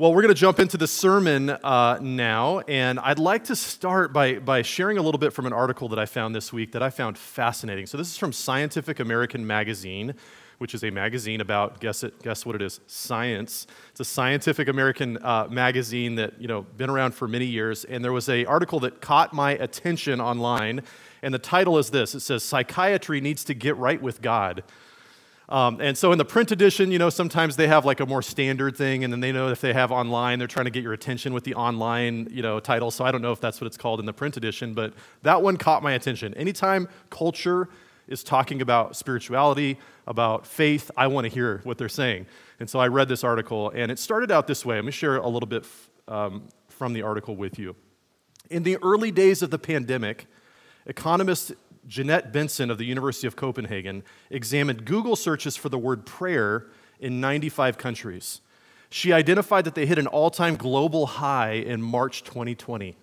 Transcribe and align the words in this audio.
Well, 0.00 0.14
we're 0.14 0.22
going 0.22 0.32
to 0.32 0.40
jump 0.40 0.60
into 0.60 0.76
the 0.76 0.86
sermon 0.86 1.50
uh, 1.50 1.98
now, 2.00 2.60
and 2.68 3.00
I'd 3.00 3.18
like 3.18 3.42
to 3.46 3.56
start 3.56 4.12
by, 4.12 4.38
by 4.38 4.62
sharing 4.62 4.96
a 4.96 5.02
little 5.02 5.18
bit 5.18 5.32
from 5.32 5.44
an 5.44 5.52
article 5.52 5.88
that 5.88 5.98
I 5.98 6.06
found 6.06 6.36
this 6.36 6.52
week 6.52 6.70
that 6.70 6.84
I 6.84 6.90
found 6.90 7.18
fascinating. 7.18 7.86
So, 7.86 7.98
this 7.98 8.06
is 8.06 8.16
from 8.16 8.32
Scientific 8.32 9.00
American 9.00 9.44
Magazine, 9.44 10.14
which 10.58 10.72
is 10.72 10.84
a 10.84 10.90
magazine 10.90 11.40
about 11.40 11.80
guess 11.80 12.04
it, 12.04 12.22
guess 12.22 12.46
what 12.46 12.54
it 12.54 12.62
is, 12.62 12.78
science. 12.86 13.66
It's 13.90 13.98
a 13.98 14.04
Scientific 14.04 14.68
American 14.68 15.18
uh, 15.20 15.48
magazine 15.50 16.14
that 16.14 16.40
you 16.40 16.46
know 16.46 16.62
been 16.62 16.90
around 16.90 17.16
for 17.16 17.26
many 17.26 17.46
years, 17.46 17.84
and 17.84 18.04
there 18.04 18.12
was 18.12 18.28
an 18.28 18.46
article 18.46 18.78
that 18.78 19.00
caught 19.00 19.32
my 19.32 19.54
attention 19.54 20.20
online, 20.20 20.82
and 21.22 21.34
the 21.34 21.40
title 21.40 21.76
is 21.76 21.90
this: 21.90 22.14
It 22.14 22.20
says 22.20 22.44
"Psychiatry 22.44 23.20
needs 23.20 23.42
to 23.42 23.52
get 23.52 23.76
right 23.76 24.00
with 24.00 24.22
God." 24.22 24.62
Um, 25.48 25.80
and 25.80 25.96
so 25.96 26.12
in 26.12 26.18
the 26.18 26.26
print 26.26 26.52
edition, 26.52 26.90
you 26.90 26.98
know, 26.98 27.08
sometimes 27.08 27.56
they 27.56 27.68
have 27.68 27.86
like 27.86 28.00
a 28.00 28.06
more 28.06 28.20
standard 28.20 28.76
thing, 28.76 29.02
and 29.02 29.12
then 29.12 29.20
they 29.20 29.32
know 29.32 29.48
if 29.48 29.62
they 29.62 29.72
have 29.72 29.90
online, 29.90 30.38
they're 30.38 30.46
trying 30.46 30.66
to 30.66 30.70
get 30.70 30.82
your 30.82 30.92
attention 30.92 31.32
with 31.32 31.44
the 31.44 31.54
online, 31.54 32.28
you 32.30 32.42
know, 32.42 32.60
title. 32.60 32.90
So 32.90 33.04
I 33.04 33.10
don't 33.10 33.22
know 33.22 33.32
if 33.32 33.40
that's 33.40 33.60
what 33.60 33.66
it's 33.66 33.78
called 33.78 33.98
in 33.98 34.06
the 34.06 34.12
print 34.12 34.36
edition, 34.36 34.74
but 34.74 34.92
that 35.22 35.40
one 35.42 35.56
caught 35.56 35.82
my 35.82 35.92
attention. 35.92 36.34
Anytime 36.34 36.86
culture 37.08 37.70
is 38.08 38.22
talking 38.22 38.60
about 38.60 38.94
spirituality, 38.94 39.78
about 40.06 40.46
faith, 40.46 40.90
I 40.96 41.06
want 41.06 41.24
to 41.24 41.30
hear 41.30 41.60
what 41.64 41.78
they're 41.78 41.88
saying. 41.88 42.26
And 42.60 42.68
so 42.68 42.78
I 42.78 42.88
read 42.88 43.08
this 43.08 43.24
article, 43.24 43.70
and 43.74 43.90
it 43.90 43.98
started 43.98 44.30
out 44.30 44.46
this 44.46 44.66
way. 44.66 44.76
Let 44.76 44.84
me 44.84 44.92
share 44.92 45.16
a 45.16 45.28
little 45.28 45.46
bit 45.46 45.64
um, 46.08 46.48
from 46.68 46.92
the 46.92 47.02
article 47.02 47.36
with 47.36 47.58
you. 47.58 47.74
In 48.50 48.64
the 48.64 48.76
early 48.82 49.10
days 49.10 49.42
of 49.42 49.50
the 49.50 49.58
pandemic, 49.58 50.26
economists 50.86 51.52
Jeanet 51.86 52.32
Bentzen 52.32 52.70
of 52.70 52.78
the 52.78 52.84
University 52.84 53.26
of 53.26 53.36
Copenhagen 53.36 54.02
examined 54.30 54.84
Google 54.84 55.16
searches 55.16 55.56
for 55.56 55.68
the 55.68 55.78
word 55.78 56.06
prayer 56.06 56.66
in 57.00 57.20
95 57.20 57.78
countries. 57.78 58.40
She 58.90 59.12
identified 59.12 59.64
that 59.64 59.74
they 59.74 59.86
hit 59.86 59.98
an 59.98 60.06
all 60.06 60.30
time 60.30 60.56
global 60.56 61.06
high 61.06 61.52
in 61.52 61.82
March 61.82 62.24
2020. 62.24 62.96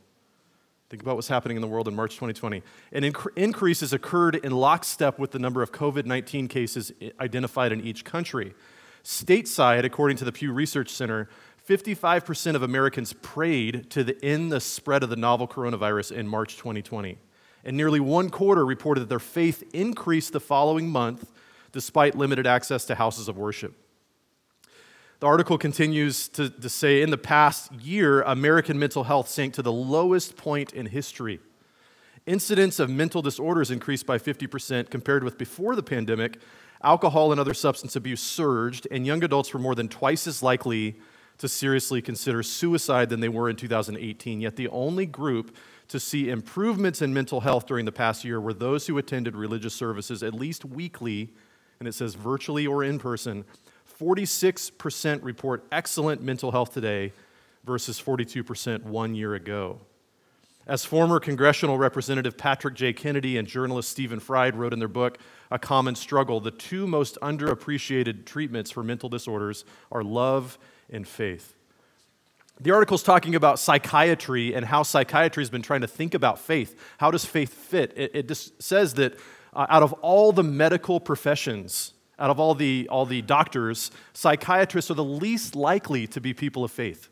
Think 0.89 1.01
about 1.01 1.15
what's 1.15 1.27
happening 1.27 1.57
in 1.57 1.61
the 1.61 1.67
world 1.67 1.87
in 1.87 1.95
March 1.95 2.15
2020. 2.15 2.61
And 2.91 3.05
inc- 3.05 3.35
increases 3.35 3.91
occurred 3.93 4.35
in 4.35 4.51
lockstep 4.51 5.17
with 5.17 5.31
the 5.31 5.39
number 5.39 5.61
of 5.61 5.71
COVID 5.71 6.05
19 6.05 6.47
cases 6.47 6.91
identified 7.19 7.71
in 7.71 7.81
each 7.81 8.05
country. 8.05 8.53
Stateside, 9.03 9.83
according 9.83 10.17
to 10.17 10.25
the 10.25 10.31
Pew 10.31 10.51
Research 10.51 10.89
Center, 10.89 11.29
55% 11.67 12.55
of 12.55 12.63
Americans 12.63 13.13
prayed 13.13 13.89
to 13.89 14.03
the, 14.03 14.23
end 14.23 14.51
the 14.51 14.59
spread 14.59 15.03
of 15.03 15.09
the 15.09 15.15
novel 15.15 15.47
coronavirus 15.47 16.11
in 16.11 16.27
March 16.27 16.57
2020 16.57 17.17
and 17.65 17.75
nearly 17.75 17.99
one 17.99 18.29
quarter 18.29 18.65
reported 18.65 19.01
that 19.01 19.09
their 19.09 19.19
faith 19.19 19.63
increased 19.73 20.33
the 20.33 20.39
following 20.39 20.87
month 20.87 21.31
despite 21.71 22.15
limited 22.15 22.47
access 22.47 22.85
to 22.85 22.95
houses 22.95 23.27
of 23.27 23.37
worship. 23.37 23.73
The 25.19 25.27
article 25.27 25.57
continues 25.57 26.27
to, 26.29 26.49
to, 26.49 26.69
say 26.69 27.01
in 27.01 27.09
the 27.09 27.17
past 27.17 27.71
year, 27.73 28.21
American 28.21 28.77
mental 28.77 29.05
health 29.05 29.27
sank 29.27 29.53
to 29.55 29.61
the 29.61 29.71
lowest 29.71 30.37
point 30.37 30.73
in 30.73 30.85
history. 30.85 31.39
Incidents 32.25 32.79
of 32.79 32.89
mental 32.89 33.21
disorders 33.21 33.71
increased 33.71 34.05
by 34.05 34.17
50% 34.17 34.89
compared 34.89 35.23
with 35.23 35.37
before 35.37 35.75
the 35.75 35.83
pandemic. 35.83 36.39
Alcohol 36.83 37.31
and 37.31 37.39
other 37.39 37.53
substance 37.53 37.95
abuse 37.95 38.21
surged, 38.21 38.87
and 38.91 39.05
young 39.05 39.23
adults 39.23 39.53
were 39.53 39.59
more 39.59 39.75
than 39.75 39.87
twice 39.87 40.27
as 40.27 40.43
likely 40.43 40.99
to 41.37 41.47
seriously 41.47 42.01
consider 42.01 42.43
suicide 42.43 43.09
than 43.09 43.19
they 43.19 43.29
were 43.29 43.49
in 43.49 43.55
2018. 43.55 44.41
Yet 44.41 44.55
the 44.55 44.67
only 44.69 45.05
group 45.05 45.55
to 45.87 45.99
see 45.99 46.29
improvements 46.29 47.01
in 47.01 47.13
mental 47.13 47.41
health 47.41 47.65
during 47.65 47.85
the 47.85 47.91
past 47.91 48.23
year 48.23 48.39
were 48.41 48.53
those 48.53 48.87
who 48.87 48.97
attended 48.97 49.35
religious 49.35 49.73
services 49.73 50.23
at 50.23 50.33
least 50.33 50.65
weekly, 50.65 51.33
and 51.79 51.87
it 51.87 51.93
says 51.93 52.15
virtually 52.15 52.65
or 52.65 52.83
in 52.83 52.99
person. 52.99 53.45
46% 53.99 55.23
report 55.23 55.65
excellent 55.71 56.21
mental 56.21 56.51
health 56.51 56.73
today 56.73 57.13
versus 57.63 58.01
42% 58.01 58.83
one 58.83 59.15
year 59.15 59.35
ago. 59.35 59.79
As 60.67 60.83
former 60.83 61.19
congressional 61.19 61.77
representative 61.77 62.37
Patrick 62.37 62.73
J. 62.73 62.91
Kennedy 62.91 63.37
and 63.37 63.47
journalist 63.47 63.89
Stephen 63.89 64.19
Fried 64.19 64.55
wrote 64.55 64.73
in 64.73 64.79
their 64.79 64.87
book, 64.87 65.19
A 65.51 65.59
Common 65.59 65.93
Struggle, 65.93 66.39
the 66.39 66.49
two 66.49 66.87
most 66.87 67.19
underappreciated 67.21 68.25
treatments 68.25 68.71
for 68.71 68.81
mental 68.81 69.07
disorders 69.07 69.63
are 69.91 70.03
love 70.03 70.57
and 70.89 71.07
faith. 71.07 71.55
The 72.59 72.71
article 72.71 72.95
is 72.95 73.03
talking 73.03 73.35
about 73.35 73.59
psychiatry 73.59 74.53
and 74.53 74.65
how 74.65 74.83
psychiatry 74.83 75.41
has 75.41 75.49
been 75.49 75.61
trying 75.61 75.81
to 75.81 75.87
think 75.87 76.13
about 76.13 76.39
faith. 76.39 76.79
How 76.97 77.11
does 77.11 77.25
faith 77.25 77.53
fit? 77.53 77.93
It, 77.97 78.11
it 78.13 78.27
just 78.27 78.61
says 78.63 78.93
that 78.93 79.17
uh, 79.53 79.65
out 79.69 79.83
of 79.83 79.91
all 79.93 80.31
the 80.31 80.43
medical 80.43 80.99
professions, 80.99 81.93
out 82.17 82.29
of 82.29 82.39
all 82.39 82.55
the, 82.55 82.87
all 82.89 83.05
the 83.05 83.21
doctors, 83.21 83.91
psychiatrists 84.13 84.89
are 84.89 84.95
the 84.95 85.03
least 85.03 85.55
likely 85.55 86.07
to 86.07 86.21
be 86.21 86.33
people 86.33 86.63
of 86.63 86.71
faith. 86.71 87.09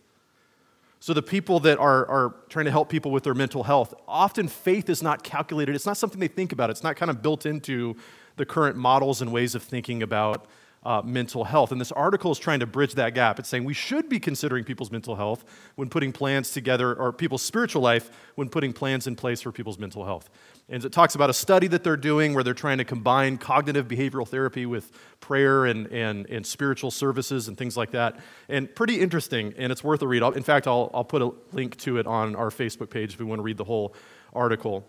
So, 1.02 1.14
the 1.14 1.22
people 1.22 1.60
that 1.62 1.78
are, 1.80 2.06
are 2.08 2.36
trying 2.48 2.64
to 2.64 2.72
help 2.72 2.88
people 2.88 3.12
with 3.12 3.25
their 3.25 3.34
mental 3.34 3.64
health, 3.64 3.94
often 4.08 4.48
faith 4.48 4.90
is 4.90 5.04
not 5.04 5.22
calculated. 5.22 5.75
It's 5.75 5.86
not 5.86 5.98
something 5.98 6.18
they 6.18 6.30
think 6.30 6.54
about. 6.54 6.70
It's 6.70 6.81
not 6.81 6.96
kind 6.96 7.12
of 7.12 7.22
built 7.22 7.46
into 7.46 7.98
the 8.38 8.46
current 8.46 8.78
models 8.78 9.22
and 9.22 9.34
ways 9.34 9.54
of 9.54 9.64
thinking 9.64 10.02
about 10.02 10.46
uh, 10.85 11.01
mental 11.03 11.44
health. 11.45 11.71
And 11.71 11.79
this 11.79 11.91
article 11.91 12.31
is 12.31 12.39
trying 12.39 12.59
to 12.59 12.66
bridge 12.66 12.95
that 12.95 13.13
gap. 13.16 13.39
It's 13.39 13.49
saying 13.49 13.63
we 13.63 13.73
should 13.73 14.09
be 14.09 14.19
considering 14.19 14.63
people's 14.63 14.91
mental 14.91 15.16
health 15.16 15.45
when 15.75 15.89
putting 15.89 16.11
plans 16.11 16.51
together, 16.51 16.94
or 16.94 17.13
people's 17.13 17.41
spiritual 17.41 17.81
life 17.81 18.11
when 18.35 18.49
putting 18.49 18.73
plans 18.73 19.07
in 19.07 19.16
place 19.16 19.41
for 19.41 19.51
people's 19.51 19.79
mental 19.79 20.05
health. 20.05 20.29
And 20.69 20.83
it 20.83 20.91
talks 20.91 21.16
about 21.16 21.29
a 21.29 21.33
study 21.33 21.67
that 21.67 21.83
they're 21.83 21.97
doing 21.97 22.33
where 22.33 22.44
they're 22.44 22.53
trying 22.53 22.77
to 22.77 22.85
combine 22.85 23.38
cognitive 23.38 23.88
behavioral 23.88 24.27
therapy 24.27 24.66
with 24.66 24.91
prayer 25.19 25.66
and, 25.66 25.88
and, 25.88 26.29
and 26.29 26.45
spiritual 26.45 26.89
services 26.89 27.47
and 27.47 27.57
things 27.57 27.75
like 27.75 27.91
that. 27.91 28.19
And 28.47 28.73
pretty 28.73 29.00
interesting, 29.00 29.53
and 29.57 29.71
it's 29.71 29.83
worth 29.83 30.01
a 30.01 30.07
read. 30.07 30.23
In 30.23 30.44
fact, 30.44 30.67
I'll, 30.67 30.89
I'll 30.94 31.03
put 31.03 31.21
a 31.21 31.31
link 31.51 31.77
to 31.79 31.97
it 31.97 32.07
on 32.07 32.35
our 32.35 32.50
Facebook 32.50 32.89
page 32.89 33.13
if 33.13 33.19
we 33.19 33.25
want 33.25 33.39
to 33.39 33.44
read 33.44 33.57
the 33.57 33.65
whole 33.65 33.94
article. 34.33 34.85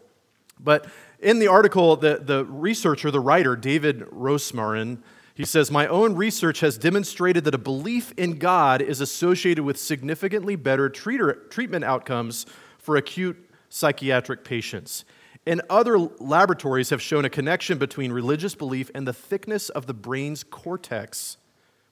But 0.61 0.87
in 1.19 1.41
the 1.41 1.49
article, 1.49 1.97
the, 1.97 2.21
the 2.23 2.45
researcher, 2.45 3.11
the 3.11 3.21
writer, 3.21 3.57
David 3.57 4.01
Rosmarin, 4.11 4.99
he 5.35 5.45
says, 5.45 5.71
My 5.71 5.87
own 5.89 6.15
research 6.15 6.61
has 6.61 6.79
demonstrated 6.79 7.45
that 7.45 7.55
a 7.55 7.59
belief 7.59 8.13
in 8.17 8.39
God 8.39 8.81
is 8.81 9.01
associated 9.01 9.65
with 9.65 9.77
significantly 9.77 10.55
better 10.55 10.89
treater, 10.89 11.51
treatment 11.51 11.85
outcomes 11.85 12.47
for 12.79 12.97
acute 12.97 13.51
psychiatric 13.69 14.45
patients. 14.45 15.05
And 15.47 15.61
other 15.69 15.99
laboratories 15.99 16.91
have 16.91 17.03
shown 17.03 17.25
a 17.25 17.31
connection 17.31 17.79
between 17.79 18.13
religious 18.13 18.55
belief 18.55 18.91
and 18.95 19.07
the 19.07 19.13
thickness 19.13 19.69
of 19.69 19.87
the 19.87 19.93
brain's 19.93 20.45
cortex, 20.45 21.37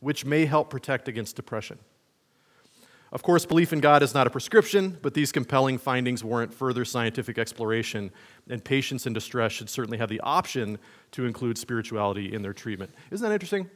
which 0.00 0.24
may 0.24 0.46
help 0.46 0.70
protect 0.70 1.08
against 1.08 1.36
depression. 1.36 1.78
Of 3.12 3.22
course, 3.22 3.44
belief 3.44 3.74
in 3.74 3.80
God 3.80 4.02
is 4.02 4.14
not 4.14 4.26
a 4.26 4.30
prescription, 4.30 4.98
but 5.02 5.12
these 5.12 5.32
compelling 5.32 5.76
findings 5.76 6.24
warrant 6.24 6.52
further 6.52 6.86
scientific 6.86 7.36
exploration, 7.36 8.10
and 8.48 8.64
patients 8.64 9.06
in 9.06 9.12
distress 9.12 9.52
should 9.52 9.68
certainly 9.68 9.98
have 9.98 10.08
the 10.08 10.20
option 10.20 10.78
to 11.10 11.26
include 11.26 11.58
spirituality 11.58 12.32
in 12.32 12.40
their 12.40 12.54
treatment. 12.54 12.90
Isn't 13.10 13.28
that 13.28 13.34
interesting? 13.34 13.68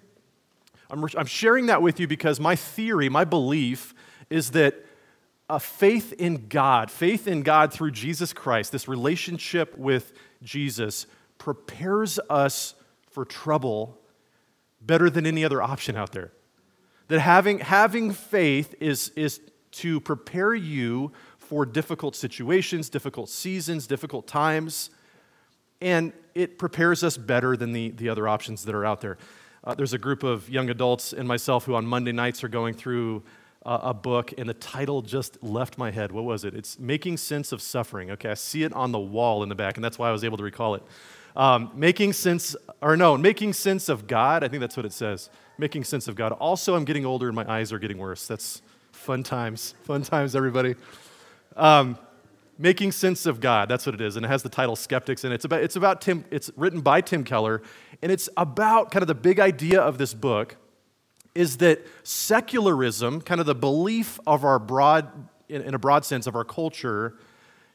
I'm, 0.91 1.05
I'm 1.17 1.27
sharing 1.27 1.67
that 1.67 1.83
with 1.83 2.01
you 2.01 2.07
because 2.07 2.41
my 2.41 2.57
theory, 2.57 3.11
my 3.11 3.25
belief, 3.25 3.95
is 4.31 4.53
that 4.53 4.75
a 5.51 5.61
faith 5.61 6.15
in 6.15 6.49
God, 6.49 6.91
faith 6.91 7.29
in 7.29 7.43
God 7.43 7.73
through 7.73 7.91
Jesus 7.91 8.33
Christ, 8.33 8.73
this 8.73 8.89
relationship 8.89 9.77
with 9.77 10.15
Jesus, 10.43 11.07
prepares 11.37 12.19
us 12.31 12.75
for 13.11 13.27
trouble 13.27 13.99
better 14.81 15.11
than 15.11 15.27
any 15.27 15.45
other 15.45 15.61
option 15.61 15.95
out 15.95 16.13
there. 16.13 16.33
That 17.09 17.21
having, 17.21 17.61
having 17.61 18.13
faith 18.13 18.75
is, 18.81 19.11
is 19.11 19.41
to 19.73 20.01
prepare 20.01 20.55
you 20.55 21.13
for 21.39 21.65
difficult 21.65 22.17
situations, 22.17 22.89
difficult 22.89 23.29
seasons, 23.29 23.87
difficult 23.87 24.27
times, 24.27 24.91
and 25.81 26.13
it 26.35 26.59
prepares 26.59 27.05
us 27.05 27.17
better 27.17 27.57
than 27.57 27.73
the, 27.73 27.91
the 27.91 28.09
other 28.09 28.27
options 28.27 28.65
that 28.65 28.75
are 28.75 28.85
out 28.85 29.01
there. 29.01 29.19
Uh, 29.63 29.75
there's 29.75 29.93
a 29.93 29.99
group 29.99 30.23
of 30.23 30.49
young 30.49 30.71
adults 30.71 31.13
and 31.13 31.29
myself 31.29 31.65
who 31.65 31.75
on 31.75 31.87
Monday 31.87 32.13
nights 32.13 32.43
are 32.43 32.49
going 32.49 32.75
through 32.75 33.23
uh, 33.65 33.81
a 33.83 33.95
book, 33.95 34.33
and 34.39 34.49
the 34.49 34.55
title 34.55 35.03
just 35.03 35.43
left 35.43 35.77
my 35.77 35.91
head. 35.91 36.13
What 36.13 36.25
was 36.25 36.45
it? 36.45 36.55
It's 36.55 36.79
Making 36.79 37.17
Sense 37.17 37.53
of 37.53 37.61
Suffering. 37.61 38.13
Okay, 38.13 38.31
I 38.31 38.35
see 38.35 38.63
it 38.63 38.73
on 38.73 38.93
the 38.93 38.99
wall 38.99 39.43
in 39.43 39.49
the 39.49 39.55
back, 39.55 39.77
and 39.77 39.85
that's 39.85 39.99
why 39.99 40.09
I 40.09 40.13
was 40.13 40.25
able 40.25 40.37
to 40.37 40.45
recall 40.45 40.77
it. 40.77 40.83
Um, 41.35 41.71
making 41.75 42.13
sense, 42.15 42.57
or 42.81 42.97
no, 42.97 43.17
making 43.19 43.53
sense 43.53 43.89
of 43.89 44.07
God. 44.07 44.43
I 44.43 44.49
think 44.49 44.61
that's 44.61 44.77
what 44.77 44.87
it 44.87 44.93
says 44.93 45.31
making 45.59 45.85
sense 45.85 46.09
of 46.09 46.15
God. 46.15 46.33
Also, 46.33 46.75
I'm 46.75 46.85
getting 46.85 47.07
older 47.07 47.29
and 47.29 47.37
my 47.37 47.51
eyes 47.51 47.73
are 47.73 47.79
getting 47.79 47.99
worse. 47.99 48.27
That's 48.27 48.63
fun 48.93 49.23
times. 49.23 49.75
Fun 49.85 50.03
times, 50.03 50.35
everybody. 50.35 50.75
Um, 51.57 51.99
making 52.59 52.93
sense 52.93 53.27
of 53.27 53.41
God. 53.41 53.69
That's 53.69 53.87
what 53.87 53.95
it 53.95 54.01
is, 54.01 54.17
and 54.17 54.25
it 54.25 54.29
has 54.29 54.43
the 54.43 54.49
title 54.49 54.77
"Skeptics." 54.77 55.25
And 55.25 55.33
it's 55.33 55.45
about 55.45 55.63
it's 55.63 55.77
about 55.77 56.01
Tim. 56.01 56.25
It's 56.31 56.51
written 56.57 56.81
by 56.81 57.01
Tim 57.01 57.25
Keller, 57.25 57.63
and 58.03 58.11
it's 58.11 58.29
about 58.37 58.91
kind 58.91 59.03
of 59.03 59.09
the 59.09 59.15
big 59.15 59.41
idea 59.41 59.81
of 59.81 59.99
this 59.99 60.15
book 60.15 60.57
is 61.35 61.59
that 61.59 61.87
secularism, 62.03 63.21
kind 63.21 63.41
of 63.41 63.47
the 63.47 63.55
belief 63.55 64.19
of 64.27 64.43
our 64.43 64.59
broad, 64.59 65.07
in, 65.51 65.61
in 65.61 65.75
a 65.75 65.79
broad 65.79 66.03
sense, 66.03 66.27
of 66.27 66.35
our 66.35 66.45
culture, 66.45 67.19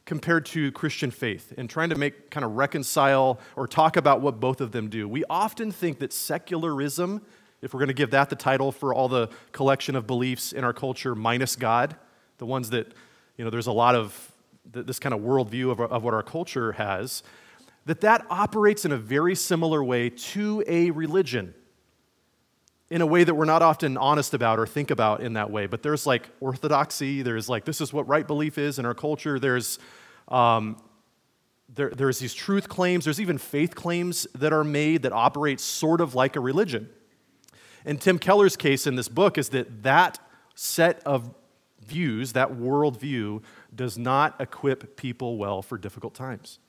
compared 0.04 0.48
to 0.48 0.72
Christian 0.72 1.12
faith, 1.12 1.54
and 1.58 1.70
trying 1.70 1.90
to 1.90 1.96
make 1.96 2.32
kind 2.32 2.44
of 2.44 2.54
reconcile 2.54 3.40
or 3.56 3.68
talk 3.68 3.98
about 3.98 4.20
what 4.20 4.40
both 4.40 4.62
of 4.62 4.72
them 4.72 4.90
do. 4.90 5.08
We 5.08 5.24
often 5.30 5.72
think 5.72 6.00
that 6.00 6.12
secularism 6.12 7.22
if 7.62 7.74
we're 7.74 7.80
going 7.80 7.88
to 7.88 7.94
give 7.94 8.12
that 8.12 8.30
the 8.30 8.36
title 8.36 8.72
for 8.72 8.94
all 8.94 9.08
the 9.08 9.30
collection 9.52 9.96
of 9.96 10.08
beliefs 10.08 10.52
in 10.52 10.64
our 10.64 10.74
culture 10.74 11.16
minus 11.16 11.56
God, 11.56 11.96
the 12.38 12.46
ones 12.46 12.72
that, 12.72 12.94
you 13.38 13.44
know, 13.44 13.52
there's 13.52 13.68
a 13.68 13.72
lot 13.72 13.96
of 13.96 14.32
this 14.72 15.00
kind 15.00 15.14
of 15.14 15.22
worldview 15.22 15.72
of, 15.72 15.80
of 15.80 16.04
what 16.04 16.14
our 16.14 16.24
culture 16.24 16.74
has, 16.74 17.24
that 17.86 18.02
that 18.02 18.26
operates 18.30 18.86
in 18.86 18.92
a 18.92 18.98
very 18.98 19.36
similar 19.36 19.84
way 19.84 20.10
to 20.10 20.64
a 20.68 20.92
religion 20.92 21.54
in 22.92 23.02
a 23.02 23.06
way 23.06 23.24
that 23.24 23.34
we're 23.34 23.46
not 23.46 23.62
often 23.62 23.96
honest 23.98 24.34
about 24.34 24.60
or 24.60 24.68
think 24.68 24.92
about 24.92 25.22
in 25.22 25.34
that 25.34 25.50
way. 25.50 25.66
But 25.66 25.82
there's 25.82 26.06
like 26.06 26.30
orthodoxy, 26.42 27.22
there's 27.22 27.48
like 27.48 27.64
this 27.64 27.80
is 27.80 27.94
what 27.94 28.08
right 28.08 28.28
belief 28.28 28.58
is 28.58 28.80
in 28.80 28.86
our 28.86 28.94
culture, 28.94 29.40
there's 29.40 29.80
um, 30.28 30.78
there, 31.74 31.90
there's 31.90 32.20
these 32.20 32.34
truth 32.34 32.68
claims, 32.68 33.06
there's 33.06 33.22
even 33.22 33.38
faith 33.38 33.76
claims 33.76 34.28
that 34.36 34.52
are 34.52 34.66
made 34.66 35.04
that 35.04 35.14
operate 35.14 35.62
sort 35.62 36.02
of 36.02 36.16
like 36.16 36.36
a 36.36 36.42
religion. 36.42 36.90
And 37.86 38.00
Tim 38.00 38.20
Keller's 38.20 38.56
case 38.56 38.88
in 38.88 38.96
this 38.96 39.08
book 39.08 39.38
is 39.38 39.50
that 39.50 39.84
that 39.84 40.20
set 40.56 41.02
of 41.06 41.34
views, 41.86 42.34
that 42.34 42.52
worldview, 42.52 43.42
does 43.74 43.98
not 43.98 44.40
equip 44.40 44.96
people 44.96 45.38
well 45.38 45.62
for 45.62 45.78
difficult 45.78 46.14
times. 46.14 46.60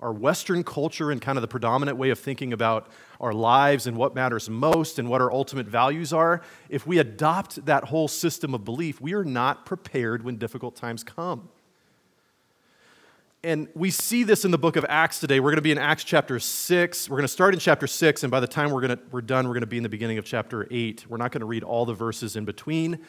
Our 0.00 0.12
Western 0.12 0.64
culture 0.64 1.12
and 1.12 1.22
kind 1.22 1.38
of 1.38 1.42
the 1.42 1.48
predominant 1.48 1.96
way 1.96 2.10
of 2.10 2.18
thinking 2.18 2.52
about 2.52 2.88
our 3.20 3.32
lives 3.32 3.86
and 3.86 3.96
what 3.96 4.14
matters 4.14 4.50
most 4.50 4.98
and 4.98 5.08
what 5.08 5.20
our 5.20 5.32
ultimate 5.32 5.66
values 5.66 6.12
are, 6.12 6.42
if 6.68 6.86
we 6.86 6.98
adopt 6.98 7.64
that 7.66 7.84
whole 7.84 8.08
system 8.08 8.52
of 8.52 8.64
belief, 8.64 9.00
we 9.00 9.14
are 9.14 9.24
not 9.24 9.64
prepared 9.64 10.24
when 10.24 10.38
difficult 10.38 10.74
times 10.74 11.04
come. 11.04 11.48
And 13.44 13.66
we 13.74 13.90
see 13.90 14.22
this 14.22 14.44
in 14.44 14.52
the 14.52 14.58
book 14.58 14.76
of 14.76 14.86
Acts 14.88 15.18
today. 15.18 15.40
We're 15.40 15.50
going 15.50 15.56
to 15.56 15.62
be 15.62 15.72
in 15.72 15.78
Acts 15.78 16.04
chapter 16.04 16.38
6. 16.38 17.10
We're 17.10 17.16
going 17.16 17.24
to 17.24 17.28
start 17.28 17.54
in 17.54 17.58
chapter 17.58 17.88
6, 17.88 18.22
and 18.22 18.30
by 18.30 18.38
the 18.38 18.46
time 18.46 18.70
we're, 18.70 18.82
going 18.82 18.96
to, 18.96 19.02
we're 19.10 19.20
done, 19.20 19.48
we're 19.48 19.54
going 19.54 19.62
to 19.62 19.66
be 19.66 19.78
in 19.78 19.82
the 19.82 19.88
beginning 19.88 20.18
of 20.18 20.24
chapter 20.24 20.68
8. 20.70 21.06
We're 21.08 21.16
not 21.16 21.32
going 21.32 21.40
to 21.40 21.46
read 21.46 21.64
all 21.64 21.84
the 21.84 21.92
verses 21.92 22.36
in 22.36 22.44
between. 22.44 23.00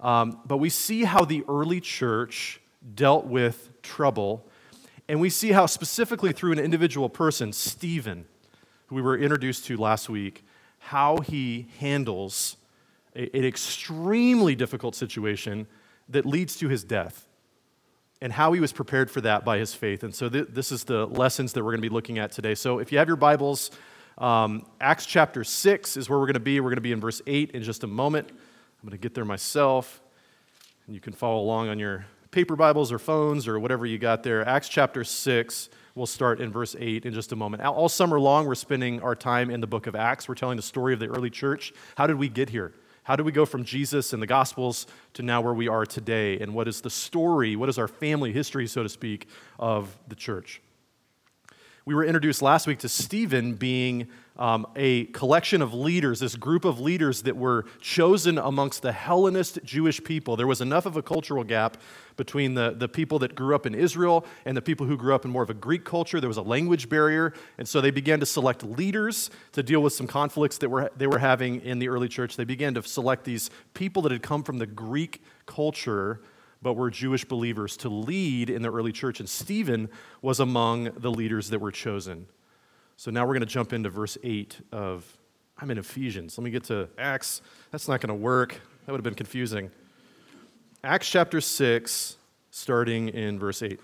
Um, 0.00 0.40
but 0.44 0.58
we 0.58 0.68
see 0.68 1.04
how 1.04 1.24
the 1.24 1.42
early 1.48 1.80
church 1.80 2.60
dealt 2.94 3.24
with 3.24 3.70
trouble. 3.80 4.46
And 5.08 5.22
we 5.22 5.30
see 5.30 5.52
how, 5.52 5.64
specifically 5.64 6.34
through 6.34 6.52
an 6.52 6.58
individual 6.58 7.08
person, 7.08 7.54
Stephen, 7.54 8.26
who 8.88 8.96
we 8.96 9.00
were 9.00 9.16
introduced 9.16 9.64
to 9.66 9.78
last 9.78 10.10
week, 10.10 10.44
how 10.80 11.16
he 11.20 11.68
handles 11.78 12.58
a, 13.16 13.34
an 13.34 13.46
extremely 13.46 14.54
difficult 14.54 14.94
situation 14.94 15.66
that 16.10 16.26
leads 16.26 16.56
to 16.56 16.68
his 16.68 16.84
death 16.84 17.27
and 18.20 18.32
how 18.32 18.52
he 18.52 18.60
was 18.60 18.72
prepared 18.72 19.10
for 19.10 19.20
that 19.20 19.44
by 19.44 19.58
his 19.58 19.74
faith. 19.74 20.02
And 20.02 20.14
so 20.14 20.28
th- 20.28 20.48
this 20.50 20.72
is 20.72 20.84
the 20.84 21.06
lessons 21.06 21.52
that 21.52 21.62
we're 21.62 21.72
going 21.72 21.82
to 21.82 21.88
be 21.88 21.94
looking 21.94 22.18
at 22.18 22.32
today. 22.32 22.54
So 22.54 22.78
if 22.78 22.90
you 22.90 22.98
have 22.98 23.06
your 23.06 23.16
Bibles, 23.16 23.70
um, 24.18 24.66
Acts 24.80 25.06
chapter 25.06 25.44
6 25.44 25.96
is 25.96 26.10
where 26.10 26.18
we're 26.18 26.26
going 26.26 26.34
to 26.34 26.40
be. 26.40 26.58
We're 26.60 26.70
going 26.70 26.76
to 26.76 26.82
be 26.82 26.92
in 26.92 27.00
verse 27.00 27.22
8 27.26 27.52
in 27.52 27.62
just 27.62 27.84
a 27.84 27.86
moment. 27.86 28.28
I'm 28.28 28.88
going 28.88 28.98
to 28.98 29.02
get 29.02 29.14
there 29.14 29.24
myself, 29.24 30.00
and 30.86 30.94
you 30.94 31.00
can 31.00 31.12
follow 31.12 31.40
along 31.40 31.68
on 31.68 31.78
your 31.78 32.06
paper 32.30 32.56
Bibles 32.56 32.92
or 32.92 32.98
phones 32.98 33.46
or 33.46 33.58
whatever 33.58 33.86
you 33.86 33.98
got 33.98 34.22
there. 34.22 34.46
Acts 34.46 34.68
chapter 34.68 35.04
6. 35.04 35.68
We'll 35.94 36.06
start 36.06 36.40
in 36.40 36.52
verse 36.52 36.76
8 36.78 37.06
in 37.06 37.12
just 37.12 37.32
a 37.32 37.36
moment. 37.36 37.62
All 37.64 37.88
summer 37.88 38.20
long, 38.20 38.46
we're 38.46 38.54
spending 38.54 39.00
our 39.02 39.14
time 39.14 39.50
in 39.50 39.60
the 39.60 39.66
book 39.66 39.86
of 39.86 39.96
Acts. 39.96 40.28
We're 40.28 40.36
telling 40.36 40.56
the 40.56 40.62
story 40.62 40.94
of 40.94 41.00
the 41.00 41.06
early 41.06 41.30
church. 41.30 41.72
How 41.96 42.06
did 42.06 42.16
we 42.16 42.28
get 42.28 42.50
here? 42.50 42.72
How 43.08 43.16
do 43.16 43.24
we 43.24 43.32
go 43.32 43.46
from 43.46 43.64
Jesus 43.64 44.12
and 44.12 44.20
the 44.20 44.26
Gospels 44.26 44.86
to 45.14 45.22
now 45.22 45.40
where 45.40 45.54
we 45.54 45.66
are 45.66 45.86
today? 45.86 46.38
And 46.40 46.52
what 46.52 46.68
is 46.68 46.82
the 46.82 46.90
story, 46.90 47.56
what 47.56 47.70
is 47.70 47.78
our 47.78 47.88
family 47.88 48.34
history, 48.34 48.66
so 48.66 48.82
to 48.82 48.88
speak, 48.90 49.28
of 49.58 49.96
the 50.08 50.14
church? 50.14 50.60
We 51.86 51.94
were 51.94 52.04
introduced 52.04 52.42
last 52.42 52.66
week 52.66 52.80
to 52.80 52.88
Stephen 52.90 53.54
being 53.54 54.08
um, 54.36 54.66
a 54.76 55.06
collection 55.06 55.62
of 55.62 55.72
leaders, 55.72 56.20
this 56.20 56.36
group 56.36 56.66
of 56.66 56.80
leaders 56.80 57.22
that 57.22 57.34
were 57.34 57.64
chosen 57.80 58.36
amongst 58.36 58.82
the 58.82 58.92
Hellenist 58.92 59.58
Jewish 59.64 60.04
people. 60.04 60.36
There 60.36 60.46
was 60.46 60.60
enough 60.60 60.84
of 60.84 60.98
a 60.98 61.02
cultural 61.02 61.44
gap 61.44 61.78
between 62.18 62.52
the, 62.52 62.74
the 62.76 62.88
people 62.88 63.18
that 63.20 63.34
grew 63.34 63.54
up 63.54 63.64
in 63.64 63.74
Israel 63.74 64.26
and 64.44 64.54
the 64.54 64.60
people 64.60 64.84
who 64.84 64.98
grew 64.98 65.14
up 65.14 65.24
in 65.24 65.30
more 65.30 65.42
of 65.42 65.48
a 65.48 65.54
Greek 65.54 65.84
culture. 65.86 66.20
There 66.20 66.28
was 66.28 66.36
a 66.36 66.42
language 66.42 66.90
barrier, 66.90 67.32
and 67.56 67.66
so 67.66 67.80
they 67.80 67.90
began 67.90 68.20
to 68.20 68.26
select 68.26 68.62
leaders 68.62 69.30
to 69.52 69.62
deal 69.62 69.80
with 69.80 69.94
some 69.94 70.06
conflicts 70.06 70.58
that 70.58 70.68
were, 70.68 70.90
they 70.94 71.06
were 71.06 71.18
having 71.18 71.62
in 71.62 71.78
the 71.78 71.88
early 71.88 72.08
church. 72.08 72.36
They 72.36 72.44
began 72.44 72.74
to 72.74 72.82
select 72.82 73.24
these 73.24 73.48
people 73.72 74.02
that 74.02 74.12
had 74.12 74.22
come 74.22 74.42
from 74.42 74.58
the 74.58 74.66
Greek 74.66 75.22
culture 75.46 76.20
but 76.60 76.74
were 76.74 76.90
Jewish 76.90 77.24
believers 77.24 77.76
to 77.78 77.88
lead 77.88 78.50
in 78.50 78.62
the 78.62 78.72
early 78.72 78.92
church. 78.92 79.20
And 79.20 79.28
Stephen 79.28 79.88
was 80.22 80.40
among 80.40 80.90
the 80.96 81.10
leaders 81.10 81.50
that 81.50 81.60
were 81.60 81.70
chosen. 81.70 82.26
So 82.96 83.12
now 83.12 83.22
we're 83.24 83.34
going 83.34 83.40
to 83.40 83.46
jump 83.46 83.72
into 83.72 83.90
verse 83.90 84.18
8 84.24 84.60
of, 84.72 85.16
I'm 85.56 85.70
in 85.70 85.78
Ephesians. 85.78 86.36
Let 86.36 86.44
me 86.44 86.50
get 86.50 86.64
to 86.64 86.88
Acts. 86.98 87.42
That's 87.70 87.86
not 87.86 88.00
going 88.00 88.08
to 88.08 88.14
work. 88.14 88.60
That 88.86 88.92
would 88.92 88.98
have 88.98 89.04
been 89.04 89.14
confusing. 89.14 89.70
Acts 90.88 91.10
chapter 91.10 91.42
6, 91.42 92.16
starting 92.50 93.10
in 93.10 93.38
verse 93.38 93.62
8. 93.62 93.78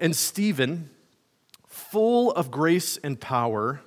And 0.00 0.16
Stephen, 0.16 0.90
full 1.68 2.32
of 2.32 2.50
grace 2.50 2.96
and 2.96 3.20
power, 3.20 3.80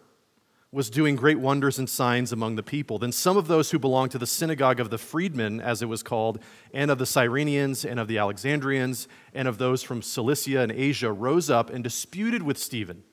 was 0.72 0.90
doing 0.90 1.18
great 1.18 1.38
wonders 1.38 1.80
and 1.80 1.90
signs 1.90 2.32
among 2.32 2.56
the 2.56 2.64
people. 2.64 2.98
Then 2.98 3.12
some 3.12 3.36
of 3.36 3.50
those 3.50 3.72
who 3.72 3.78
belonged 3.78 4.12
to 4.12 4.18
the 4.18 4.26
synagogue 4.26 4.80
of 4.80 4.90
the 4.90 4.98
freedmen, 4.98 5.60
as 5.60 5.82
it 5.82 5.88
was 5.88 6.02
called, 6.02 6.40
and 6.74 6.90
of 6.90 6.98
the 6.98 7.04
Cyrenians, 7.04 7.84
and 7.84 8.00
of 8.00 8.08
the 8.08 8.20
Alexandrians, 8.20 9.10
and 9.34 9.46
of 9.46 9.58
those 9.58 9.84
from 9.84 10.02
Cilicia 10.02 10.62
and 10.62 10.72
Asia 10.72 11.12
rose 11.12 11.50
up 11.50 11.70
and 11.70 11.84
disputed 11.84 12.42
with 12.42 12.58
Stephen 12.58 13.04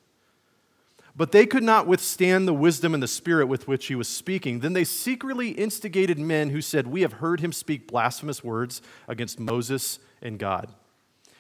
but 1.16 1.32
they 1.32 1.46
could 1.46 1.62
not 1.62 1.86
withstand 1.86 2.46
the 2.46 2.52
wisdom 2.52 2.92
and 2.92 3.02
the 3.02 3.08
spirit 3.08 3.46
with 3.46 3.66
which 3.66 3.86
he 3.86 3.94
was 3.94 4.06
speaking. 4.06 4.60
Then 4.60 4.74
they 4.74 4.84
secretly 4.84 5.50
instigated 5.50 6.18
men 6.18 6.50
who 6.50 6.60
said, 6.60 6.86
We 6.86 7.00
have 7.00 7.14
heard 7.14 7.40
him 7.40 7.52
speak 7.52 7.88
blasphemous 7.88 8.44
words 8.44 8.82
against 9.08 9.40
Moses 9.40 9.98
and 10.20 10.38
God. 10.38 10.74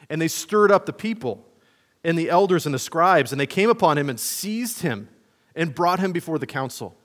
And 0.08 0.20
they 0.20 0.28
stirred 0.28 0.72
up 0.72 0.86
the 0.86 0.94
people 0.94 1.46
and 2.02 2.18
the 2.18 2.30
elders 2.30 2.64
and 2.64 2.74
the 2.74 2.78
scribes, 2.78 3.32
and 3.32 3.40
they 3.40 3.46
came 3.46 3.68
upon 3.68 3.98
him 3.98 4.08
and 4.08 4.18
seized 4.18 4.80
him 4.80 5.08
and 5.54 5.74
brought 5.74 5.98
him 5.98 6.12
before 6.12 6.38
the 6.38 6.46
council. 6.46 6.96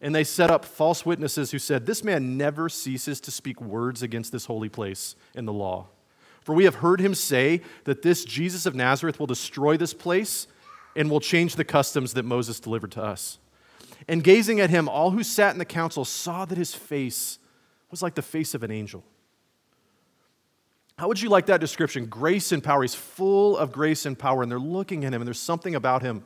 And 0.00 0.14
they 0.14 0.24
set 0.24 0.50
up 0.50 0.64
false 0.64 1.04
witnesses 1.04 1.50
who 1.50 1.58
said, 1.58 1.84
This 1.84 2.02
man 2.02 2.38
never 2.38 2.70
ceases 2.70 3.20
to 3.22 3.30
speak 3.30 3.60
words 3.60 4.02
against 4.02 4.32
this 4.32 4.46
holy 4.46 4.68
place 4.68 5.16
in 5.34 5.44
the 5.44 5.52
law. 5.52 5.88
For 6.40 6.54
we 6.54 6.64
have 6.64 6.76
heard 6.76 7.00
him 7.00 7.14
say 7.14 7.60
that 7.84 8.02
this 8.02 8.24
Jesus 8.24 8.64
of 8.64 8.74
Nazareth 8.74 9.18
will 9.18 9.26
destroy 9.26 9.76
this 9.76 9.92
place 9.92 10.46
and 10.96 11.10
will 11.10 11.20
change 11.20 11.56
the 11.56 11.64
customs 11.64 12.14
that 12.14 12.24
Moses 12.24 12.58
delivered 12.58 12.92
to 12.92 13.02
us. 13.02 13.38
And 14.08 14.24
gazing 14.24 14.60
at 14.60 14.70
him, 14.70 14.88
all 14.88 15.10
who 15.10 15.22
sat 15.22 15.52
in 15.52 15.58
the 15.58 15.64
council 15.64 16.04
saw 16.04 16.44
that 16.44 16.58
his 16.58 16.74
face 16.74 17.38
was 17.90 18.02
like 18.02 18.14
the 18.14 18.22
face 18.22 18.54
of 18.54 18.62
an 18.62 18.70
angel. 18.70 19.04
How 20.98 21.08
would 21.08 21.20
you 21.20 21.28
like 21.28 21.46
that 21.46 21.60
description? 21.60 22.06
Grace 22.06 22.52
and 22.52 22.64
power. 22.64 22.82
He's 22.82 22.94
full 22.94 23.56
of 23.56 23.70
grace 23.70 24.06
and 24.06 24.18
power, 24.18 24.42
and 24.42 24.50
they're 24.50 24.58
looking 24.58 25.04
at 25.04 25.12
him, 25.12 25.20
and 25.20 25.26
there's 25.26 25.40
something 25.40 25.74
about 25.74 26.02
him 26.02 26.24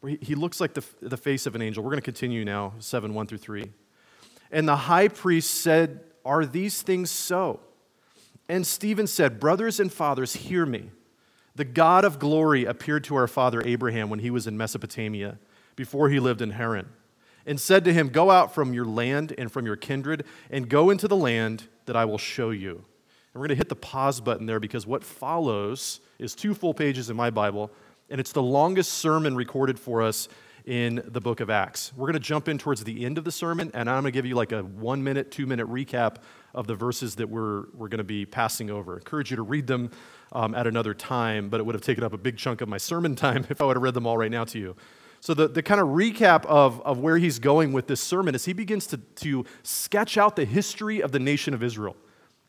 where 0.00 0.16
he, 0.20 0.34
looks 0.34 0.60
like 0.60 0.74
the, 0.74 0.84
the 1.00 1.16
face 1.16 1.46
of 1.46 1.54
an 1.54 1.62
angel. 1.62 1.82
We're 1.82 1.90
going 1.90 2.00
to 2.00 2.04
continue 2.04 2.44
now, 2.44 2.74
7 2.78 3.14
1 3.14 3.26
through 3.26 3.38
3. 3.38 3.70
And 4.50 4.68
the 4.68 4.76
high 4.76 5.08
priest 5.08 5.50
said, 5.62 6.00
Are 6.24 6.44
these 6.44 6.82
things 6.82 7.10
so? 7.10 7.60
And 8.48 8.66
Stephen 8.66 9.06
said, 9.06 9.40
Brothers 9.40 9.80
and 9.80 9.90
fathers, 9.90 10.34
hear 10.34 10.66
me. 10.66 10.90
The 11.54 11.64
God 11.64 12.04
of 12.04 12.18
glory 12.18 12.64
appeared 12.64 13.04
to 13.04 13.16
our 13.16 13.28
father 13.28 13.62
Abraham 13.64 14.08
when 14.08 14.20
he 14.20 14.30
was 14.30 14.46
in 14.46 14.56
Mesopotamia, 14.56 15.38
before 15.76 16.08
he 16.08 16.18
lived 16.18 16.40
in 16.40 16.52
Haran, 16.52 16.88
and 17.44 17.60
said 17.60 17.84
to 17.84 17.92
him, 17.92 18.08
Go 18.08 18.30
out 18.30 18.54
from 18.54 18.72
your 18.72 18.86
land 18.86 19.34
and 19.36 19.52
from 19.52 19.66
your 19.66 19.76
kindred, 19.76 20.24
and 20.50 20.68
go 20.68 20.90
into 20.90 21.08
the 21.08 21.16
land 21.16 21.68
that 21.86 21.96
I 21.96 22.04
will 22.04 22.18
show 22.18 22.50
you. 22.50 22.70
And 22.70 23.40
we're 23.40 23.46
going 23.46 23.50
to 23.50 23.56
hit 23.56 23.68
the 23.68 23.76
pause 23.76 24.20
button 24.20 24.46
there 24.46 24.60
because 24.60 24.86
what 24.86 25.04
follows 25.04 26.00
is 26.18 26.34
two 26.34 26.54
full 26.54 26.74
pages 26.74 27.10
in 27.10 27.16
my 27.16 27.30
Bible, 27.30 27.70
and 28.08 28.20
it's 28.20 28.32
the 28.32 28.42
longest 28.42 28.92
sermon 28.94 29.34
recorded 29.34 29.78
for 29.78 30.02
us 30.02 30.28
in 30.64 31.02
the 31.06 31.20
book 31.20 31.40
of 31.40 31.50
Acts. 31.50 31.92
We're 31.96 32.06
going 32.06 32.14
to 32.14 32.20
jump 32.20 32.48
in 32.48 32.56
towards 32.56 32.84
the 32.84 33.04
end 33.04 33.18
of 33.18 33.24
the 33.24 33.32
sermon, 33.32 33.70
and 33.74 33.90
I'm 33.90 34.02
going 34.02 34.12
to 34.12 34.16
give 34.16 34.26
you 34.26 34.34
like 34.34 34.52
a 34.52 34.62
one 34.62 35.02
minute, 35.02 35.30
two 35.30 35.46
minute 35.46 35.68
recap 35.68 36.16
of 36.54 36.66
the 36.66 36.74
verses 36.74 37.16
that 37.16 37.28
we're, 37.28 37.64
we're 37.74 37.88
going 37.88 37.98
to 37.98 38.04
be 38.04 38.24
passing 38.26 38.70
over. 38.70 38.94
I 38.94 38.98
encourage 38.98 39.30
you 39.30 39.36
to 39.36 39.42
read 39.42 39.66
them 39.66 39.90
um, 40.32 40.54
at 40.54 40.66
another 40.66 40.94
time, 40.94 41.48
but 41.48 41.60
it 41.60 41.64
would 41.64 41.74
have 41.74 41.82
taken 41.82 42.02
up 42.02 42.12
a 42.12 42.18
big 42.18 42.36
chunk 42.36 42.60
of 42.60 42.68
my 42.68 42.78
sermon 42.78 43.14
time 43.14 43.46
if 43.50 43.60
I 43.60 43.64
would 43.64 43.76
have 43.76 43.82
read 43.82 43.94
them 43.94 44.06
all 44.06 44.18
right 44.18 44.30
now 44.30 44.44
to 44.44 44.58
you. 44.58 44.76
So, 45.20 45.34
the, 45.34 45.46
the 45.46 45.62
kind 45.62 45.80
of 45.80 45.88
recap 45.88 46.44
of, 46.46 46.80
of 46.80 46.98
where 46.98 47.16
he's 47.16 47.38
going 47.38 47.72
with 47.72 47.86
this 47.86 48.00
sermon 48.00 48.34
is 48.34 48.44
he 48.44 48.52
begins 48.52 48.88
to, 48.88 48.96
to 48.96 49.44
sketch 49.62 50.18
out 50.18 50.34
the 50.34 50.44
history 50.44 51.00
of 51.00 51.12
the 51.12 51.20
nation 51.20 51.54
of 51.54 51.62
Israel 51.62 51.96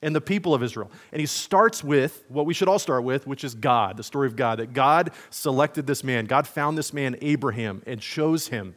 and 0.01 0.15
the 0.15 0.21
people 0.21 0.55
of 0.55 0.63
Israel. 0.63 0.91
And 1.11 1.19
he 1.19 1.27
starts 1.27 1.83
with 1.83 2.23
what 2.29 2.47
we 2.47 2.53
should 2.55 2.67
all 2.67 2.79
start 2.79 3.03
with, 3.03 3.27
which 3.27 3.43
is 3.43 3.53
God, 3.53 3.97
the 3.97 4.03
story 4.03 4.27
of 4.27 4.35
God, 4.35 4.57
that 4.57 4.73
God 4.73 5.11
selected 5.29 5.85
this 5.85 6.03
man. 6.03 6.25
God 6.25 6.47
found 6.47 6.75
this 6.75 6.93
man, 6.93 7.15
Abraham, 7.21 7.83
and 7.85 8.01
chose 8.01 8.47
him 8.47 8.75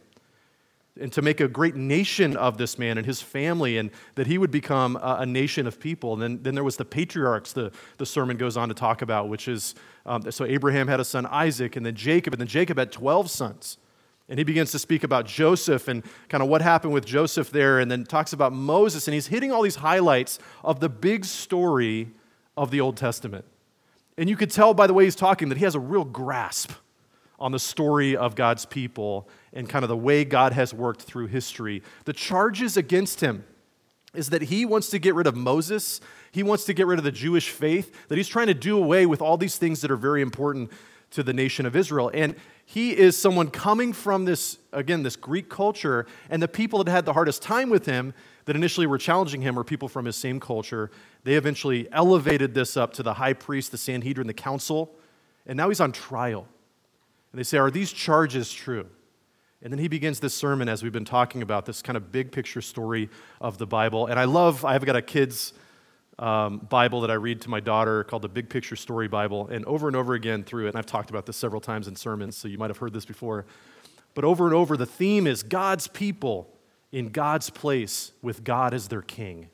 and 1.01 1.13
to 1.13 1.23
make 1.23 1.41
a 1.41 1.49
great 1.49 1.77
nation 1.77 2.37
of 2.37 2.59
this 2.59 2.79
man 2.79 2.99
and 2.99 3.07
his 3.07 3.21
family, 3.21 3.79
and 3.79 3.91
that 4.15 4.27
he 4.27 4.39
would 4.39 4.51
become 4.51 4.97
a, 4.97 5.19
a 5.21 5.27
nation 5.27 5.67
of 5.67 5.79
people. 5.79 6.15
And 6.15 6.23
then, 6.23 6.43
then 6.43 6.55
there 6.55 6.65
was 6.65 6.77
the 6.77 6.85
patriarchs, 6.85 7.53
the, 7.53 7.73
the 7.99 8.07
sermon 8.07 8.37
goes 8.37 8.57
on 8.57 8.69
to 8.69 8.75
talk 8.75 9.03
about, 9.03 9.29
which 9.29 9.49
is 9.49 9.75
um, 10.07 10.31
so 10.31 10.45
Abraham 10.45 10.89
had 10.89 11.01
a 11.01 11.05
son, 11.05 11.27
Isaac, 11.27 11.77
and 11.77 11.85
then 11.85 11.95
Jacob, 11.95 12.33
and 12.33 12.41
then 12.41 12.49
Jacob 12.49 12.79
had 12.79 12.93
12 12.93 13.31
sons. 13.31 13.79
And 14.29 14.39
he 14.39 14.45
begins 14.45 14.73
to 14.73 14.79
speak 14.79 15.05
about 15.05 15.27
Joseph 15.27 15.87
and 15.87 16.03
kind 16.29 16.43
of 16.43 16.49
what 16.49 16.61
happened 16.61 16.93
with 16.93 17.05
Joseph 17.05 17.51
there, 17.51 17.79
and 17.79 17.91
then 17.91 18.05
talks 18.05 18.33
about 18.33 18.53
Moses. 18.53 19.07
And 19.07 19.15
he's 19.15 19.29
hitting 19.29 19.53
all 19.53 19.63
these 19.63 19.77
highlights 19.77 20.39
of 20.65 20.81
the 20.81 20.89
big 20.89 21.25
story 21.25 22.11
of 22.57 22.71
the 22.71 22.81
Old 22.81 22.97
Testament. 22.97 23.45
And 24.19 24.31
you 24.31 24.37
could 24.37 24.51
tell 24.51 24.75
by 24.75 24.87
the 24.87 24.95
way 24.95 25.05
he's 25.05 25.15
talking 25.15 25.49
that 25.51 25.59
he 25.59 25.65
has 25.65 25.75
a 25.75 25.81
real 25.81 26.05
grasp 26.05 26.73
on 27.39 27.53
the 27.53 27.59
story 27.59 28.17
of 28.17 28.35
God's 28.35 28.65
people 28.65 29.29
and 29.57 29.69
kind 29.69 29.83
of 29.83 29.89
the 29.89 29.97
way 29.97 30.25
God 30.25 30.53
has 30.53 30.73
worked 30.75 31.03
through 31.03 31.29
history. 31.29 31.83
The 32.05 32.13
charges 32.13 32.77
against 32.77 33.21
him 33.21 33.45
is 34.15 34.31
that 34.31 34.43
he 34.43 34.65
wants 34.65 34.91
to 34.91 34.99
get 34.99 35.15
rid 35.15 35.27
of 35.27 35.35
Moses, 35.35 36.01
he 36.31 36.43
wants 36.43 36.65
to 36.67 36.75
get 36.75 36.87
rid 36.87 36.99
of 36.99 37.05
the 37.05 37.13
Jewish 37.13 37.49
faith, 37.49 38.09
that 38.09 38.17
he's 38.17 38.29
trying 38.29 38.47
to 38.47 38.55
do 38.55 38.79
away 38.79 39.07
with 39.07 39.23
all 39.23 39.37
these 39.37 39.57
things 39.57 39.81
that 39.81 39.91
are 39.91 39.97
very 39.97 40.23
important 40.23 40.71
to 41.13 41.23
the 41.23 41.33
nation 41.33 41.65
of 41.65 41.75
Israel. 41.75 42.11
And 42.13 42.37
he 42.65 42.97
is 42.97 43.17
someone 43.17 43.49
coming 43.51 43.93
from 43.93 44.27
this, 44.27 44.59
again, 44.73 45.03
this 45.03 45.17
Greek 45.17 45.49
culture, 45.49 46.07
and 46.29 46.43
the 46.43 46.49
people 46.49 46.83
that 46.83 46.91
had 46.91 47.07
the 47.07 47.13
hardest 47.13 47.43
time 47.43 47.71
with 47.71 47.87
him, 47.87 48.13
that 48.45 48.57
initially 48.57 48.87
were 48.87 48.99
challenging 48.99 49.41
him, 49.41 49.55
were 49.55 49.65
people 49.65 49.89
from 49.89 50.05
his 50.05 50.17
same 50.17 50.39
culture. 50.39 50.91
They 51.25 51.35
eventually 51.35 51.89
elevated 51.93 52.55
this 52.55 52.77
up 52.77 52.93
to 52.95 53.03
the 53.03 53.15
high 53.15 53.33
priest, 53.33 53.71
the 53.71 53.79
Sanhedrin, 53.79 54.27
the 54.27 54.35
council, 54.35 54.95
and 55.47 55.57
now 55.57 55.69
he's 55.69 55.81
on 55.81 55.93
trial. 55.93 56.47
And 57.33 57.39
they 57.39 57.45
say, 57.45 57.59
Are 57.59 57.71
these 57.71 57.93
charges 57.93 58.53
true? 58.53 58.87
And 59.63 59.73
then 59.73 59.79
he 59.79 59.89
begins 59.89 60.21
this 60.21 60.35
sermon 60.35 60.69
as 60.69 60.83
we've 60.83 60.93
been 60.93 61.05
talking 61.05 61.43
about 61.43 61.67
this 61.67 61.83
kind 61.83 61.97
of 61.97 62.13
big 62.13 62.31
picture 62.31 62.61
story 62.61 63.09
of 63.41 63.59
the 63.59 63.67
Bible. 63.67 64.07
And 64.07 64.21
I 64.21 64.25
love, 64.25 64.65
I've 64.65 64.85
got 64.85 64.97
a 64.97 65.03
kid's 65.03 65.55
um, 66.19 66.59
Bible 66.59 67.01
that 67.03 67.11
I 67.11 67.15
read 67.15 67.41
to 67.43 67.51
my 67.51 67.61
daughter 67.61 68.05
called 68.05 68.23
the 68.23 68.29
Big 68.29 68.49
Picture 68.49 68.77
Story 68.77 69.09
Bible. 69.09 69.49
And 69.49 69.65
over 69.67 69.87
and 69.87 69.97
over 69.97 70.15
again 70.15 70.45
through 70.45 70.67
it, 70.67 70.69
and 70.71 70.79
I've 70.79 70.87
talked 70.87 71.11
about 71.11 71.27
this 71.27 71.37
several 71.37 71.61
times 71.61 71.89
in 71.89 71.97
sermons, 71.97 72.37
so 72.37 72.49
you 72.49 72.59
might 72.59 72.71
have 72.71 72.79
heard 72.79 72.93
this 72.93 73.05
before. 73.05 73.47
But 74.15 74.25
over 74.25 74.47
and 74.47 74.55
over, 74.55 74.77
the 74.77 74.87
theme 74.87 75.27
is 75.27 75.43
God's 75.43 75.89
people 75.89 76.51
in 76.93 77.11
God's 77.11 77.51
place 77.51 78.13
with 78.23 78.45
God 78.45 78.73
as 78.73 78.89
their 78.89 79.03
king. 79.03 79.49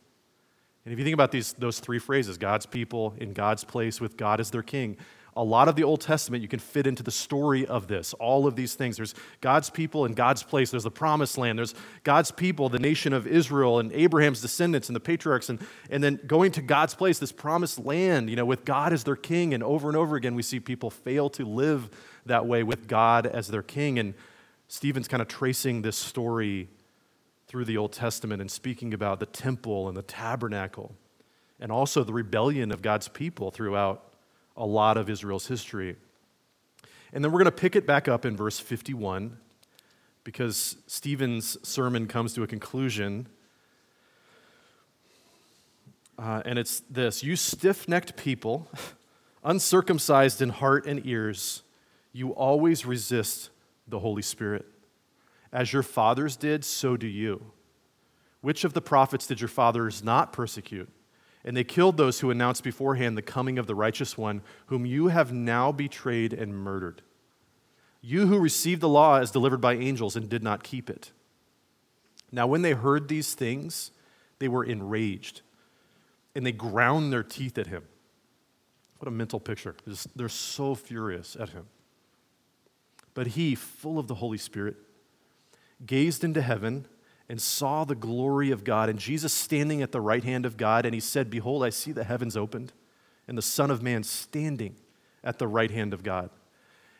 And 0.85 0.93
if 0.93 0.99
you 0.99 1.05
think 1.05 1.15
about 1.15 1.33
these, 1.33 1.53
those 1.55 1.81
three 1.81 1.99
phrases 1.99 2.39
God's 2.39 2.67
people 2.67 3.15
in 3.19 3.33
God's 3.33 3.65
place 3.65 4.01
with 4.01 4.17
God 4.17 4.41
as 4.41 4.51
their 4.51 4.63
king, 4.63 4.97
a 5.35 5.43
lot 5.43 5.69
of 5.69 5.77
the 5.77 5.85
Old 5.85 6.01
Testament 6.03 6.43
you 6.43 6.49
can 6.49 6.59
fit 6.59 6.87
into 6.87 7.03
the 7.03 7.11
story 7.11 7.67
of 7.67 7.87
this. 7.87 8.13
All 8.15 8.47
of 8.47 8.55
these 8.55 8.75
things. 8.75 8.97
There's 8.97 9.15
God's 9.41 9.71
people 9.71 10.05
in 10.05 10.13
God's 10.13 10.43
place. 10.43 10.71
There's 10.71 10.85
the 10.85 10.91
promised 10.91 11.39
land. 11.39 11.59
There's 11.59 11.75
God's 12.05 12.31
people, 12.31 12.69
the 12.69 12.79
nation 12.79 13.15
of 13.15 13.27
Israel, 13.27 13.79
and 13.79 13.91
Abraham's 13.93 14.43
descendants 14.43 14.89
and 14.89 14.97
the 14.97 15.01
patriarchs. 15.01 15.49
And, 15.49 15.59
and 15.89 16.05
then 16.05 16.21
going 16.27 16.53
to 16.53 16.63
God's 16.63 16.95
place, 16.95 17.19
this 17.19 17.33
promised 17.33 17.79
land, 17.79 18.29
you 18.29 18.37
know, 18.37 18.45
with 18.45 18.67
God 18.67 18.93
as 18.93 19.05
their 19.05 19.17
king. 19.17 19.55
And 19.55 19.63
over 19.63 19.89
and 19.89 19.97
over 19.97 20.17
again, 20.17 20.35
we 20.35 20.43
see 20.43 20.61
people 20.61 20.91
fail 20.91 21.31
to 21.31 21.47
live 21.47 21.89
that 22.27 22.47
way 22.47 22.63
with 22.63 22.87
God 22.87 23.27
as 23.27 23.49
their 23.49 23.63
king. 23.63 23.99
And 23.99 24.13
Stephen's 24.69 25.09
kind 25.09 25.23
of 25.23 25.29
tracing 25.29 25.81
this 25.81 25.97
story 25.97 26.69
through 27.47 27.65
the 27.65 27.79
Old 27.79 27.93
Testament 27.93 28.43
and 28.43 28.51
speaking 28.51 28.93
about 28.93 29.19
the 29.19 29.27
temple 29.27 29.89
and 29.89 29.97
the 29.97 30.03
tabernacle 30.03 30.95
and 31.59 31.73
also 31.73 32.05
the 32.05 32.13
rebellion 32.13 32.73
of 32.73 32.83
God's 32.83 33.09
people 33.09 33.51
throughout 33.51 34.12
a 34.57 34.67
lot 34.67 34.97
of 34.97 35.09
Israel's 35.09 35.47
history. 35.47 35.97
And 37.13 37.25
then 37.25 37.33
we're 37.33 37.39
going 37.39 37.47
to 37.47 37.53
pick 37.53 37.77
it 37.77 37.87
back 37.87 38.09
up 38.09 38.25
in 38.25 38.37
verse 38.37 38.59
51 38.59 39.37
because 40.25 40.77
Stephen's 40.87 41.57
sermon 41.67 42.07
comes 42.07 42.33
to 42.35 42.43
a 42.43 42.47
conclusion. 42.47 43.27
Uh, 46.19 46.43
and 46.45 46.59
it's 46.59 46.81
this 46.91 47.23
You 47.23 47.37
stiff 47.37 47.89
necked 47.89 48.17
people, 48.17 48.69
uncircumcised 49.45 50.41
in 50.41 50.51
heart 50.51 50.87
and 50.87 51.05
ears, 51.07 51.63
you 52.13 52.31
always 52.31 52.87
resist 52.87 53.51
the 53.89 53.99
Holy 53.99 54.23
Spirit. 54.23 54.67
As 55.53 55.73
your 55.73 55.83
fathers 55.83 56.37
did, 56.37 56.65
so 56.65 56.97
do 56.97 57.07
you. 57.07 57.53
Which 58.41 58.65
of 58.65 58.73
the 58.73 58.81
prophets 58.81 59.27
did 59.27 59.41
your 59.41 59.49
fathers 59.49 60.03
not 60.03 60.33
persecute? 60.33 60.89
And 61.45 61.57
they 61.57 61.65
killed 61.65 61.97
those 61.97 62.21
who 62.21 62.31
announced 62.31 62.63
beforehand 62.63 63.19
the 63.19 63.23
coming 63.23 63.59
of 63.59 63.67
the 63.67 63.75
righteous 63.75 64.17
one, 64.17 64.43
whom 64.67 64.87
you 64.87 65.09
have 65.09 65.33
now 65.33 65.73
betrayed 65.73 66.33
and 66.33 66.55
murdered. 66.55 67.03
You 68.01 68.27
who 68.27 68.39
received 68.39 68.81
the 68.81 68.89
law 68.89 69.19
as 69.19 69.31
delivered 69.31 69.61
by 69.61 69.75
angels 69.75 70.17
and 70.17 70.29
did 70.29 70.43
not 70.43 70.63
keep 70.63 70.89
it. 70.89 71.13
Now, 72.31 72.47
when 72.47 72.63
they 72.63 72.73
heard 72.73 73.09
these 73.09 73.35
things, 73.35 73.91
they 74.39 74.49
were 74.49 74.65
enraged 74.65 75.43
and 76.35 76.47
they 76.47 76.53
ground 76.53 77.13
their 77.13 77.23
teeth 77.23 77.59
at 77.59 77.67
him. 77.67 77.85
What 78.99 79.09
a 79.09 79.11
mental 79.11 79.41
picture. 79.41 79.75
They're 80.15 80.29
so 80.29 80.75
furious 80.75 81.37
at 81.39 81.51
him. 81.51 81.67
But 83.15 83.29
he, 83.29 83.55
full 83.55 83.99
of 83.99 84.07
the 84.07 84.15
Holy 84.15 84.39
Spirit, 84.39 84.77
gazed 85.85 86.25
into 86.25 86.41
heaven 86.41 86.87
and 87.29 87.41
saw 87.41 87.85
the 87.85 87.95
glory 87.95 88.51
of 88.51 88.65
God, 88.65 88.89
and 88.89 88.99
Jesus 88.99 89.33
standing 89.33 89.83
at 89.83 89.93
the 89.93 90.01
right 90.01 90.25
hand 90.25 90.45
of 90.45 90.57
God, 90.57 90.85
and 90.85 90.95
he 90.95 91.01
said, 91.01 91.31
Behold, 91.31 91.65
I 91.65 91.71
see 91.71 91.93
the 91.93 92.05
heavens 92.05 92.37
opened, 92.37 92.73
and 93.27 93.39
the 93.39 93.43
Son 93.43 93.71
of 93.71 93.83
Man 93.83 94.03
standing 94.03 94.77
at 95.25 95.39
the 95.39 95.49
right 95.49 95.71
hand 95.71 95.95
of 95.95 96.03
God. 96.03 96.31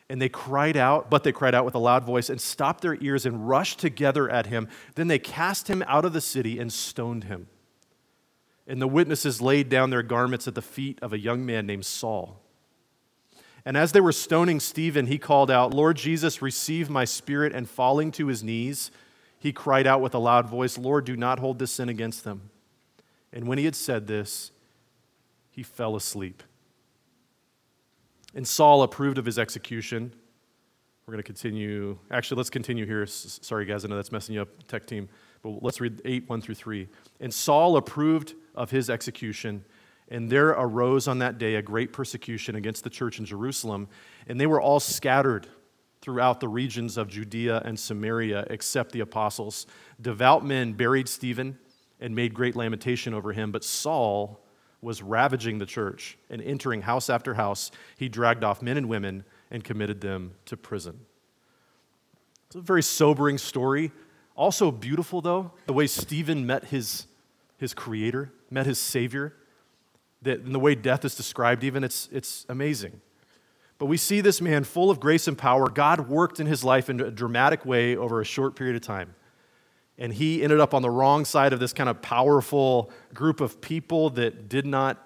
And 0.09 0.21
they 0.21 0.29
cried 0.29 0.77
out, 0.77 1.09
but 1.09 1.23
they 1.23 1.31
cried 1.31 1.55
out 1.55 1.65
with 1.65 1.75
a 1.75 1.79
loud 1.79 2.03
voice 2.03 2.29
and 2.29 2.39
stopped 2.39 2.81
their 2.81 2.97
ears 3.01 3.25
and 3.25 3.47
rushed 3.47 3.79
together 3.79 4.29
at 4.29 4.47
him. 4.47 4.67
Then 4.95 5.07
they 5.07 5.19
cast 5.19 5.69
him 5.69 5.83
out 5.87 6.05
of 6.05 6.13
the 6.13 6.21
city 6.21 6.59
and 6.59 6.71
stoned 6.71 7.23
him. 7.25 7.47
And 8.67 8.81
the 8.81 8.87
witnesses 8.87 9.41
laid 9.41 9.69
down 9.69 9.89
their 9.89 10.03
garments 10.03 10.47
at 10.47 10.55
the 10.55 10.61
feet 10.61 10.99
of 11.01 11.13
a 11.13 11.19
young 11.19 11.45
man 11.45 11.65
named 11.65 11.85
Saul. 11.85 12.39
And 13.65 13.77
as 13.77 13.91
they 13.91 14.01
were 14.01 14.11
stoning 14.11 14.59
Stephen, 14.59 15.07
he 15.07 15.17
called 15.17 15.49
out, 15.49 15.73
Lord 15.73 15.97
Jesus, 15.97 16.41
receive 16.41 16.89
my 16.89 17.05
spirit. 17.05 17.53
And 17.53 17.67
falling 17.69 18.11
to 18.13 18.27
his 18.27 18.43
knees, 18.43 18.91
he 19.43 19.51
cried 19.51 19.85
out 19.85 19.99
with 19.99 20.15
a 20.15 20.19
loud 20.19 20.47
voice, 20.47 20.77
Lord, 20.77 21.03
do 21.03 21.17
not 21.17 21.37
hold 21.37 21.59
this 21.59 21.73
sin 21.73 21.89
against 21.89 22.23
them. 22.23 22.49
And 23.33 23.45
when 23.45 23.57
he 23.57 23.65
had 23.65 23.75
said 23.75 24.07
this, 24.07 24.51
he 25.51 25.63
fell 25.63 25.97
asleep. 25.97 26.43
And 28.33 28.47
Saul 28.47 28.83
approved 28.83 29.17
of 29.17 29.25
his 29.25 29.37
execution. 29.37 30.13
We're 31.05 31.11
going 31.11 31.23
to 31.23 31.27
continue. 31.27 31.97
Actually, 32.09 32.37
let's 32.37 32.49
continue 32.49 32.85
here. 32.85 33.05
Sorry, 33.05 33.65
guys, 33.65 33.83
I 33.83 33.89
know 33.89 33.97
that's 33.97 34.13
messing 34.13 34.33
you 34.33 34.43
up, 34.43 34.47
tech 34.69 34.85
team. 34.85 35.09
But 35.41 35.61
let's 35.61 35.81
read 35.81 36.01
8, 36.05 36.29
1 36.29 36.41
through 36.41 36.55
3. 36.55 36.87
And 37.19 37.33
Saul 37.33 37.75
approved 37.75 38.35
of 38.55 38.71
his 38.71 38.89
execution. 38.89 39.65
And 40.07 40.29
there 40.29 40.51
arose 40.51 41.05
on 41.05 41.19
that 41.19 41.37
day 41.37 41.55
a 41.55 41.61
great 41.61 41.91
persecution 41.91 42.55
against 42.55 42.85
the 42.85 42.89
church 42.89 43.19
in 43.19 43.25
Jerusalem. 43.25 43.89
And 44.25 44.39
they 44.39 44.47
were 44.47 44.61
all 44.61 44.79
scattered 44.79 45.47
throughout 46.03 46.41
the 46.41 46.49
regions 46.49 46.97
of 46.97 47.07
Judea 47.07 47.61
and 47.63 47.79
Samaria 47.79 48.45
except 48.49 48.91
the 48.91 48.99
apostles. 48.99 49.65
Devout 50.01 50.43
men 50.43 50.73
buried 50.73 51.07
Stephen 51.07 51.57
and 52.01 52.13
made 52.13 52.33
great 52.33 52.57
lamentation 52.57 53.13
over 53.13 53.31
him, 53.31 53.53
but 53.53 53.63
Saul 53.63 54.43
was 54.81 55.01
ravaging 55.01 55.59
the 55.59 55.65
church 55.65 56.17
and 56.29 56.41
entering 56.41 56.81
house 56.81 57.09
after 57.09 57.35
house. 57.35 57.71
He 57.95 58.09
dragged 58.09 58.43
off 58.43 58.61
men 58.61 58.75
and 58.75 58.89
women 58.89 59.23
and 59.49 59.63
committed 59.63 60.01
them 60.01 60.33
to 60.43 60.57
prison. 60.57 60.99
It's 62.47 62.57
a 62.57 62.61
very 62.61 62.83
sobering 62.83 63.37
story. 63.37 63.93
Also 64.35 64.71
beautiful, 64.71 65.21
though, 65.21 65.53
the 65.67 65.73
way 65.73 65.87
Stephen 65.87 66.45
met 66.45 66.65
his, 66.65 67.07
his 67.57 67.73
creator, 67.73 68.33
met 68.51 68.65
his 68.65 68.77
savior. 68.77 69.35
That, 70.23 70.41
and 70.41 70.53
the 70.53 70.59
way 70.59 70.75
death 70.75 71.05
is 71.05 71.15
described, 71.15 71.63
even, 71.63 71.81
it's, 71.81 72.09
it's 72.11 72.45
amazing. 72.49 72.99
But 73.83 73.87
we 73.87 73.97
see 73.97 74.21
this 74.21 74.39
man 74.39 74.63
full 74.63 74.89
of 74.89 75.01
grace 75.01 75.27
and 75.27 75.37
power. 75.37 75.67
God 75.67 76.07
worked 76.07 76.39
in 76.39 76.47
his 76.47 76.63
life 76.63 76.89
in 76.89 77.01
a 77.01 77.11
dramatic 77.11 77.65
way 77.65 77.97
over 77.97 78.21
a 78.21 78.23
short 78.23 78.55
period 78.55 78.77
of 78.77 78.81
time. 78.81 79.13
And 79.97 80.13
he 80.13 80.41
ended 80.41 80.61
up 80.61 80.73
on 80.73 80.81
the 80.81 80.89
wrong 80.89 81.25
side 81.25 81.51
of 81.51 81.59
this 81.59 81.73
kind 81.73 81.89
of 81.89 82.01
powerful 82.01 82.91
group 83.13 83.41
of 83.41 83.59
people 83.59 84.09
that 84.11 84.47
did 84.47 84.65
not, 84.65 85.05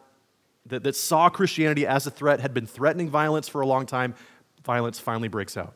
that, 0.67 0.83
that 0.83 0.95
saw 0.95 1.27
Christianity 1.27 1.87
as 1.87 2.05
a 2.05 2.11
threat, 2.11 2.39
had 2.39 2.53
been 2.53 2.67
threatening 2.67 3.09
violence 3.09 3.47
for 3.47 3.61
a 3.61 3.65
long 3.65 3.87
time. 3.87 4.13
Violence 4.63 4.99
finally 4.99 5.27
breaks 5.27 5.57
out. 5.57 5.73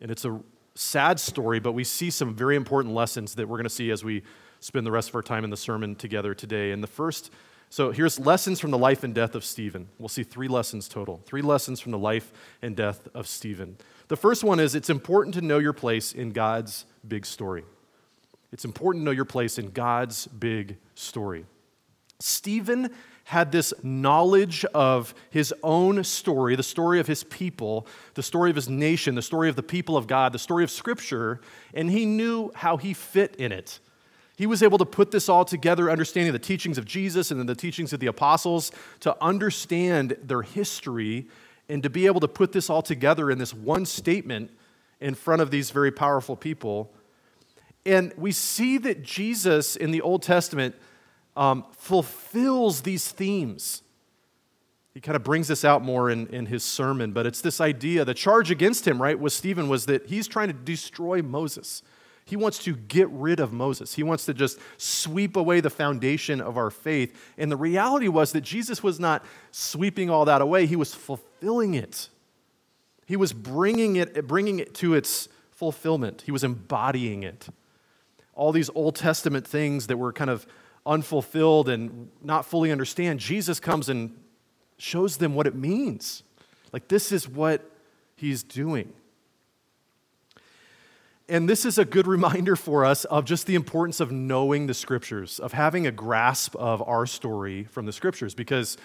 And 0.00 0.10
it's 0.10 0.24
a 0.24 0.40
sad 0.74 1.20
story, 1.20 1.60
but 1.60 1.74
we 1.74 1.84
see 1.84 2.10
some 2.10 2.34
very 2.34 2.56
important 2.56 2.92
lessons 2.92 3.36
that 3.36 3.48
we're 3.48 3.58
going 3.58 3.66
to 3.66 3.70
see 3.70 3.92
as 3.92 4.02
we 4.02 4.24
spend 4.58 4.84
the 4.84 4.90
rest 4.90 5.10
of 5.10 5.14
our 5.14 5.22
time 5.22 5.44
in 5.44 5.50
the 5.50 5.56
sermon 5.56 5.94
together 5.94 6.34
today. 6.34 6.72
And 6.72 6.82
the 6.82 6.88
first 6.88 7.30
so 7.74 7.90
here's 7.90 8.20
lessons 8.20 8.60
from 8.60 8.70
the 8.70 8.78
life 8.78 9.02
and 9.02 9.12
death 9.12 9.34
of 9.34 9.44
Stephen. 9.44 9.88
We'll 9.98 10.08
see 10.08 10.22
three 10.22 10.46
lessons 10.46 10.88
total. 10.88 11.20
Three 11.26 11.42
lessons 11.42 11.80
from 11.80 11.90
the 11.90 11.98
life 11.98 12.32
and 12.62 12.76
death 12.76 13.08
of 13.14 13.26
Stephen. 13.26 13.78
The 14.06 14.16
first 14.16 14.44
one 14.44 14.60
is 14.60 14.76
it's 14.76 14.90
important 14.90 15.34
to 15.34 15.40
know 15.40 15.58
your 15.58 15.72
place 15.72 16.12
in 16.12 16.30
God's 16.30 16.86
big 17.08 17.26
story. 17.26 17.64
It's 18.52 18.64
important 18.64 19.02
to 19.02 19.06
know 19.06 19.10
your 19.10 19.24
place 19.24 19.58
in 19.58 19.70
God's 19.70 20.28
big 20.28 20.76
story. 20.94 21.46
Stephen 22.20 22.90
had 23.24 23.50
this 23.50 23.74
knowledge 23.82 24.64
of 24.66 25.12
his 25.30 25.52
own 25.64 26.04
story, 26.04 26.54
the 26.54 26.62
story 26.62 27.00
of 27.00 27.08
his 27.08 27.24
people, 27.24 27.88
the 28.14 28.22
story 28.22 28.50
of 28.50 28.56
his 28.56 28.68
nation, 28.68 29.16
the 29.16 29.20
story 29.20 29.48
of 29.48 29.56
the 29.56 29.64
people 29.64 29.96
of 29.96 30.06
God, 30.06 30.32
the 30.32 30.38
story 30.38 30.62
of 30.62 30.70
Scripture, 30.70 31.40
and 31.74 31.90
he 31.90 32.06
knew 32.06 32.52
how 32.54 32.76
he 32.76 32.94
fit 32.94 33.34
in 33.34 33.50
it. 33.50 33.80
He 34.36 34.46
was 34.46 34.62
able 34.62 34.78
to 34.78 34.84
put 34.84 35.10
this 35.10 35.28
all 35.28 35.44
together, 35.44 35.90
understanding 35.90 36.32
the 36.32 36.38
teachings 36.38 36.76
of 36.76 36.84
Jesus 36.84 37.30
and 37.30 37.38
then 37.38 37.46
the 37.46 37.54
teachings 37.54 37.92
of 37.92 38.00
the 38.00 38.06
apostles, 38.06 38.72
to 39.00 39.16
understand 39.22 40.16
their 40.22 40.42
history 40.42 41.28
and 41.68 41.82
to 41.82 41.90
be 41.90 42.06
able 42.06 42.20
to 42.20 42.28
put 42.28 42.52
this 42.52 42.68
all 42.68 42.82
together 42.82 43.30
in 43.30 43.38
this 43.38 43.54
one 43.54 43.86
statement 43.86 44.50
in 45.00 45.14
front 45.14 45.40
of 45.40 45.50
these 45.50 45.70
very 45.70 45.92
powerful 45.92 46.36
people. 46.36 46.92
And 47.86 48.12
we 48.16 48.32
see 48.32 48.78
that 48.78 49.02
Jesus 49.02 49.76
in 49.76 49.90
the 49.90 50.00
Old 50.00 50.22
Testament 50.22 50.74
um, 51.36 51.64
fulfills 51.72 52.82
these 52.82 53.10
themes. 53.10 53.82
He 54.94 55.00
kind 55.00 55.16
of 55.16 55.24
brings 55.24 55.48
this 55.48 55.64
out 55.64 55.82
more 55.82 56.08
in, 56.08 56.28
in 56.28 56.46
his 56.46 56.62
sermon, 56.62 57.12
but 57.12 57.26
it's 57.26 57.40
this 57.40 57.60
idea 57.60 58.04
the 58.04 58.14
charge 58.14 58.50
against 58.50 58.86
him, 58.86 59.02
right, 59.02 59.18
was 59.18 59.34
Stephen, 59.34 59.68
was 59.68 59.86
that 59.86 60.06
he's 60.06 60.28
trying 60.28 60.48
to 60.48 60.54
destroy 60.54 61.20
Moses. 61.20 61.82
He 62.26 62.36
wants 62.36 62.58
to 62.60 62.74
get 62.74 63.08
rid 63.10 63.38
of 63.38 63.52
Moses. 63.52 63.94
He 63.94 64.02
wants 64.02 64.24
to 64.26 64.34
just 64.34 64.58
sweep 64.78 65.36
away 65.36 65.60
the 65.60 65.70
foundation 65.70 66.40
of 66.40 66.56
our 66.56 66.70
faith. 66.70 67.14
And 67.36 67.52
the 67.52 67.56
reality 67.56 68.08
was 68.08 68.32
that 68.32 68.40
Jesus 68.40 68.82
was 68.82 68.98
not 68.98 69.24
sweeping 69.50 70.08
all 70.08 70.24
that 70.24 70.40
away, 70.40 70.66
he 70.66 70.76
was 70.76 70.94
fulfilling 70.94 71.74
it. 71.74 72.08
He 73.06 73.16
was 73.16 73.34
bringing 73.34 73.96
it, 73.96 74.26
bringing 74.26 74.58
it 74.58 74.74
to 74.76 74.94
its 74.94 75.28
fulfillment, 75.50 76.22
he 76.22 76.32
was 76.32 76.42
embodying 76.42 77.22
it. 77.22 77.46
All 78.34 78.50
these 78.52 78.70
Old 78.74 78.96
Testament 78.96 79.46
things 79.46 79.86
that 79.86 79.96
were 79.96 80.12
kind 80.12 80.30
of 80.30 80.46
unfulfilled 80.86 81.68
and 81.68 82.10
not 82.22 82.44
fully 82.46 82.72
understand, 82.72 83.20
Jesus 83.20 83.60
comes 83.60 83.88
and 83.88 84.18
shows 84.76 85.18
them 85.18 85.34
what 85.34 85.46
it 85.46 85.54
means. 85.54 86.22
Like, 86.72 86.88
this 86.88 87.12
is 87.12 87.28
what 87.28 87.70
he's 88.16 88.42
doing. 88.42 88.92
And 91.28 91.48
this 91.48 91.64
is 91.64 91.78
a 91.78 91.84
good 91.84 92.06
reminder 92.16 92.56
for 92.56 92.84
us 92.84 93.04
of 93.06 93.24
just 93.24 93.46
the 93.46 93.54
importance 93.54 94.00
of 94.00 94.12
knowing 94.12 94.66
the 94.66 94.74
scriptures, 94.74 95.38
of 95.38 95.52
having 95.52 95.86
a 95.86 95.92
grasp 95.92 96.54
of 96.56 96.82
our 96.86 97.06
story 97.06 97.64
from 97.64 97.86
the 97.86 97.92
scriptures. 97.92 98.34
Because 98.34 98.76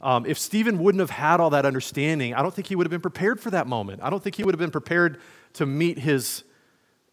um, 0.00 0.26
if 0.26 0.38
Stephen 0.38 0.78
wouldn't 0.78 1.00
have 1.00 1.10
had 1.10 1.40
all 1.40 1.50
that 1.50 1.64
understanding, 1.64 2.34
I 2.34 2.42
don't 2.42 2.54
think 2.54 2.66
he 2.66 2.76
would 2.76 2.86
have 2.86 2.90
been 2.90 3.00
prepared 3.00 3.40
for 3.40 3.50
that 3.50 3.66
moment. 3.66 4.02
I 4.02 4.10
don't 4.10 4.22
think 4.22 4.36
he 4.36 4.44
would 4.44 4.54
have 4.54 4.60
been 4.60 4.70
prepared 4.70 5.20
to 5.54 5.66
meet 5.66 5.98
his 5.98 6.44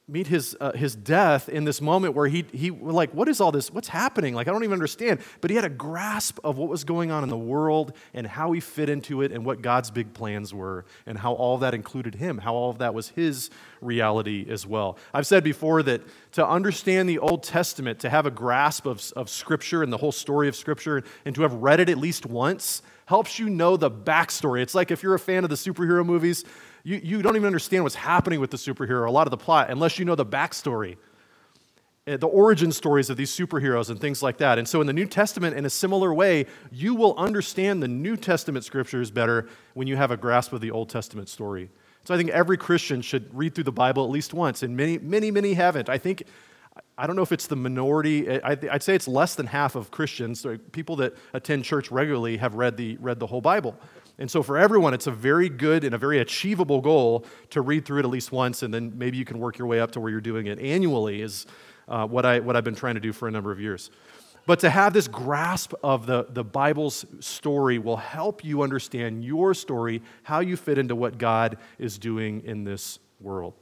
meet 0.06 0.28
his, 0.28 0.56
uh, 0.60 0.74
his 0.74 0.96
death 0.96 1.48
in 1.48 1.64
this 1.64 1.80
moment 1.80 2.14
where 2.14 2.28
he, 2.28 2.44
he 2.52 2.72
like 2.72 3.14
what 3.14 3.30
is 3.30 3.40
all 3.40 3.54
this? 3.54 3.72
What's 3.72 3.88
happening? 3.88 4.34
Like 4.34 4.50
i 4.50 4.52
don't 4.52 4.64
even 4.64 4.74
understand. 4.74 5.22
But 5.40 5.50
he 5.50 5.56
had 5.56 5.64
a 5.64 5.70
grasp 5.70 6.40
of 6.44 6.58
what 6.58 6.68
was 6.68 6.84
going 6.84 7.10
on 7.10 7.24
in 7.24 7.30
the 7.30 7.38
world 7.38 7.94
and 8.14 8.28
how 8.28 8.52
he 8.52 8.60
fit 8.60 8.90
into 8.90 9.22
it 9.22 9.32
and 9.32 9.46
what 9.46 9.62
god's 9.62 9.92
big 9.92 10.14
plans 10.14 10.54
were 10.54 10.84
and 11.06 11.18
how 11.18 11.34
all 11.34 11.58
that 11.60 11.74
included 11.74 12.16
him 12.16 12.38
how 12.38 12.54
all 12.54 12.70
of 12.70 12.80
that 12.80 12.94
was 12.94 13.10
his 13.10 13.50
reality 13.82 14.46
as 14.50 14.68
well. 14.68 14.98
I've 15.14 15.28
said 15.28 15.44
before 15.44 15.82
that 15.84 16.02
to 16.34 16.46
understand 16.46 17.08
the 17.08 17.20
old 17.20 17.44
testament 17.44 18.00
to 18.00 18.10
have 18.10 18.26
a 18.26 18.32
grasp 18.32 18.86
of, 18.86 19.02
of 19.16 19.30
scripture 19.30 19.84
and 19.84 19.94
the 19.94 19.98
whole 19.98 20.12
story 20.12 20.50
of 20.50 20.56
scripture 20.56 21.04
and 21.24 21.34
to 21.36 21.44
have 21.44 21.54
read 21.54 21.80
it 21.80 21.90
at 21.90 21.98
least 21.98 22.26
once 22.26 22.82
helps 23.06 23.40
you 23.40 23.50
know 23.50 23.78
the 23.78 23.92
backstory. 23.92 24.62
It's 24.62 24.76
like 24.76 24.92
if 24.92 25.04
you're 25.04 25.14
a 25.14 25.20
fan 25.20 25.44
of 25.44 25.50
the 25.50 25.56
superhero 25.56 26.06
movies 26.06 26.44
you, 26.84 27.00
you 27.02 27.22
don't 27.22 27.36
even 27.36 27.46
understand 27.46 27.84
what's 27.84 27.96
happening 27.96 28.40
with 28.40 28.52
the 28.52 28.58
superhero, 28.58 29.08
a 29.08 29.12
lot 29.12 29.26
of 29.28 29.32
the 29.32 29.38
plot, 29.38 29.70
unless 29.70 29.98
you 29.98 30.06
know 30.06 30.16
the 30.16 30.26
backstory, 30.26 30.98
eh, 32.08 32.18
the 32.18 32.28
origin 32.28 32.72
stories 32.72 33.10
of 33.10 33.16
these 33.16 33.32
superheroes 33.32 33.90
and 33.90 34.00
things 34.00 34.22
like 34.22 34.38
that. 34.38 34.58
And 34.58 34.68
so, 34.68 34.82
in 34.82 34.88
the 34.88 34.94
New 34.94 35.06
Testament, 35.06 35.56
in 35.56 35.66
a 35.66 35.70
similar 35.70 36.14
way, 36.14 36.46
you 36.72 36.94
will 36.94 37.16
understand 37.18 37.82
the 37.82 37.88
New 37.88 38.18
Testament 38.18 38.66
scriptures 38.66 39.12
better 39.12 39.48
when 39.74 39.88
you 39.88 39.96
have 39.96 40.12
a 40.12 40.18
grasp 40.18 40.52
of 40.52 40.60
the 40.60 40.72
Old 40.72 40.90
Testament 40.90 41.30
story. 41.30 41.70
So, 42.04 42.14
I 42.14 42.18
think 42.18 42.32
every 42.32 42.58
Christian 42.58 43.02
should 43.02 43.34
read 43.34 43.56
through 43.56 43.64
the 43.64 43.72
Bible 43.72 44.04
at 44.04 44.10
least 44.10 44.34
once, 44.34 44.62
and 44.62 44.76
many, 44.76 44.98
many, 44.98 45.32
many 45.32 45.54
haven't. 45.54 45.88
I 45.88 45.98
think 45.98 46.24
I 46.98 47.08
don't 47.08 47.16
know 47.16 47.22
if 47.22 47.32
it's 47.32 47.48
the 47.48 47.56
minority. 47.56 48.30
I'd 48.42 48.82
say 48.82 48.96
it's 48.96 49.08
less 49.08 49.36
than 49.36 49.46
half 49.46 49.76
of 49.76 49.92
Christians, 49.92 50.46
people 50.72 50.96
that 50.98 51.16
attend 51.34 51.66
church 51.66 51.92
regularly, 51.92 52.38
have 52.38 52.56
read 52.56 52.78
the, 52.78 52.98
read 52.98 53.20
the 53.20 53.28
whole 53.28 53.42
Bible. 53.42 53.76
And 54.20 54.30
so, 54.30 54.44
for 54.44 54.58
everyone, 54.58 54.94
it's 54.94 55.08
a 55.08 55.12
very 55.12 55.50
good 55.50 55.84
and 55.84 55.96
a 55.96 55.98
very 55.98 56.20
achievable 56.20 56.82
goal 56.82 57.26
to 57.50 57.62
read 57.62 57.86
through 57.86 58.00
it 58.00 58.06
at 58.06 58.12
least 58.12 58.32
once, 58.32 58.62
and 58.62 58.74
then 58.74 58.94
maybe 58.96 59.18
you 59.18 59.26
can 59.26 59.40
work 59.40 59.58
your 59.58 59.68
way 59.68 59.80
up 59.80 59.92
to 59.94 60.00
where 60.00 60.12
you're 60.12 60.22
doing 60.22 60.48
it 60.48 60.60
annually, 60.60 61.22
is 61.22 61.48
uh, 61.88 62.06
what, 62.06 62.26
I, 62.26 62.40
what 62.40 62.56
I've 62.56 62.64
been 62.64 62.76
trying 62.76 62.94
to 62.94 63.00
do 63.02 63.12
for 63.12 63.28
a 63.28 63.32
number 63.32 63.52
of 63.52 63.60
years. 63.60 63.90
But 64.46 64.60
to 64.60 64.70
have 64.70 64.94
this 64.94 65.08
grasp 65.08 65.74
of 65.84 66.06
the, 66.06 66.28
the 66.30 66.44
Bible's 66.44 67.06
story 67.22 67.80
will 67.80 67.98
help 67.98 68.44
you 68.44 68.62
understand 68.62 69.24
your 69.24 69.54
story, 69.54 70.02
how 70.22 70.42
you 70.42 70.58
fit 70.58 70.78
into 70.78 70.96
what 70.96 71.18
God 71.18 71.58
is 71.80 71.98
doing 71.98 72.44
in 72.46 72.64
this 72.64 73.00
world. 73.20 73.54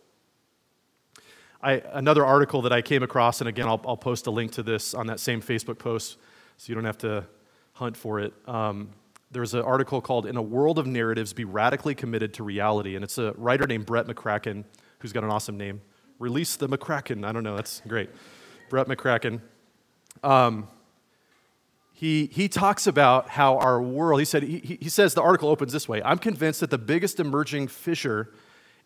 I, 1.64 1.74
another 1.94 2.26
article 2.26 2.64
that 2.64 2.74
I 2.74 2.82
came 2.82 3.04
across, 3.04 3.42
and 3.42 3.48
again, 3.48 3.68
I'll, 3.68 3.82
I'll, 3.86 3.98
post 3.98 4.26
a 4.28 4.32
link 4.32 4.52
to 4.54 4.64
this 4.64 4.94
on 4.94 5.08
that 5.08 5.20
same 5.20 5.42
Facebook 5.42 5.78
post 5.78 6.18
so 6.58 6.70
you 6.70 6.76
don't 6.76 6.86
have 6.86 6.98
to 7.00 7.26
hunt 7.74 7.96
for 7.96 8.20
it. 8.20 8.34
Um, 8.48 8.90
there's 9.32 9.54
an 9.54 9.62
article 9.62 10.02
called 10.02 10.26
In 10.26 10.36
a 10.38 10.42
World 10.42 10.78
of 10.78 10.88
Narratives 10.88 11.34
Be 11.34 11.46
Radically 11.46 11.96
Committed 11.96 12.34
to 12.36 12.44
Reality. 12.44 12.96
And 12.96 13.04
it's 13.04 13.18
a 13.18 13.34
writer 13.38 13.66
named 13.66 13.86
Brett 13.86 14.08
McCracken, 14.08 14.66
who's 15.00 15.14
got 15.14 15.24
an 15.24 15.30
awesome 15.30 15.58
name. 15.58 15.82
Release 16.20 16.56
the 16.56 16.68
McCracken. 16.68 17.26
I 17.26 17.32
don't 17.32 17.44
know, 17.44 17.56
that's 17.56 17.82
great. 17.88 18.10
Brett 18.70 18.88
McCracken. 18.88 19.42
Um, 20.24 20.68
he, 21.94 22.26
he 22.32 22.50
talks 22.50 22.88
about 22.88 23.30
how 23.30 23.58
our 23.60 23.82
world, 23.82 24.20
he, 24.20 24.26
said, 24.26 24.44
he, 24.44 24.78
he 24.82 24.90
says 24.90 25.14
the 25.14 25.22
article 25.22 25.50
opens 25.50 25.72
this 25.72 25.88
way 25.88 26.02
I'm 26.04 26.18
convinced 26.18 26.60
that 26.62 26.72
the 26.72 26.78
biggest 26.80 27.20
emerging 27.20 27.68
fissure 27.68 28.34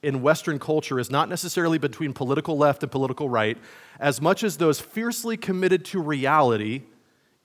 in 0.06 0.22
Western 0.22 0.60
culture 0.60 1.00
is 1.00 1.10
not 1.10 1.28
necessarily 1.28 1.80
between 1.80 2.13
political 2.13 2.56
left 2.58 2.84
and 2.84 2.91
political 2.91 3.28
right, 3.28 3.58
as 4.00 4.22
much 4.22 4.44
as 4.44 4.58
those 4.58 4.80
fiercely 4.80 5.36
committed 5.36 5.84
to 5.84 6.00
reality, 6.00 6.84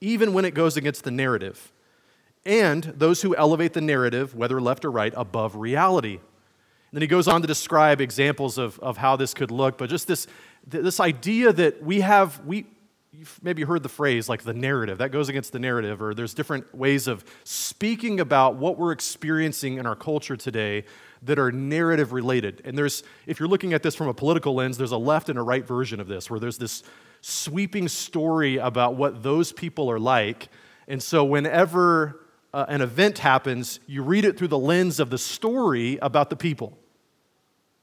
even 0.03 0.35
when 0.35 0.45
it 0.45 0.53
goes 0.53 0.77
against 0.77 1.03
the 1.05 1.11
narrative 1.11 1.73
and 2.45 2.85
those 2.85 3.23
who 3.23 3.35
elevate 3.35 3.73
the 3.73 3.81
narrative, 3.81 4.35
whether 4.35 4.61
left 4.61 4.85
or 4.85 4.91
right, 4.91 5.13
above 5.17 5.57
reality. 5.57 6.15
And 6.15 6.93
then 6.93 7.03
he 7.03 7.09
goes 7.09 7.29
on 7.29 7.41
to 7.41 7.47
describe 7.47 8.01
examples 8.01 8.59
of, 8.59 8.79
of 8.81 8.99
how 8.99 9.17
this 9.17 9.33
could 9.33 9.51
look, 9.51 9.79
but 9.79 9.89
just 9.89 10.07
this, 10.07 10.27
this 10.67 11.01
idea 11.01 11.53
that 11.55 11.83
we 11.83 12.01
have, 12.01 12.45
we, 12.45 12.67
you've 13.13 13.39
maybe 13.43 13.63
heard 13.63 13.83
the 13.83 13.89
phrase 13.89 14.29
like 14.29 14.43
the 14.43 14.55
narrative, 14.55 14.99
that 14.99 15.13
goes 15.13 15.29
against 15.31 15.53
the 15.53 15.59
narrative, 15.59 16.03
or 16.03 16.13
there's 16.15 16.35
different 16.35 16.75
ways 16.75 17.07
of 17.07 17.25
speaking 17.45 18.21
about 18.21 18.57
what 18.57 18.77
we're 18.77 18.93
experiencing 18.93 19.79
in 19.79 19.87
our 19.87 19.97
culture 19.97 20.37
today 20.37 20.85
that 21.23 21.39
are 21.39 21.53
narrative 21.53 22.13
related. 22.13 22.63
And 22.65 22.77
there's, 22.77 23.03
if 23.27 23.39
you're 23.39 23.49
looking 23.49 23.73
at 23.73 23.83
this 23.83 23.95
from 23.95 24.09
a 24.09 24.15
political 24.15 24.55
lens, 24.55 24.79
there's 24.79 24.93
a 24.93 24.99
left 24.99 25.29
and 25.29 25.39
a 25.39 25.43
right 25.43 25.67
version 25.67 26.01
of 26.01 26.09
this, 26.09 26.31
where 26.31 26.41
there's 26.41 26.59
this 26.59 26.83
sweeping 27.21 27.89
story 27.89 28.57
about 28.57 28.97
what 28.97 29.23
those 29.23 29.53
people 29.53 29.91
are 29.91 29.99
like. 29.99 30.49
And 30.89 31.03
so 31.03 31.25
whenever 31.25 32.27
uh, 32.55 32.65
an 32.69 32.81
event 32.81 33.19
happens, 33.19 33.81
you 33.87 34.03
read 34.03 34.25
it 34.25 34.39
through 34.39 34.49
the 34.49 34.59
lens 34.59 34.99
of 34.99 35.11
the 35.11 35.19
story 35.19 35.99
about 35.99 36.31
the 36.31 36.37
people. 36.37 36.79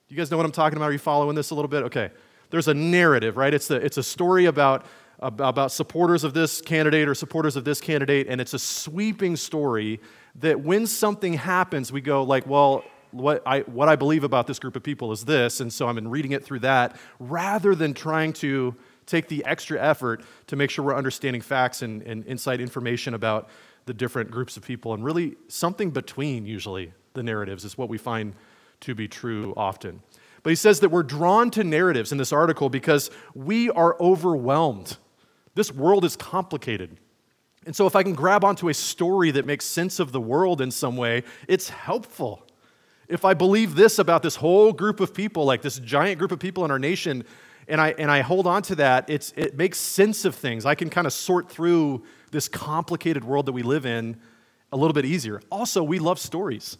You 0.10 0.18
guys 0.18 0.32
know 0.32 0.38
what 0.38 0.46
I'm 0.46 0.52
talking 0.52 0.78
about? 0.78 0.90
Are 0.90 0.94
you 0.94 0.98
following 1.00 1.36
this 1.36 1.52
a 1.52 1.56
little 1.56 1.70
bit? 1.70 1.84
Okay. 1.84 2.12
There's 2.50 2.68
a 2.68 2.74
narrative, 2.74 3.38
right? 3.38 3.54
It's, 3.54 3.68
the, 3.68 3.76
it's 3.76 3.98
a 3.98 4.04
story 4.04 4.46
about, 4.46 4.86
about 5.20 5.72
supporters 5.72 6.24
of 6.24 6.34
this 6.34 6.62
candidate 6.62 7.08
or 7.08 7.14
supporters 7.14 7.56
of 7.56 7.66
this 7.66 7.82
candidate, 7.82 8.28
and 8.30 8.40
it's 8.40 8.54
a 8.54 8.60
sweeping 8.60 9.36
story 9.36 10.00
that 10.36 10.62
when 10.62 10.88
something 10.88 11.34
happens, 11.34 11.92
we 11.92 12.02
go 12.02 12.24
like, 12.24 12.48
well, 12.48 12.84
what 13.12 13.42
I, 13.46 13.62
what 13.62 13.90
I 13.90 13.96
believe 13.96 14.24
about 14.24 14.48
this 14.48 14.60
group 14.60 14.76
of 14.76 14.84
people 14.84 15.12
is 15.12 15.26
this, 15.26 15.60
and 15.60 15.72
so 15.72 15.88
I'm 15.88 16.08
reading 16.08 16.32
it 16.32 16.44
through 16.44 16.60
that, 16.60 16.98
rather 17.20 17.76
than 17.76 17.94
trying 17.94 18.34
to 18.34 18.76
take 19.06 19.28
the 19.28 19.44
extra 19.46 19.82
effort 19.82 20.24
to 20.48 20.56
make 20.56 20.70
sure 20.70 20.84
we're 20.86 20.96
understanding 20.96 21.42
facts 21.42 21.82
and, 21.82 22.02
and 22.04 22.26
inside 22.26 22.62
information 22.62 23.14
about 23.14 23.50
the 23.86 23.94
different 23.94 24.30
groups 24.30 24.58
of 24.58 24.64
people, 24.64 24.94
and 24.94 25.04
really 25.04 25.36
something 25.48 25.92
between, 25.92 26.46
usually, 26.46 26.94
the 27.14 27.24
narratives 27.24 27.64
is 27.66 27.78
what 27.78 27.90
we 27.90 27.98
find 27.98 28.34
to 28.82 28.94
be 28.94 29.08
true 29.08 29.54
often. 29.58 30.02
But 30.44 30.52
he 30.52 30.56
says 30.56 30.82
that 30.82 30.90
we're 30.90 31.04
drawn 31.04 31.50
to 31.52 31.64
narratives 31.64 32.12
in 32.12 32.18
this 32.18 32.32
article 32.32 32.70
because 32.70 33.10
we 33.34 33.70
are 33.72 33.98
overwhelmed. 34.00 34.98
This 35.56 35.74
world 35.74 36.06
is 36.06 36.16
complicated. 36.16 36.98
And 37.66 37.76
so, 37.76 37.86
if 37.86 37.96
I 37.96 38.04
can 38.04 38.14
grab 38.14 38.46
onto 38.46 38.70
a 38.70 38.74
story 38.74 39.32
that 39.32 39.46
makes 39.46 39.66
sense 39.66 40.00
of 40.00 40.12
the 40.12 40.22
world 40.22 40.62
in 40.62 40.72
some 40.72 40.96
way, 40.96 41.24
it's 41.50 41.68
helpful. 41.68 42.47
If 43.08 43.24
I 43.24 43.34
believe 43.34 43.76
this 43.76 44.00
about 44.00 44.22
this 44.22 44.36
whole 44.36 44.74
group 44.74 45.00
of 45.00 45.14
people, 45.14 45.46
like 45.46 45.62
this 45.62 45.80
giant 45.80 46.20
group 46.20 46.32
of 46.32 46.40
people 46.40 46.66
in 46.66 46.72
our 46.72 46.80
nation, 46.80 47.24
and 47.68 47.80
I, 47.80 47.90
and 47.98 48.12
I 48.12 48.22
hold 48.22 48.48
on 48.48 48.62
to 48.64 48.76
that, 48.76 49.10
it's, 49.10 49.34
it 49.36 49.56
makes 49.56 49.78
sense 49.78 50.26
of 50.26 50.36
things. 50.36 50.66
I 50.66 50.76
can 50.76 50.90
kind 50.90 51.08
of 51.08 51.14
sort 51.14 51.50
through 51.50 52.04
this 52.32 52.48
complicated 52.48 53.24
world 53.24 53.46
that 53.46 53.54
we 53.54 53.64
live 53.64 53.86
in 53.86 54.18
a 54.72 54.78
little 54.78 54.94
bit 54.94 55.06
easier. 55.06 55.42
Also, 55.52 55.82
we 55.84 56.00
love 56.00 56.20
stories. 56.20 56.78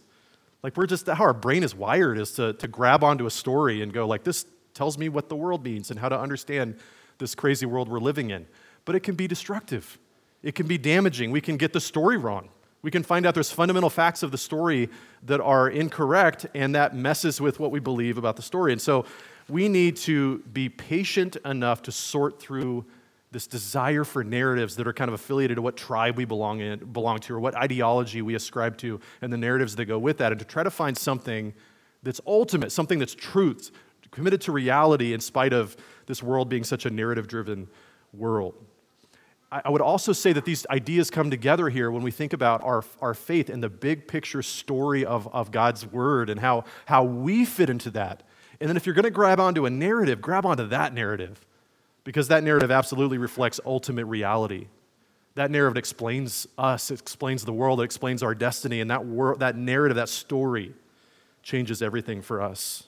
Like 0.62 0.76
we're 0.76 0.86
just 0.86 1.06
how 1.06 1.24
our 1.24 1.34
brain 1.34 1.62
is 1.62 1.74
wired 1.74 2.18
is 2.18 2.32
to, 2.32 2.52
to 2.54 2.68
grab 2.68 3.04
onto 3.04 3.26
a 3.26 3.30
story 3.30 3.82
and 3.82 3.92
go 3.92 4.06
like 4.06 4.24
this 4.24 4.44
tells 4.74 4.98
me 4.98 5.08
what 5.08 5.28
the 5.28 5.36
world 5.36 5.64
means 5.64 5.90
and 5.90 5.98
how 5.98 6.08
to 6.08 6.18
understand 6.18 6.76
this 7.18 7.34
crazy 7.34 7.66
world 7.66 7.88
we're 7.88 7.98
living 7.98 8.30
in. 8.30 8.46
But 8.84 8.94
it 8.94 9.00
can 9.00 9.14
be 9.14 9.26
destructive. 9.26 9.98
It 10.42 10.54
can 10.54 10.66
be 10.66 10.78
damaging. 10.78 11.30
We 11.30 11.40
can 11.40 11.56
get 11.56 11.72
the 11.72 11.80
story 11.80 12.16
wrong. 12.16 12.48
We 12.82 12.90
can 12.90 13.02
find 13.02 13.26
out 13.26 13.34
there's 13.34 13.50
fundamental 13.50 13.90
facts 13.90 14.22
of 14.22 14.30
the 14.30 14.38
story 14.38 14.88
that 15.24 15.40
are 15.40 15.68
incorrect, 15.68 16.46
and 16.54 16.74
that 16.74 16.94
messes 16.94 17.40
with 17.40 17.58
what 17.58 17.70
we 17.70 17.80
believe 17.80 18.18
about 18.18 18.36
the 18.36 18.42
story. 18.42 18.72
And 18.72 18.80
so 18.80 19.04
we 19.48 19.68
need 19.68 19.96
to 19.96 20.38
be 20.52 20.68
patient 20.68 21.36
enough 21.44 21.82
to 21.82 21.92
sort 21.92 22.40
through 22.40 22.84
this 23.30 23.46
desire 23.46 24.04
for 24.04 24.24
narratives 24.24 24.76
that 24.76 24.86
are 24.86 24.92
kind 24.92 25.08
of 25.08 25.14
affiliated 25.14 25.56
to 25.56 25.62
what 25.62 25.76
tribe 25.76 26.16
we 26.16 26.24
belong, 26.24 26.60
in, 26.60 26.78
belong 26.92 27.18
to 27.18 27.34
or 27.34 27.40
what 27.40 27.54
ideology 27.56 28.22
we 28.22 28.34
ascribe 28.34 28.78
to 28.78 29.00
and 29.20 29.32
the 29.32 29.36
narratives 29.36 29.76
that 29.76 29.84
go 29.84 29.98
with 29.98 30.18
that, 30.18 30.32
and 30.32 30.38
to 30.38 30.44
try 30.44 30.62
to 30.62 30.70
find 30.70 30.96
something 30.96 31.52
that's 32.02 32.20
ultimate, 32.26 32.72
something 32.72 32.98
that's 32.98 33.14
truth, 33.14 33.70
committed 34.10 34.40
to 34.40 34.52
reality 34.52 35.12
in 35.12 35.20
spite 35.20 35.52
of 35.52 35.76
this 36.06 36.22
world 36.22 36.48
being 36.48 36.64
such 36.64 36.86
a 36.86 36.90
narrative 36.90 37.26
driven 37.26 37.68
world. 38.14 38.54
I 39.50 39.70
would 39.70 39.80
also 39.80 40.12
say 40.12 40.34
that 40.34 40.44
these 40.44 40.66
ideas 40.68 41.10
come 41.10 41.30
together 41.30 41.70
here 41.70 41.90
when 41.90 42.02
we 42.02 42.10
think 42.10 42.34
about 42.34 42.62
our, 42.62 42.84
our 43.00 43.14
faith 43.14 43.48
and 43.48 43.62
the 43.62 43.70
big 43.70 44.06
picture 44.06 44.42
story 44.42 45.06
of, 45.06 45.26
of 45.34 45.50
God's 45.50 45.86
word 45.86 46.28
and 46.28 46.38
how, 46.38 46.64
how 46.84 47.04
we 47.04 47.46
fit 47.46 47.70
into 47.70 47.90
that. 47.92 48.22
And 48.60 48.68
then 48.68 48.76
if 48.76 48.84
you're 48.84 48.94
going 48.94 49.04
to 49.04 49.10
grab 49.10 49.40
onto 49.40 49.64
a 49.64 49.70
narrative, 49.70 50.20
grab 50.20 50.44
onto 50.44 50.66
that 50.68 50.92
narrative 50.92 51.46
because 52.04 52.28
that 52.28 52.44
narrative 52.44 52.70
absolutely 52.70 53.16
reflects 53.16 53.58
ultimate 53.64 54.04
reality. 54.04 54.66
That 55.34 55.50
narrative 55.50 55.78
explains 55.78 56.46
us, 56.58 56.90
it 56.90 57.00
explains 57.00 57.44
the 57.44 57.52
world, 57.52 57.80
it 57.80 57.84
explains 57.84 58.22
our 58.22 58.34
destiny, 58.34 58.80
and 58.80 58.90
that, 58.90 59.06
wor- 59.06 59.36
that 59.36 59.56
narrative, 59.56 59.96
that 59.96 60.10
story 60.10 60.74
changes 61.42 61.80
everything 61.80 62.20
for 62.20 62.42
us. 62.42 62.84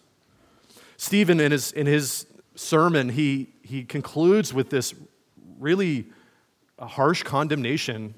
Stephen, 0.98 1.40
in 1.40 1.52
his, 1.52 1.72
in 1.72 1.86
his 1.86 2.26
sermon, 2.54 3.08
he, 3.08 3.48
he 3.62 3.84
concludes 3.84 4.52
with 4.52 4.68
this 4.68 4.92
really 5.58 6.06
harsh 6.86 7.22
condemnation, 7.22 8.14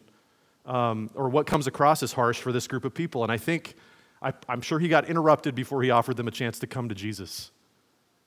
um, 0.66 1.11
or 1.14 1.29
what 1.29 1.46
comes 1.46 1.66
across 1.66 2.03
as 2.03 2.12
harsh 2.12 2.40
for 2.40 2.53
this 2.53 2.66
group 2.66 2.85
of 2.85 2.94
people. 2.94 3.22
And 3.22 3.33
I 3.33 3.37
think, 3.37 3.75
I, 4.20 4.33
I'm 4.48 4.61
sure 4.61 4.79
he 4.79 4.88
got 4.88 5.09
interrupted 5.09 5.55
before 5.55 5.83
he 5.83 5.90
offered 5.90 6.16
them 6.16 6.29
a 6.29 6.31
chance 6.31 6.59
to 6.61 6.66
come 6.66 6.88
to 6.88 6.94
Jesus. 6.94 7.51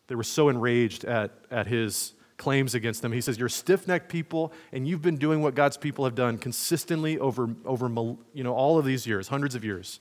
They 0.08 0.16
were 0.16 0.24
so 0.24 0.50
enraged 0.50 1.06
at, 1.06 1.32
at 1.50 1.68
his 1.68 2.14
claims 2.38 2.76
against 2.76 3.02
them. 3.02 3.12
He 3.12 3.22
says, 3.22 3.40
You're 3.40 3.50
stiff 3.50 3.88
necked 3.88 4.10
people, 4.10 4.52
and 4.72 4.88
you've 4.88 5.02
been 5.02 5.18
doing 5.18 5.42
what 5.42 5.56
God's 5.56 5.78
people 5.78 6.06
have 6.06 6.16
done 6.16 6.38
consistently 6.38 7.18
over, 7.18 7.50
over 7.66 7.88
you 8.34 8.44
know, 8.44 8.54
all 8.54 8.78
of 8.78 8.86
these 8.86 9.08
years, 9.08 9.30
hundreds 9.30 9.56
of 9.56 9.64
years, 9.64 10.00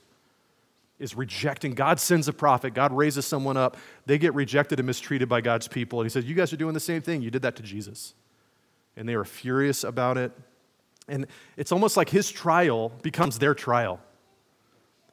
is 0.99 1.15
rejecting. 1.15 1.73
God 1.73 1.99
sends 1.99 2.27
a 2.27 2.33
prophet, 2.33 2.73
God 2.73 2.91
raises 2.91 3.25
someone 3.25 3.57
up. 3.57 3.77
They 4.05 4.17
get 4.17 4.33
rejected 4.33 4.79
and 4.79 4.85
mistreated 4.85 5.29
by 5.29 5.41
God's 5.41 5.67
people. 5.67 6.01
And 6.01 6.05
he 6.05 6.09
says, 6.09 6.25
You 6.25 6.35
guys 6.35 6.51
are 6.51 6.57
doing 6.57 6.73
the 6.73 6.79
same 6.79 7.01
thing. 7.01 7.21
You 7.21 7.31
did 7.31 7.41
that 7.43 7.55
to 7.55 7.63
Jesus 7.63 8.13
and 8.97 9.07
they 9.07 9.15
were 9.15 9.25
furious 9.25 9.83
about 9.83 10.17
it. 10.17 10.31
And 11.07 11.27
it's 11.57 11.71
almost 11.71 11.97
like 11.97 12.09
his 12.09 12.31
trial 12.31 12.91
becomes 13.01 13.37
their 13.39 13.53
trial. 13.53 13.99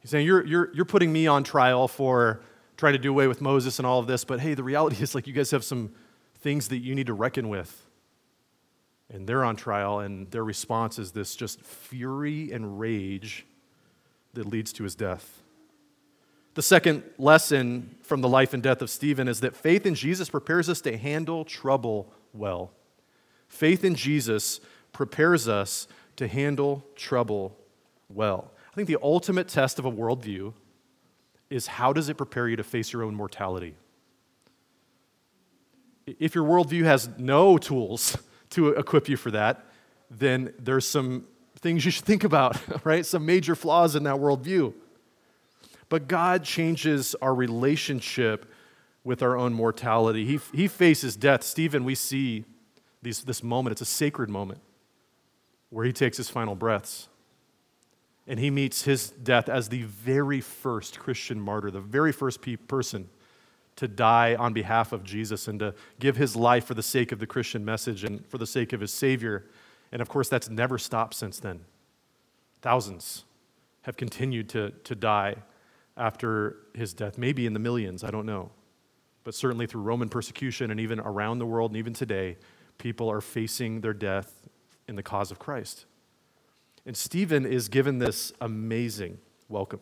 He's 0.00 0.10
saying, 0.10 0.26
You're, 0.26 0.44
you're, 0.46 0.74
you're 0.74 0.84
putting 0.84 1.12
me 1.12 1.26
on 1.26 1.44
trial 1.44 1.88
for 1.88 2.40
trying 2.76 2.94
to 2.94 2.98
do 2.98 3.10
away 3.10 3.28
with 3.28 3.40
Moses 3.40 3.78
and 3.78 3.86
all 3.86 4.00
of 4.00 4.06
this, 4.06 4.24
but 4.24 4.40
hey, 4.40 4.54
the 4.54 4.64
reality 4.64 5.02
is 5.02 5.14
like 5.14 5.26
you 5.26 5.32
guys 5.32 5.50
have 5.50 5.64
some 5.64 5.92
things 6.40 6.68
that 6.68 6.78
you 6.78 6.94
need 6.94 7.06
to 7.06 7.14
reckon 7.14 7.48
with. 7.48 7.86
And 9.08 9.26
they're 9.26 9.44
on 9.44 9.56
trial, 9.56 10.00
and 10.00 10.30
their 10.30 10.42
response 10.42 10.98
is 10.98 11.12
this 11.12 11.36
just 11.36 11.60
fury 11.60 12.50
and 12.50 12.80
rage 12.80 13.46
that 14.32 14.46
leads 14.46 14.72
to 14.74 14.84
his 14.84 14.94
death. 14.94 15.42
The 16.54 16.62
second 16.62 17.02
lesson 17.18 17.94
from 18.02 18.20
the 18.20 18.28
life 18.28 18.54
and 18.54 18.62
death 18.62 18.82
of 18.82 18.90
Stephen 18.90 19.28
is 19.28 19.40
that 19.40 19.54
faith 19.54 19.86
in 19.86 19.94
Jesus 19.94 20.28
prepares 20.28 20.68
us 20.68 20.80
to 20.82 20.96
handle 20.96 21.44
trouble 21.44 22.12
well. 22.32 22.72
Faith 23.52 23.84
in 23.84 23.94
Jesus 23.94 24.60
prepares 24.92 25.46
us 25.46 25.86
to 26.16 26.26
handle 26.26 26.82
trouble 26.96 27.54
well. 28.08 28.50
I 28.72 28.74
think 28.74 28.88
the 28.88 28.96
ultimate 29.02 29.46
test 29.46 29.78
of 29.78 29.84
a 29.84 29.92
worldview 29.92 30.54
is 31.50 31.66
how 31.66 31.92
does 31.92 32.08
it 32.08 32.16
prepare 32.16 32.48
you 32.48 32.56
to 32.56 32.64
face 32.64 32.94
your 32.94 33.02
own 33.02 33.14
mortality? 33.14 33.74
If 36.06 36.34
your 36.34 36.44
worldview 36.44 36.84
has 36.84 37.10
no 37.18 37.58
tools 37.58 38.16
to 38.50 38.68
equip 38.70 39.06
you 39.10 39.18
for 39.18 39.30
that, 39.32 39.66
then 40.10 40.54
there's 40.58 40.88
some 40.88 41.26
things 41.56 41.84
you 41.84 41.90
should 41.90 42.06
think 42.06 42.24
about, 42.24 42.56
right? 42.86 43.04
Some 43.04 43.26
major 43.26 43.54
flaws 43.54 43.94
in 43.94 44.04
that 44.04 44.16
worldview. 44.16 44.72
But 45.90 46.08
God 46.08 46.42
changes 46.42 47.14
our 47.20 47.34
relationship 47.34 48.50
with 49.04 49.22
our 49.22 49.36
own 49.36 49.52
mortality. 49.52 50.24
He, 50.24 50.40
he 50.54 50.68
faces 50.68 51.16
death. 51.16 51.42
Stephen, 51.42 51.84
we 51.84 51.94
see 51.94 52.46
these, 53.02 53.22
this 53.22 53.42
moment, 53.42 53.72
it's 53.72 53.80
a 53.80 53.86
sacred 53.86 54.30
moment 54.30 54.60
where 55.70 55.84
he 55.84 55.92
takes 55.92 56.16
his 56.16 56.28
final 56.28 56.54
breaths. 56.54 57.08
And 58.26 58.38
he 58.38 58.50
meets 58.50 58.82
his 58.82 59.10
death 59.10 59.48
as 59.48 59.68
the 59.68 59.82
very 59.82 60.40
first 60.40 61.00
Christian 61.00 61.40
martyr, 61.40 61.70
the 61.70 61.80
very 61.80 62.12
first 62.12 62.40
pe- 62.40 62.56
person 62.56 63.08
to 63.76 63.88
die 63.88 64.34
on 64.36 64.52
behalf 64.52 64.92
of 64.92 65.02
Jesus 65.02 65.48
and 65.48 65.58
to 65.58 65.74
give 65.98 66.16
his 66.16 66.36
life 66.36 66.64
for 66.64 66.74
the 66.74 66.82
sake 66.82 67.10
of 67.10 67.18
the 67.18 67.26
Christian 67.26 67.64
message 67.64 68.04
and 68.04 68.24
for 68.26 68.38
the 68.38 68.46
sake 68.46 68.72
of 68.72 68.80
his 68.80 68.92
Savior. 68.92 69.46
And 69.90 70.00
of 70.00 70.08
course, 70.08 70.28
that's 70.28 70.48
never 70.48 70.78
stopped 70.78 71.14
since 71.14 71.40
then. 71.40 71.60
Thousands 72.60 73.24
have 73.82 73.96
continued 73.96 74.48
to, 74.50 74.70
to 74.84 74.94
die 74.94 75.36
after 75.96 76.58
his 76.74 76.94
death, 76.94 77.18
maybe 77.18 77.46
in 77.46 77.54
the 77.54 77.58
millions, 77.58 78.04
I 78.04 78.10
don't 78.10 78.26
know. 78.26 78.50
But 79.24 79.34
certainly 79.34 79.66
through 79.66 79.82
Roman 79.82 80.08
persecution 80.08 80.70
and 80.70 80.78
even 80.78 81.00
around 81.00 81.38
the 81.38 81.46
world 81.46 81.72
and 81.72 81.78
even 81.78 81.92
today, 81.92 82.36
people 82.78 83.10
are 83.10 83.20
facing 83.20 83.80
their 83.80 83.94
death 83.94 84.48
in 84.88 84.96
the 84.96 85.02
cause 85.02 85.30
of 85.30 85.38
Christ. 85.38 85.84
And 86.84 86.96
Stephen 86.96 87.46
is 87.46 87.68
given 87.68 87.98
this 87.98 88.32
amazing 88.40 89.18
welcome. 89.48 89.80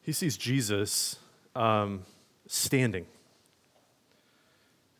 He 0.00 0.12
sees 0.12 0.36
Jesus 0.38 1.16
um, 1.54 2.04
standing 2.46 3.06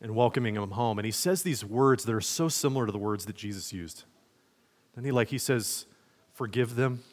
and 0.01 0.15
welcoming 0.15 0.55
him 0.55 0.71
home. 0.71 0.99
And 0.99 1.05
he 1.05 1.11
says 1.11 1.41
these 1.41 1.65
words 1.65 2.05
that 2.05 2.13
are 2.13 2.21
so 2.21 2.47
similar 2.47 2.85
to 2.85 2.91
the 2.91 2.99
words 2.99 3.25
that 3.25 3.35
Jesus 3.35 3.73
used. 3.73 4.03
And 4.95 5.05
he 5.05 5.11
like 5.11 5.29
he 5.29 5.37
says, 5.37 5.85
forgive 6.33 6.75
them. 6.75 7.03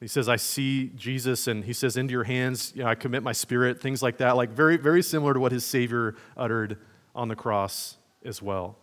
He 0.00 0.06
says, 0.06 0.28
I 0.28 0.36
see 0.36 0.92
Jesus, 0.94 1.48
and 1.48 1.64
he 1.64 1.72
says, 1.72 1.96
into 1.96 2.12
your 2.12 2.22
hands, 2.22 2.72
you 2.74 2.84
know, 2.84 2.88
I 2.88 2.94
commit 2.94 3.24
my 3.24 3.32
spirit, 3.32 3.80
things 3.80 4.00
like 4.00 4.18
that, 4.18 4.36
like 4.36 4.50
very, 4.50 4.76
very 4.76 5.02
similar 5.02 5.34
to 5.34 5.40
what 5.40 5.50
his 5.50 5.64
Savior 5.64 6.14
uttered 6.36 6.78
on 7.18 7.28
the 7.28 7.36
cross 7.36 7.98
as 8.24 8.40
well. 8.40 8.76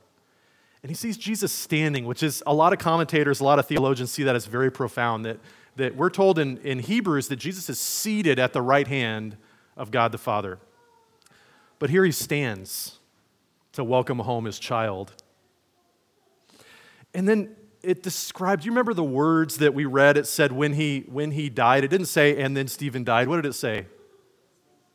And 0.83 0.91
he 0.91 0.95
sees 0.95 1.17
Jesus 1.17 1.51
standing, 1.51 2.05
which 2.05 2.21
is 2.21 2.43
a 2.45 2.53
lot 2.53 2.73
of 2.73 2.77
commentators, 2.77 3.39
a 3.39 3.43
lot 3.43 3.57
of 3.57 3.65
theologians 3.65 4.11
see 4.11 4.23
that 4.23 4.35
as 4.35 4.45
very 4.45 4.71
profound. 4.71 5.25
That, 5.25 5.39
that 5.77 5.95
we're 5.95 6.11
told 6.11 6.37
in, 6.37 6.57
in 6.57 6.79
Hebrews 6.79 7.29
that 7.29 7.37
Jesus 7.37 7.69
is 7.69 7.79
seated 7.79 8.37
at 8.37 8.53
the 8.53 8.61
right 8.61 8.87
hand 8.87 9.37
of 9.75 9.89
God 9.89 10.11
the 10.11 10.19
Father. 10.19 10.59
But 11.79 11.89
here 11.89 12.05
he 12.05 12.11
stands 12.11 12.99
to 13.71 13.83
welcome 13.83 14.19
home 14.19 14.45
his 14.45 14.59
child. 14.59 15.13
And 17.13 17.27
then 17.27 17.55
it 17.81 18.03
describes, 18.03 18.65
you 18.65 18.71
remember 18.71 18.93
the 18.93 19.03
words 19.03 19.57
that 19.57 19.73
we 19.73 19.85
read? 19.85 20.17
It 20.17 20.27
said 20.27 20.51
when 20.51 20.73
he, 20.73 21.05
when 21.07 21.31
he 21.31 21.49
died. 21.49 21.83
It 21.83 21.87
didn't 21.87 22.07
say, 22.07 22.41
and 22.41 22.55
then 22.55 22.67
Stephen 22.67 23.03
died. 23.03 23.27
What 23.27 23.37
did 23.37 23.45
it 23.45 23.53
say? 23.53 23.85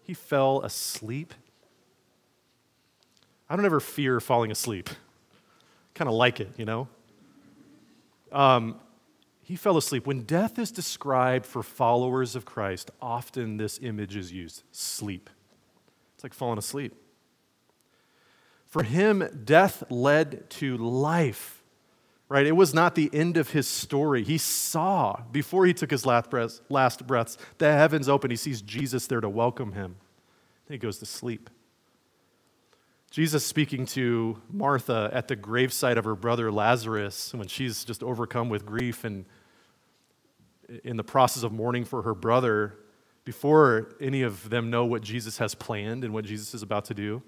He 0.03 0.15
fell 0.15 0.61
asleep. 0.63 1.35
I 3.51 3.57
don't 3.57 3.65
ever 3.65 3.81
fear 3.81 4.21
falling 4.21 4.53
asleep. 4.53 4.89
kind 5.93 6.09
of 6.09 6.15
like 6.15 6.39
it, 6.39 6.53
you 6.57 6.65
know? 6.65 6.87
Um, 8.31 8.79
he 9.43 9.57
fell 9.57 9.77
asleep. 9.77 10.07
When 10.07 10.23
death 10.23 10.57
is 10.57 10.71
described 10.71 11.45
for 11.45 11.65
followers 11.65 12.37
of 12.37 12.45
Christ, 12.45 12.93
often 13.03 13.57
this 13.57 13.81
image 13.83 14.15
is 14.15 14.31
used 14.31 14.63
sleep. 14.71 15.29
It's 16.15 16.23
like 16.23 16.33
falling 16.33 16.59
asleep. 16.59 16.95
For 18.69 18.85
him, 18.85 19.43
death 19.45 19.83
led 19.91 20.49
to 20.51 20.77
life, 20.77 21.65
right? 22.29 22.47
It 22.47 22.55
was 22.55 22.73
not 22.73 22.95
the 22.95 23.11
end 23.13 23.37
of 23.37 23.51
his 23.51 23.67
story. 23.67 24.23
He 24.23 24.39
saw, 24.39 25.23
before 25.33 25.67
he 25.67 25.75
took 25.75 25.91
his 25.91 26.07
last 26.07 26.31
breaths, 26.31 26.61
last 26.69 27.05
breaths 27.05 27.37
the 27.59 27.73
heavens 27.73 28.09
open. 28.09 28.31
He 28.31 28.37
sees 28.37 28.63
Jesus 28.63 29.09
there 29.09 29.21
to 29.21 29.29
welcome 29.29 29.73
him. 29.73 29.97
Then 30.69 30.75
he 30.75 30.79
goes 30.79 31.01
to 31.01 31.07
sleep. 31.07 31.51
Jesus 33.11 33.45
speaking 33.45 33.87
to 33.87 34.41
Martha 34.53 35.11
at 35.13 35.27
the 35.27 35.35
gravesite 35.35 35.97
of 35.97 36.05
her 36.05 36.15
brother 36.15 36.53
Lazarus 36.53 37.35
when 37.35 37.49
she's 37.49 37.85
just 37.85 38.05
overcome 38.05 38.49
with 38.49 38.65
grief 38.65 39.03
and 39.03 39.25
in 40.85 40.97
the 40.97 41.03
process 41.03 41.43
of 41.43 41.51
mourning 41.51 41.85
for 41.85 42.03
her 42.03 42.15
brother, 42.15 42.77
before 43.25 43.97
any 44.01 44.23
of 44.23 44.49
them 44.49 44.71
know 44.71 44.85
what 44.85 45.03
Jesus 45.03 45.39
has 45.39 45.57
planned 45.57 46.05
and 46.05 46.15
what 46.15 46.25
Jesus 46.25 46.55
is 46.55 46.63
about 46.63 46.85
to 46.85 46.95
do, 46.95 47.21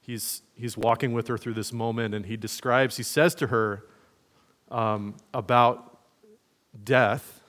he's, 0.00 0.42
he's 0.56 0.76
walking 0.76 1.12
with 1.12 1.28
her 1.28 1.38
through 1.38 1.54
this 1.54 1.72
moment 1.72 2.12
and 2.12 2.26
he 2.26 2.36
describes, 2.36 2.96
he 2.96 3.04
says 3.04 3.36
to 3.36 3.46
her 3.46 3.86
um, 4.72 5.14
about 5.32 6.00
death 6.82 7.40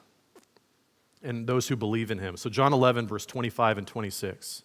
and 1.24 1.48
those 1.48 1.68
who 1.68 1.76
believe 1.76 2.12
in 2.12 2.20
him. 2.20 2.38
So, 2.38 2.48
John 2.48 2.74
11, 2.74 3.08
verse 3.08 3.26
25 3.26 3.80
and 3.80 3.88
26. 3.88 4.62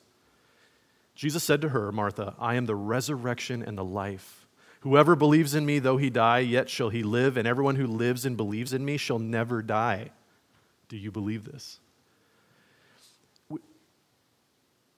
Jesus 1.15 1.45
said 1.45 1.61
to 1.61 1.71
her, 1.71 1.93
Martha, 1.93 2.35
I 2.39 2.55
am 2.55 2.67
the 2.67 2.77
resurrection 2.77 3.63
and 3.63 3.77
the 3.77 3.85
life. 3.85 4.47
Whoever 4.81 5.15
believes 5.15 5.55
in 5.55 5.67
me, 5.67 5.79
though 5.79 5.99
he 5.99 6.09
die, 6.09 6.39
yet 6.39 6.71
shall 6.71 6.89
he 6.89 7.03
live, 7.03 7.37
and 7.37 7.47
everyone 7.47 7.77
who 7.77 7.87
lives 7.87 8.25
and 8.25 8.37
believes 8.37 8.73
in 8.73 8.85
me 8.85 8.97
shall 8.97 9.19
never 9.19 9.61
die. 9.61 10.11
Do 10.89 10.97
you 10.97 11.11
believe 11.11 11.45
this? 11.45 11.81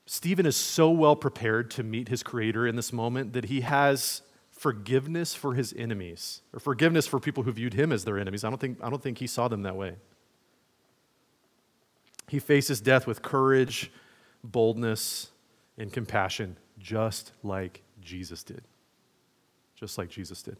Stephen 0.07 0.47
is 0.47 0.57
so 0.57 0.91
well 0.91 1.17
prepared 1.17 1.71
to 1.73 1.83
meet 1.83 2.09
his 2.09 2.23
creator 2.23 2.67
in 2.67 2.77
this 2.77 2.93
moment 2.93 3.33
that 3.33 3.47
he 3.47 3.63
has 3.63 4.23
forgiveness 4.53 5.35
for 5.35 5.55
his 5.55 5.73
enemies, 5.77 6.43
or 6.53 6.61
forgiveness 6.61 7.09
for 7.09 7.19
people 7.19 7.43
who 7.43 7.51
viewed 7.51 7.75
him 7.75 7.91
as 7.91 8.05
their 8.05 8.17
enemies. 8.17 8.45
I 8.45 8.51
don't 8.51 8.61
think, 8.61 8.79
I 8.81 8.91
don't 8.91 9.03
think 9.03 9.19
he 9.19 9.27
saw 9.27 9.49
them 9.49 9.63
that 9.63 9.75
way. 9.75 9.97
He 12.29 12.39
faces 12.39 12.81
death 12.81 13.05
with 13.05 13.23
courage 13.23 13.91
boldness, 14.45 15.32
and 15.79 15.93
compassion, 15.93 16.57
just 16.79 17.33
like 17.43 17.83
Jesus 18.01 18.43
did. 18.43 18.63
Just 19.75 19.99
like 19.99 20.09
Jesus 20.09 20.43
did. 20.43 20.57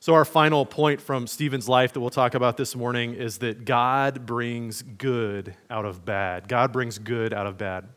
So, 0.00 0.12
our 0.12 0.24
final 0.26 0.66
point 0.66 1.00
from 1.00 1.26
Stephen's 1.26 1.68
life 1.68 1.94
that 1.94 2.00
we'll 2.00 2.10
talk 2.10 2.34
about 2.34 2.58
this 2.58 2.76
morning 2.76 3.14
is 3.14 3.38
that 3.38 3.64
God 3.64 4.26
brings 4.26 4.82
good 4.82 5.54
out 5.70 5.86
of 5.86 6.04
bad. 6.04 6.46
God 6.46 6.72
brings 6.72 6.98
good 6.98 7.32
out 7.32 7.46
of 7.46 7.56
bad. 7.56 7.88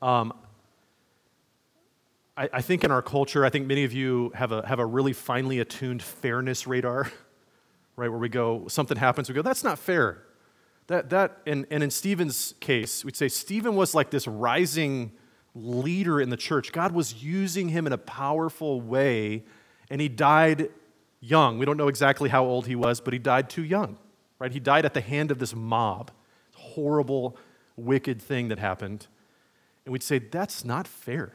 Um, 0.00 0.32
I, 2.36 2.48
I 2.54 2.62
think 2.62 2.84
in 2.84 2.90
our 2.90 3.02
culture, 3.02 3.44
I 3.44 3.50
think 3.50 3.66
many 3.66 3.84
of 3.84 3.92
you 3.92 4.32
have 4.34 4.52
a, 4.52 4.66
have 4.66 4.78
a 4.78 4.86
really 4.86 5.12
finely 5.12 5.58
attuned 5.58 6.02
fairness 6.02 6.66
radar, 6.66 7.12
right? 7.96 8.08
Where 8.08 8.18
we 8.18 8.30
go, 8.30 8.66
something 8.68 8.96
happens, 8.96 9.28
we 9.28 9.34
go, 9.34 9.42
that's 9.42 9.62
not 9.62 9.78
fair. 9.78 10.22
That, 10.90 11.08
that 11.10 11.38
and, 11.46 11.68
and 11.70 11.84
in 11.84 11.90
Stephen's 11.92 12.54
case, 12.58 13.04
we'd 13.04 13.14
say 13.14 13.28
Stephen 13.28 13.76
was 13.76 13.94
like 13.94 14.10
this 14.10 14.26
rising 14.26 15.12
leader 15.54 16.20
in 16.20 16.30
the 16.30 16.36
church. 16.36 16.72
God 16.72 16.90
was 16.90 17.22
using 17.22 17.68
him 17.68 17.86
in 17.86 17.92
a 17.92 17.98
powerful 17.98 18.80
way 18.80 19.44
and 19.88 20.00
he 20.00 20.08
died 20.08 20.68
young. 21.20 21.58
We 21.58 21.64
don't 21.64 21.76
know 21.76 21.86
exactly 21.86 22.28
how 22.28 22.44
old 22.44 22.66
he 22.66 22.74
was, 22.74 23.00
but 23.00 23.12
he 23.12 23.20
died 23.20 23.48
too 23.48 23.62
young, 23.62 23.98
right? 24.40 24.50
He 24.50 24.58
died 24.58 24.84
at 24.84 24.92
the 24.92 25.00
hand 25.00 25.30
of 25.30 25.38
this 25.38 25.54
mob. 25.54 26.10
Horrible, 26.56 27.36
wicked 27.76 28.20
thing 28.20 28.48
that 28.48 28.58
happened. 28.58 29.06
And 29.86 29.92
we'd 29.92 30.02
say, 30.02 30.18
that's 30.18 30.64
not 30.64 30.88
fair. 30.88 31.34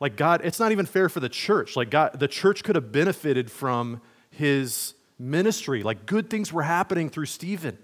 Like, 0.00 0.16
God, 0.16 0.42
it's 0.44 0.60
not 0.60 0.70
even 0.70 0.84
fair 0.84 1.08
for 1.08 1.20
the 1.20 1.30
church. 1.30 1.76
Like, 1.76 1.88
God, 1.88 2.20
the 2.20 2.28
church 2.28 2.62
could 2.62 2.76
have 2.76 2.92
benefited 2.92 3.50
from 3.50 4.02
his 4.28 4.92
ministry. 5.18 5.82
Like, 5.82 6.04
good 6.04 6.28
things 6.28 6.52
were 6.52 6.64
happening 6.64 7.08
through 7.08 7.24
Stephen. 7.24 7.78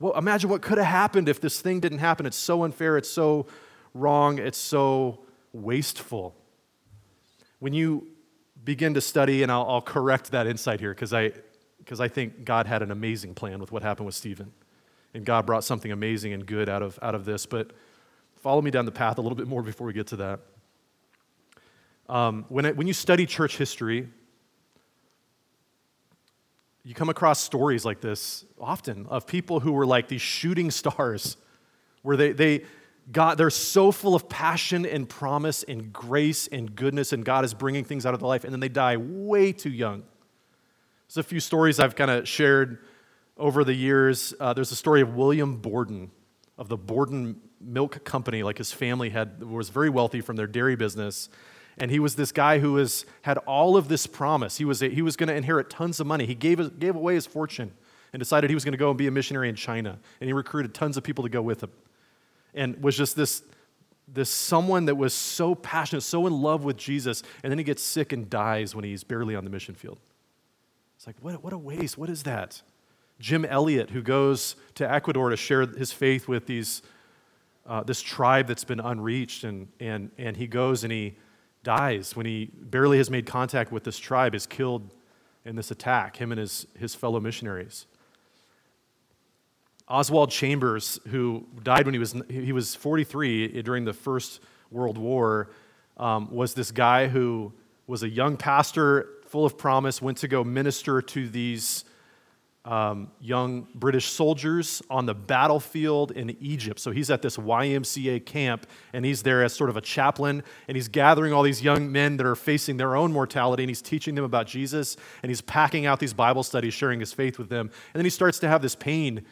Well, 0.00 0.14
imagine 0.14 0.48
what 0.48 0.62
could 0.62 0.78
have 0.78 0.86
happened 0.86 1.28
if 1.28 1.40
this 1.40 1.60
thing 1.60 1.78
didn't 1.78 1.98
happen. 1.98 2.24
It's 2.24 2.36
so 2.36 2.64
unfair. 2.64 2.96
It's 2.96 3.10
so 3.10 3.46
wrong. 3.92 4.38
It's 4.38 4.58
so 4.58 5.20
wasteful. 5.52 6.34
When 7.58 7.74
you 7.74 8.08
begin 8.64 8.94
to 8.94 9.02
study, 9.02 9.42
and 9.42 9.52
I'll, 9.52 9.66
I'll 9.68 9.82
correct 9.82 10.30
that 10.30 10.46
insight 10.46 10.80
here 10.80 10.94
because 10.94 11.12
I, 11.12 11.32
because 11.78 12.00
I 12.00 12.08
think 12.08 12.44
God 12.44 12.66
had 12.66 12.80
an 12.80 12.90
amazing 12.90 13.34
plan 13.34 13.60
with 13.60 13.72
what 13.72 13.82
happened 13.82 14.06
with 14.06 14.14
Stephen. 14.14 14.52
And 15.12 15.24
God 15.24 15.44
brought 15.44 15.64
something 15.64 15.92
amazing 15.92 16.32
and 16.32 16.46
good 16.46 16.70
out 16.70 16.82
of, 16.82 16.98
out 17.02 17.14
of 17.14 17.26
this. 17.26 17.44
But 17.44 17.72
follow 18.36 18.62
me 18.62 18.70
down 18.70 18.86
the 18.86 18.92
path 18.92 19.18
a 19.18 19.20
little 19.20 19.36
bit 19.36 19.48
more 19.48 19.62
before 19.62 19.86
we 19.86 19.92
get 19.92 20.06
to 20.08 20.16
that. 20.16 20.40
Um, 22.08 22.46
when, 22.48 22.64
it, 22.64 22.76
when 22.76 22.86
you 22.86 22.94
study 22.94 23.26
church 23.26 23.58
history, 23.58 24.08
you 26.84 26.94
come 26.94 27.08
across 27.08 27.40
stories 27.40 27.84
like 27.84 28.00
this 28.00 28.44
often 28.58 29.06
of 29.06 29.26
people 29.26 29.60
who 29.60 29.72
were 29.72 29.86
like 29.86 30.08
these 30.08 30.22
shooting 30.22 30.70
stars, 30.70 31.36
where 32.02 32.16
they, 32.16 32.32
they, 32.32 32.64
God, 33.12 33.38
they're 33.38 33.50
so 33.50 33.92
full 33.92 34.14
of 34.14 34.28
passion 34.28 34.86
and 34.86 35.08
promise 35.08 35.62
and 35.62 35.92
grace 35.92 36.46
and 36.46 36.74
goodness, 36.74 37.12
and 37.12 37.24
God 37.24 37.44
is 37.44 37.54
bringing 37.54 37.84
things 37.84 38.06
out 38.06 38.14
of 38.14 38.20
their 38.20 38.28
life, 38.28 38.44
and 38.44 38.52
then 38.52 38.60
they 38.60 38.68
die 38.68 38.96
way 38.96 39.52
too 39.52 39.70
young. 39.70 40.02
There's 41.08 41.18
a 41.18 41.28
few 41.28 41.40
stories 41.40 41.80
I've 41.80 41.96
kind 41.96 42.10
of 42.10 42.28
shared 42.28 42.78
over 43.36 43.64
the 43.64 43.74
years. 43.74 44.32
Uh, 44.38 44.52
there's 44.52 44.70
a 44.70 44.76
story 44.76 45.00
of 45.00 45.16
William 45.16 45.56
Borden 45.56 46.10
of 46.56 46.68
the 46.68 46.76
Borden 46.76 47.40
Milk 47.60 48.04
Company. 48.04 48.42
Like 48.42 48.58
his 48.58 48.72
family 48.72 49.10
had 49.10 49.42
was 49.42 49.70
very 49.70 49.90
wealthy 49.90 50.20
from 50.20 50.36
their 50.36 50.46
dairy 50.46 50.76
business, 50.76 51.30
and 51.80 51.90
he 51.90 51.98
was 51.98 52.14
this 52.14 52.30
guy 52.30 52.58
who 52.58 52.74
was 52.74 53.04
had 53.22 53.38
all 53.38 53.76
of 53.76 53.88
this 53.88 54.06
promise. 54.06 54.58
He 54.58 54.64
was 54.64 54.80
he 54.80 55.02
was 55.02 55.16
going 55.16 55.28
to 55.28 55.34
inherit 55.34 55.70
tons 55.70 55.98
of 55.98 56.06
money. 56.06 56.26
He 56.26 56.34
gave 56.34 56.78
gave 56.78 56.94
away 56.94 57.14
his 57.14 57.26
fortune 57.26 57.72
and 58.12 58.20
decided 58.20 58.50
he 58.50 58.54
was 58.54 58.64
going 58.64 58.72
to 58.72 58.78
go 58.78 58.90
and 58.90 58.98
be 58.98 59.06
a 59.06 59.10
missionary 59.10 59.48
in 59.48 59.54
China, 59.54 59.98
and 60.20 60.28
he 60.28 60.32
recruited 60.32 60.74
tons 60.74 60.96
of 60.96 61.02
people 61.04 61.24
to 61.24 61.30
go 61.30 61.42
with 61.42 61.62
him 61.62 61.70
and 62.54 62.82
was 62.82 62.96
just 62.96 63.16
this, 63.16 63.42
this 64.08 64.30
someone 64.30 64.86
that 64.86 64.96
was 64.96 65.14
so 65.14 65.54
passionate, 65.54 66.02
so 66.02 66.26
in 66.26 66.42
love 66.42 66.64
with 66.64 66.76
Jesus, 66.76 67.22
and 67.42 67.50
then 67.50 67.58
he 67.58 67.64
gets 67.64 67.82
sick 67.82 68.12
and 68.12 68.28
dies 68.28 68.74
when 68.74 68.84
he's 68.84 69.04
barely 69.04 69.34
on 69.34 69.44
the 69.44 69.50
mission 69.50 69.74
field. 69.74 69.98
It's 70.96 71.06
like, 71.06 71.16
what, 71.20 71.42
what 71.42 71.52
a 71.52 71.58
waste. 71.58 71.96
What 71.96 72.10
is 72.10 72.24
that? 72.24 72.60
Jim 73.18 73.44
Elliot, 73.44 73.90
who 73.90 74.02
goes 74.02 74.56
to 74.74 74.90
Ecuador 74.90 75.30
to 75.30 75.36
share 75.36 75.66
his 75.66 75.92
faith 75.92 76.26
with 76.26 76.46
these, 76.46 76.82
uh, 77.66 77.82
this 77.82 78.00
tribe 78.00 78.46
that's 78.46 78.64
been 78.64 78.80
unreached, 78.80 79.44
and, 79.44 79.68
and, 79.78 80.10
and 80.18 80.36
he 80.36 80.46
goes 80.46 80.84
and 80.84 80.92
he 80.92 81.16
dies 81.62 82.16
when 82.16 82.26
he 82.26 82.50
barely 82.54 82.98
has 82.98 83.10
made 83.10 83.26
contact 83.26 83.70
with 83.72 83.84
this 83.84 83.98
tribe, 83.98 84.34
is 84.34 84.46
killed 84.46 84.94
in 85.44 85.56
this 85.56 85.70
attack, 85.70 86.16
him 86.16 86.32
and 86.32 86.38
his, 86.38 86.66
his 86.78 86.94
fellow 86.94 87.20
missionaries. 87.20 87.86
Oswald 89.88 90.30
Chambers, 90.30 91.00
who 91.08 91.46
died 91.62 91.84
when 91.84 91.94
he 91.94 91.98
was, 91.98 92.14
he 92.28 92.52
was 92.52 92.74
43 92.74 93.62
during 93.62 93.84
the 93.84 93.92
First 93.92 94.40
World 94.70 94.96
War, 94.96 95.50
um, 95.96 96.30
was 96.30 96.54
this 96.54 96.70
guy 96.70 97.08
who 97.08 97.52
was 97.86 98.02
a 98.04 98.08
young 98.08 98.36
pastor, 98.36 99.08
full 99.26 99.44
of 99.44 99.58
promise, 99.58 100.00
went 100.00 100.18
to 100.18 100.28
go 100.28 100.44
minister 100.44 101.02
to 101.02 101.28
these 101.28 101.84
um, 102.64 103.10
young 103.20 103.66
British 103.74 104.06
soldiers 104.06 104.82
on 104.90 105.06
the 105.06 105.14
battlefield 105.14 106.10
in 106.12 106.36
Egypt. 106.40 106.78
So 106.78 106.90
he's 106.90 107.10
at 107.10 107.22
this 107.22 107.36
YMCA 107.38 108.26
camp, 108.26 108.66
and 108.92 109.04
he's 109.04 109.22
there 109.22 109.42
as 109.42 109.54
sort 109.54 109.70
of 109.70 109.76
a 109.76 109.80
chaplain, 109.80 110.42
and 110.68 110.76
he's 110.76 110.88
gathering 110.88 111.32
all 111.32 111.42
these 111.42 111.62
young 111.62 111.90
men 111.90 112.18
that 112.18 112.26
are 112.26 112.36
facing 112.36 112.76
their 112.76 112.96
own 112.96 113.12
mortality, 113.12 113.62
and 113.62 113.70
he's 113.70 113.80
teaching 113.80 114.14
them 114.14 114.24
about 114.24 114.46
Jesus, 114.46 114.96
and 115.22 115.30
he's 115.30 115.40
packing 115.40 115.86
out 115.86 116.00
these 116.00 116.12
Bible 116.12 116.42
studies, 116.42 116.74
sharing 116.74 117.00
his 117.00 117.12
faith 117.12 117.38
with 117.38 117.48
them. 117.48 117.70
And 117.94 117.98
then 117.98 118.04
he 118.04 118.10
starts 118.10 118.38
to 118.40 118.48
have 118.48 118.60
this 118.60 118.74
pain 118.74 119.24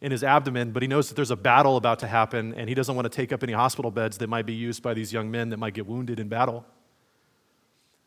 in 0.00 0.12
his 0.12 0.22
abdomen, 0.22 0.70
but 0.70 0.82
he 0.82 0.88
knows 0.88 1.08
that 1.08 1.14
there's 1.16 1.30
a 1.30 1.36
battle 1.36 1.76
about 1.76 1.98
to 2.00 2.06
happen, 2.06 2.54
and 2.54 2.68
he 2.68 2.74
doesn't 2.74 2.94
want 2.94 3.06
to 3.06 3.14
take 3.14 3.32
up 3.32 3.42
any 3.42 3.54
hospital 3.54 3.90
beds 3.90 4.18
that 4.18 4.28
might 4.28 4.46
be 4.46 4.54
used 4.54 4.82
by 4.82 4.94
these 4.94 5.12
young 5.12 5.30
men 5.30 5.48
that 5.48 5.56
might 5.56 5.74
get 5.74 5.86
wounded 5.86 6.20
in 6.20 6.28
battle. 6.28 6.64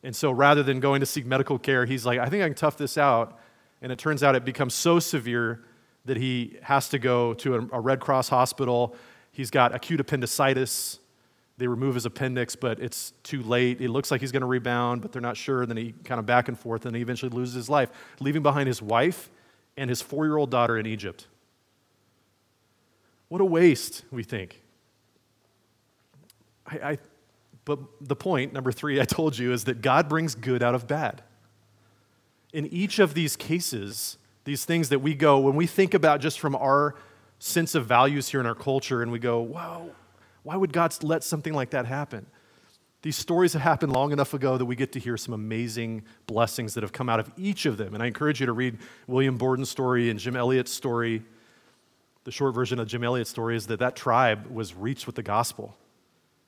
And 0.04 0.16
so 0.16 0.32
rather 0.32 0.64
than 0.64 0.80
going 0.80 1.02
to 1.02 1.06
seek 1.06 1.26
medical 1.26 1.60
care, 1.60 1.86
he's 1.86 2.06
like, 2.06 2.20
I 2.20 2.30
think 2.30 2.44
I 2.44 2.48
can 2.48 2.56
tough 2.56 2.78
this 2.78 2.98
out. 2.98 3.38
And 3.82 3.92
it 3.92 3.98
turns 3.98 4.24
out 4.24 4.36
it 4.36 4.46
becomes 4.46 4.74
so 4.74 5.00
severe 5.00 5.64
that 6.06 6.18
he 6.18 6.58
has 6.64 6.90
to 6.90 7.00
go 7.00 7.34
to 7.36 7.70
a, 7.72 7.80
Red 7.80 8.00
Cross 8.00 8.30
hospital. 8.30 8.96
He's 9.32 9.52
got 9.52 9.74
acute 9.74 10.00
appendicitis. 10.00 11.00
They 11.58 11.68
remove 11.68 11.96
his 11.96 12.06
appendix, 12.06 12.56
but 12.56 12.80
it's 12.80 13.12
too 13.24 13.44
late. 13.44 13.82
It 13.82 13.90
looks 13.90 14.12
like 14.12 14.22
he's 14.22 14.32
going 14.32 14.42
to 14.42 14.48
rebound, 14.48 15.02
but 15.02 15.12
they're 15.12 15.22
not 15.22 15.38
sure. 15.38 15.66
Then 15.66 15.78
he 15.78 15.94
kind 16.04 16.20
of 16.20 16.26
back 16.26 16.48
and 16.48 16.58
forth, 16.58 16.86
and 16.86 16.96
he 16.96 17.02
eventually 17.02 17.30
loses 17.30 17.56
his 17.56 17.70
life, 17.70 17.92
leaving 18.20 18.42
behind 18.42 18.68
his 18.68 18.82
wife 18.82 19.30
and 19.78 19.90
his 19.90 20.02
four 20.02 20.26
year 20.26 20.38
old 20.38 20.50
daughter 20.50 20.78
in 20.78 20.86
Egypt. 20.86 21.28
What 23.28 23.42
a 23.42 23.46
waste, 23.46 24.04
we 24.12 24.24
think. 24.24 24.62
I, 26.66 26.92
I, 26.92 26.98
but 27.66 27.80
the 28.02 28.16
point, 28.16 28.54
number 28.54 28.72
three, 28.72 29.00
I 29.00 29.06
told 29.06 29.38
you, 29.38 29.54
is 29.54 29.66
that 29.66 29.82
God 29.82 30.10
brings 30.10 30.36
good 30.36 30.64
out 30.64 30.76
of 30.76 30.88
bad. 30.88 31.22
In 32.54 32.66
each 32.68 33.00
of 33.00 33.14
these 33.14 33.36
cases, 33.36 34.18
these 34.44 34.66
things 34.66 34.90
that 34.90 35.00
we 35.00 35.14
go, 35.14 35.40
when 35.40 35.56
we 35.56 35.68
think 35.68 35.94
about 35.94 36.22
just 36.22 36.40
from 36.40 36.56
our 36.56 36.96
sense 37.38 37.76
of 37.76 37.86
values 37.86 38.30
here 38.30 38.40
in 38.40 38.46
our 38.46 38.56
culture, 38.56 39.02
and 39.02 39.12
we 39.12 39.20
go, 39.20 39.40
wow, 39.40 39.90
why 40.44 40.56
would 40.56 40.74
God 40.74 40.96
let 41.04 41.24
something 41.24 41.54
like 41.54 41.70
that 41.72 41.86
happen? 41.86 42.26
These 43.02 43.16
stories 43.16 43.54
have 43.54 43.62
happened 43.62 43.94
long 43.94 44.12
enough 44.12 44.34
ago 44.34 44.58
that 44.58 44.66
we 44.66 44.76
get 44.76 44.92
to 44.94 45.00
hear 45.00 45.16
some 45.16 45.34
amazing 45.34 46.04
blessings 46.26 46.74
that 46.74 46.84
have 46.84 46.92
come 46.92 47.08
out 47.08 47.20
of 47.20 47.32
each 47.38 47.66
of 47.66 47.78
them. 47.78 47.94
And 47.94 48.04
I 48.04 48.08
encourage 48.08 48.40
you 48.42 48.46
to 48.46 48.52
read 48.54 48.78
William 49.08 49.38
Borden's 49.38 49.70
story 49.70 50.10
and 50.10 50.20
Jim 50.20 50.36
Elliot's 50.36 50.72
story 50.72 51.24
the 52.30 52.32
short 52.32 52.54
version 52.54 52.80
of 52.80 52.88
Jim 52.88 53.04
Elliot's 53.04 53.32
story 53.32 53.56
is 53.56 53.66
that 53.68 53.80
that 53.80 53.96
tribe 53.96 54.48
was 54.52 54.76
reached 54.76 55.08
with 55.08 55.16
the 55.16 55.24
gospel. 55.24 55.76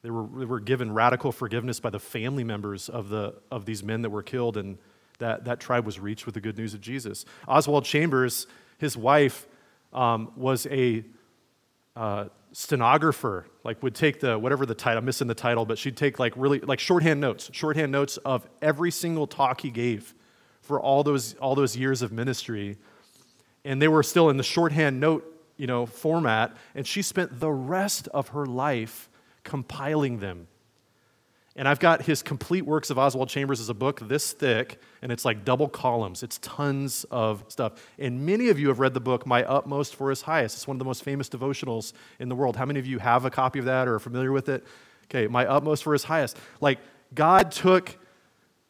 They 0.03 0.09
were, 0.09 0.27
they 0.37 0.45
were 0.45 0.59
given 0.59 0.93
radical 0.93 1.31
forgiveness 1.31 1.79
by 1.79 1.89
the 1.89 1.99
family 1.99 2.43
members 2.43 2.89
of, 2.89 3.09
the, 3.09 3.35
of 3.49 3.65
these 3.65 3.83
men 3.83 4.03
that 4.03 4.11
were 4.11 4.23
killed, 4.23 4.57
and 4.57 4.77
that, 5.21 5.45
that 5.45 5.59
tribe 5.59 5.85
was 5.85 5.99
reached 5.99 6.25
with 6.25 6.35
the 6.35 6.41
good 6.41 6.57
news 6.57 6.73
of 6.73 6.81
Jesus. 6.81 7.25
Oswald 7.47 7.85
Chambers, 7.85 8.45
his 8.77 8.95
wife, 8.97 9.47
um, 9.93 10.31
was 10.35 10.67
a 10.67 11.03
uh, 11.95 12.25
stenographer, 12.51 13.45
like 13.63 13.81
would 13.81 13.95
take 13.95 14.19
the, 14.19 14.37
whatever 14.37 14.65
the 14.65 14.75
title, 14.75 14.99
I'm 14.99 15.05
missing 15.05 15.27
the 15.27 15.33
title, 15.33 15.65
but 15.65 15.77
she'd 15.77 15.97
take 15.97 16.19
like 16.19 16.33
really, 16.35 16.59
like 16.59 16.79
shorthand 16.79 17.19
notes, 17.19 17.49
shorthand 17.53 17.91
notes 17.91 18.17
of 18.17 18.47
every 18.61 18.91
single 18.91 19.27
talk 19.27 19.61
he 19.61 19.71
gave 19.71 20.13
for 20.61 20.79
all 20.79 21.03
those, 21.03 21.33
all 21.35 21.55
those 21.55 21.75
years 21.75 22.01
of 22.01 22.11
ministry. 22.11 22.77
And 23.63 23.81
they 23.81 23.87
were 23.87 24.03
still 24.03 24.29
in 24.29 24.37
the 24.37 24.43
shorthand 24.43 24.99
note 24.99 25.27
you 25.61 25.67
know, 25.67 25.85
format, 25.85 26.57
and 26.73 26.87
she 26.87 27.03
spent 27.03 27.39
the 27.39 27.51
rest 27.51 28.07
of 28.15 28.29
her 28.29 28.47
life 28.47 29.07
compiling 29.43 30.17
them. 30.17 30.47
And 31.61 31.67
I've 31.67 31.77
got 31.77 32.01
his 32.01 32.23
complete 32.23 32.65
works 32.65 32.89
of 32.89 32.97
Oswald 32.97 33.29
Chambers 33.29 33.59
as 33.59 33.69
a 33.69 33.75
book 33.75 33.99
this 34.07 34.33
thick, 34.33 34.81
and 35.03 35.11
it's 35.11 35.23
like 35.23 35.45
double 35.45 35.69
columns. 35.69 36.23
It's 36.23 36.39
tons 36.39 37.05
of 37.11 37.45
stuff. 37.49 37.73
And 37.99 38.25
many 38.25 38.49
of 38.49 38.57
you 38.57 38.69
have 38.69 38.79
read 38.79 38.95
the 38.95 38.99
book, 38.99 39.27
My 39.27 39.43
Utmost 39.43 39.95
for 39.95 40.09
His 40.09 40.23
Highest. 40.23 40.55
It's 40.55 40.67
one 40.67 40.73
of 40.73 40.79
the 40.79 40.85
most 40.85 41.03
famous 41.03 41.29
devotionals 41.29 41.93
in 42.19 42.29
the 42.29 42.35
world. 42.35 42.55
How 42.55 42.65
many 42.65 42.79
of 42.79 42.87
you 42.87 42.97
have 42.97 43.25
a 43.25 43.29
copy 43.29 43.59
of 43.59 43.65
that 43.65 43.87
or 43.87 43.93
are 43.93 43.99
familiar 43.99 44.31
with 44.31 44.49
it? 44.49 44.65
Okay, 45.05 45.27
My 45.27 45.45
Utmost 45.45 45.83
for 45.83 45.93
His 45.93 46.03
Highest. 46.03 46.35
Like, 46.61 46.79
God 47.13 47.51
took 47.51 47.95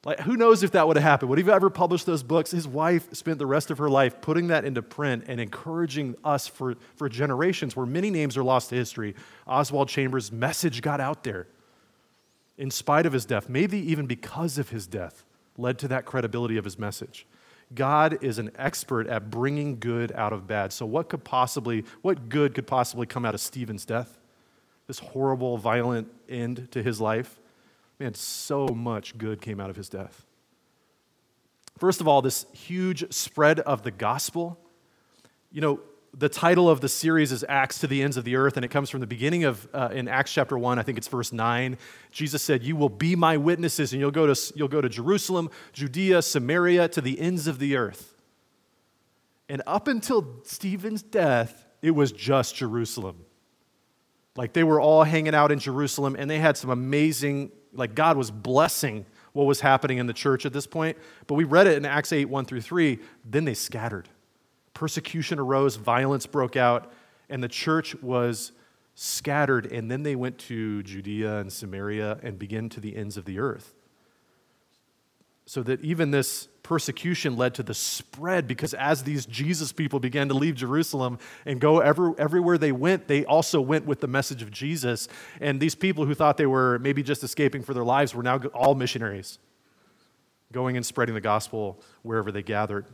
Like, 0.03 0.19
who 0.19 0.35
knows 0.35 0.61
if 0.61 0.71
that 0.71 0.85
would 0.85 0.97
have 0.97 1.03
happened? 1.03 1.29
Would 1.29 1.39
he 1.39 1.49
ever 1.49 1.69
published 1.69 2.05
those 2.05 2.23
books? 2.23 2.51
His 2.51 2.67
wife 2.67 3.07
spent 3.13 3.39
the 3.39 3.45
rest 3.45 3.71
of 3.71 3.77
her 3.77 3.89
life 3.89 4.19
putting 4.19 4.47
that 4.47 4.65
into 4.65 4.81
print 4.81 5.23
and 5.27 5.39
encouraging 5.39 6.17
us 6.25 6.45
for, 6.45 6.75
for 6.97 7.07
generations 7.07 7.73
where 7.73 7.85
many 7.85 8.09
names 8.09 8.35
are 8.35 8.43
lost 8.43 8.67
to 8.71 8.75
history. 8.75 9.15
Oswald 9.47 9.87
Chambers' 9.87 10.29
message 10.29 10.81
got 10.81 10.99
out 10.99 11.23
there 11.23 11.47
in 12.57 12.71
spite 12.71 13.05
of 13.05 13.13
his 13.13 13.25
death, 13.25 13.49
maybe 13.49 13.77
even 13.77 14.05
because 14.05 14.57
of 14.57 14.69
his 14.69 14.87
death, 14.87 15.23
led 15.57 15.79
to 15.79 15.87
that 15.87 16.05
credibility 16.05 16.57
of 16.57 16.65
his 16.65 16.77
message. 16.77 17.25
God 17.73 18.21
is 18.21 18.37
an 18.37 18.51
expert 18.57 19.07
at 19.07 19.29
bringing 19.29 19.79
good 19.79 20.11
out 20.11 20.33
of 20.33 20.47
bad. 20.47 20.73
So, 20.73 20.85
what 20.85 21.09
could 21.09 21.23
possibly, 21.23 21.85
what 22.01 22.29
good 22.29 22.53
could 22.53 22.67
possibly 22.67 23.05
come 23.05 23.25
out 23.25 23.33
of 23.33 23.39
Stephen's 23.39 23.85
death? 23.85 24.19
This 24.87 24.99
horrible, 24.99 25.57
violent 25.57 26.09
end 26.27 26.67
to 26.71 26.83
his 26.83 26.99
life? 26.99 27.39
Man, 27.99 28.13
so 28.13 28.67
much 28.67 29.17
good 29.17 29.41
came 29.41 29.59
out 29.59 29.69
of 29.69 29.75
his 29.75 29.87
death. 29.87 30.25
First 31.77 32.01
of 32.01 32.07
all, 32.07 32.21
this 32.21 32.45
huge 32.51 33.11
spread 33.13 33.59
of 33.61 33.83
the 33.83 33.91
gospel. 33.91 34.59
You 35.51 35.61
know, 35.61 35.79
the 36.13 36.29
title 36.29 36.69
of 36.69 36.81
the 36.81 36.89
series 36.89 37.31
is 37.31 37.45
Acts 37.47 37.79
to 37.79 37.87
the 37.87 38.03
Ends 38.03 38.17
of 38.17 38.25
the 38.25 38.35
Earth, 38.35 38.57
and 38.57 38.65
it 38.65 38.67
comes 38.67 38.89
from 38.89 38.99
the 38.99 39.07
beginning 39.07 39.45
of, 39.45 39.67
uh, 39.73 39.89
in 39.93 40.07
Acts 40.07 40.33
chapter 40.33 40.57
1, 40.57 40.77
I 40.77 40.83
think 40.83 40.97
it's 40.97 41.07
verse 41.07 41.31
9. 41.31 41.77
Jesus 42.11 42.41
said, 42.41 42.63
You 42.63 42.75
will 42.75 42.89
be 42.89 43.15
my 43.15 43.37
witnesses, 43.37 43.93
and 43.93 43.99
you'll 43.99 44.11
go, 44.11 44.31
to, 44.31 44.53
you'll 44.55 44.67
go 44.67 44.81
to 44.81 44.89
Jerusalem, 44.89 45.49
Judea, 45.71 46.21
Samaria, 46.21 46.89
to 46.89 47.01
the 47.01 47.19
ends 47.19 47.47
of 47.47 47.59
the 47.59 47.77
earth. 47.77 48.13
And 49.47 49.61
up 49.65 49.87
until 49.87 50.41
Stephen's 50.43 51.01
death, 51.01 51.65
it 51.81 51.91
was 51.91 52.11
just 52.11 52.55
Jerusalem. 52.55 53.25
Like 54.35 54.53
they 54.53 54.63
were 54.63 54.79
all 54.79 55.03
hanging 55.03 55.35
out 55.35 55.51
in 55.51 55.59
Jerusalem, 55.59 56.15
and 56.17 56.29
they 56.29 56.39
had 56.39 56.57
some 56.57 56.69
amazing 56.69 57.51
like 57.73 57.95
God 57.95 58.17
was 58.17 58.31
blessing 58.31 59.05
what 59.33 59.45
was 59.45 59.61
happening 59.61 59.97
in 59.97 60.07
the 60.07 60.13
church 60.13 60.45
at 60.45 60.51
this 60.51 60.67
point. 60.67 60.97
But 61.27 61.35
we 61.35 61.45
read 61.45 61.67
it 61.67 61.77
in 61.77 61.85
Acts 61.85 62.11
8 62.11 62.25
1 62.25 62.45
through 62.45 62.61
3. 62.61 62.99
Then 63.25 63.45
they 63.45 63.53
scattered. 63.53 64.09
Persecution 64.73 65.39
arose, 65.39 65.75
violence 65.75 66.25
broke 66.25 66.55
out, 66.55 66.91
and 67.29 67.43
the 67.43 67.47
church 67.47 67.95
was 68.01 68.51
scattered. 68.95 69.71
And 69.71 69.89
then 69.89 70.03
they 70.03 70.15
went 70.15 70.37
to 70.39 70.83
Judea 70.83 71.39
and 71.39 71.51
Samaria 71.51 72.19
and 72.23 72.37
began 72.37 72.69
to 72.69 72.79
the 72.79 72.95
ends 72.95 73.17
of 73.17 73.25
the 73.25 73.39
earth. 73.39 73.73
So 75.45 75.63
that 75.63 75.81
even 75.81 76.11
this 76.11 76.47
persecution 76.63 77.35
led 77.35 77.55
to 77.55 77.63
the 77.63 77.73
spread 77.73 78.47
because 78.47 78.73
as 78.73 79.03
these 79.03 79.25
Jesus 79.25 79.73
people 79.73 79.99
began 79.99 80.29
to 80.29 80.33
leave 80.33 80.55
Jerusalem 80.55 81.19
and 81.45 81.59
go 81.59 81.79
every, 81.79 82.13
everywhere 82.17 82.57
they 82.57 82.71
went, 82.71 83.07
they 83.07 83.25
also 83.25 83.59
went 83.59 83.85
with 83.85 83.99
the 83.99 84.07
message 84.07 84.41
of 84.41 84.51
Jesus. 84.51 85.09
And 85.41 85.59
these 85.59 85.75
people 85.75 86.05
who 86.05 86.13
thought 86.13 86.37
they 86.37 86.45
were 86.45 86.79
maybe 86.79 87.03
just 87.03 87.23
escaping 87.23 87.63
for 87.63 87.73
their 87.73 87.83
lives 87.83 88.15
were 88.15 88.23
now 88.23 88.37
all 88.53 88.75
missionaries, 88.75 89.39
going 90.53 90.77
and 90.77 90.85
spreading 90.85 91.15
the 91.15 91.21
gospel 91.21 91.81
wherever 92.03 92.31
they 92.31 92.43
gathered. 92.43 92.85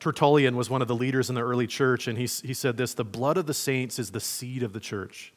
Tertullian 0.00 0.56
was 0.56 0.70
one 0.70 0.80
of 0.80 0.88
the 0.88 0.94
leaders 0.94 1.28
in 1.28 1.34
the 1.34 1.42
early 1.42 1.66
church, 1.66 2.06
and 2.06 2.16
he, 2.16 2.24
he 2.24 2.54
said 2.54 2.76
this 2.76 2.94
The 2.94 3.04
blood 3.04 3.36
of 3.36 3.46
the 3.46 3.54
saints 3.54 3.98
is 3.98 4.10
the 4.10 4.20
seed 4.20 4.62
of 4.62 4.72
the 4.72 4.80
church. 4.80 5.32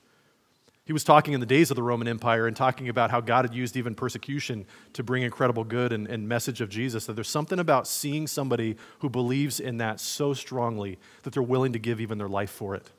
He 0.83 0.93
was 0.93 1.03
talking 1.03 1.33
in 1.33 1.39
the 1.39 1.45
days 1.45 1.69
of 1.71 1.75
the 1.75 1.83
Roman 1.83 2.07
Empire 2.07 2.47
and 2.47 2.57
talking 2.57 2.89
about 2.89 3.11
how 3.11 3.21
God 3.21 3.45
had 3.45 3.53
used 3.53 3.77
even 3.77 3.93
persecution 3.93 4.65
to 4.93 5.03
bring 5.03 5.23
incredible 5.23 5.63
good 5.63 5.93
and, 5.93 6.07
and, 6.07 6.27
message 6.27 6.59
of 6.59 6.69
Jesus. 6.69 7.05
That 7.05 7.13
there's 7.13 7.29
something 7.29 7.59
about 7.59 7.87
seeing 7.87 8.27
somebody 8.27 8.75
who 8.99 9.09
believes 9.09 9.59
in 9.59 9.77
that 9.77 9.99
so 9.99 10.33
strongly 10.33 10.97
that 11.23 11.33
they're 11.33 11.43
willing 11.43 11.73
to 11.73 11.79
give 11.79 12.01
even 12.01 12.17
their 12.17 12.27
life 12.27 12.49
for 12.49 12.75
it. 12.75 12.89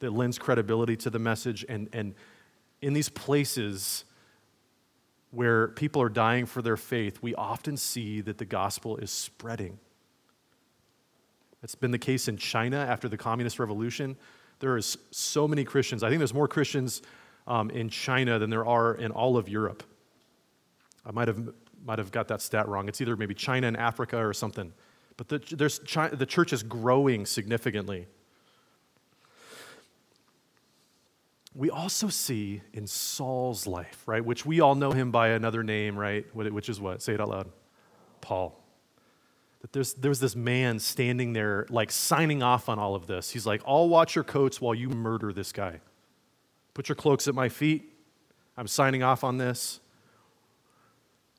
That 0.00 0.12
lends 0.12 0.38
credibility 0.38 0.96
to 0.98 1.10
the 1.10 1.18
message. 1.18 1.64
And, 1.68 1.88
and 1.92 2.14
in 2.82 2.92
these 2.92 3.08
places 3.08 4.04
where 5.30 5.68
people 5.68 6.02
are 6.02 6.10
dying 6.10 6.44
for 6.44 6.60
their 6.60 6.76
faith, 6.76 7.22
we 7.22 7.34
often 7.34 7.78
see 7.78 8.20
that 8.20 8.36
the 8.36 8.44
gospel 8.44 8.98
is 8.98 9.10
spreading. 9.10 9.78
It's 11.62 11.74
been 11.74 11.90
the 11.90 11.98
case 11.98 12.28
in 12.28 12.36
China 12.36 12.76
after 12.76 13.08
the 13.08 13.16
Communist 13.16 13.58
Revolution 13.58 14.16
there 14.62 14.76
is 14.76 14.96
so 15.10 15.48
many 15.48 15.64
Christians. 15.64 16.04
I 16.04 16.08
think 16.08 16.20
there's 16.20 16.32
more 16.32 16.46
Christians 16.46 17.02
um, 17.48 17.68
in 17.70 17.88
China 17.88 18.38
than 18.38 18.48
there 18.48 18.64
are 18.64 18.94
in 18.94 19.10
all 19.10 19.36
of 19.36 19.48
Europe. 19.48 19.82
I 21.04 21.10
might 21.10 21.26
have, 21.26 21.52
might 21.84 21.98
have 21.98 22.12
got 22.12 22.28
that 22.28 22.40
stat 22.40 22.68
wrong. 22.68 22.88
It's 22.88 23.00
either 23.00 23.16
maybe 23.16 23.34
China 23.34 23.66
and 23.66 23.76
Africa 23.76 24.16
or 24.24 24.32
something. 24.32 24.72
But 25.16 25.28
the, 25.28 25.56
there's, 25.56 25.80
the 25.80 26.26
church 26.26 26.52
is 26.52 26.62
growing 26.62 27.26
significantly. 27.26 28.06
We 31.56 31.68
also 31.68 32.08
see 32.08 32.62
in 32.72 32.86
Saul's 32.86 33.66
life, 33.66 34.04
right, 34.06 34.24
which 34.24 34.46
we 34.46 34.60
all 34.60 34.76
know 34.76 34.92
him 34.92 35.10
by 35.10 35.30
another 35.30 35.64
name, 35.64 35.98
right, 35.98 36.24
which 36.34 36.68
is 36.68 36.80
what? 36.80 37.02
Say 37.02 37.14
it 37.14 37.20
out 37.20 37.30
loud. 37.30 37.50
Paul 38.20 38.61
that 39.62 39.72
there's, 39.72 40.18
this 40.18 40.36
man 40.36 40.78
standing 40.78 41.32
there, 41.32 41.66
like 41.70 41.90
signing 41.90 42.42
off 42.42 42.68
on 42.68 42.78
all 42.78 42.94
of 42.94 43.06
this. 43.06 43.30
He's 43.30 43.46
like, 43.46 43.62
I'll 43.66 43.88
watch 43.88 44.14
your 44.14 44.24
coats 44.24 44.60
while 44.60 44.74
you 44.74 44.88
murder 44.88 45.32
this 45.32 45.52
guy. 45.52 45.80
Put 46.74 46.88
your 46.88 46.96
cloaks 46.96 47.28
at 47.28 47.34
my 47.34 47.48
feet. 47.48 47.92
I'm 48.56 48.66
signing 48.66 49.02
off 49.02 49.22
on 49.24 49.38
this. 49.38 49.80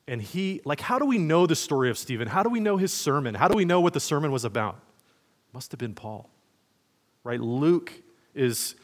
And 0.08 0.20
he, 0.20 0.60
like, 0.64 0.80
how 0.80 0.98
do 0.98 1.06
we 1.06 1.18
know 1.18 1.46
the 1.46 1.56
story 1.56 1.90
of 1.90 1.98
Stephen? 1.98 2.28
How 2.28 2.42
do 2.42 2.50
we 2.50 2.60
know 2.60 2.76
his 2.76 2.92
sermon? 2.92 3.34
How 3.34 3.48
do 3.48 3.56
we 3.56 3.64
know 3.64 3.80
what 3.80 3.92
the 3.92 4.00
sermon 4.00 4.32
was 4.32 4.44
about? 4.44 4.78
Must 5.52 5.70
have 5.72 5.78
been 5.78 5.94
Paul, 5.94 6.28
right? 7.22 7.40
Luke 7.40 7.92
is 8.34 8.74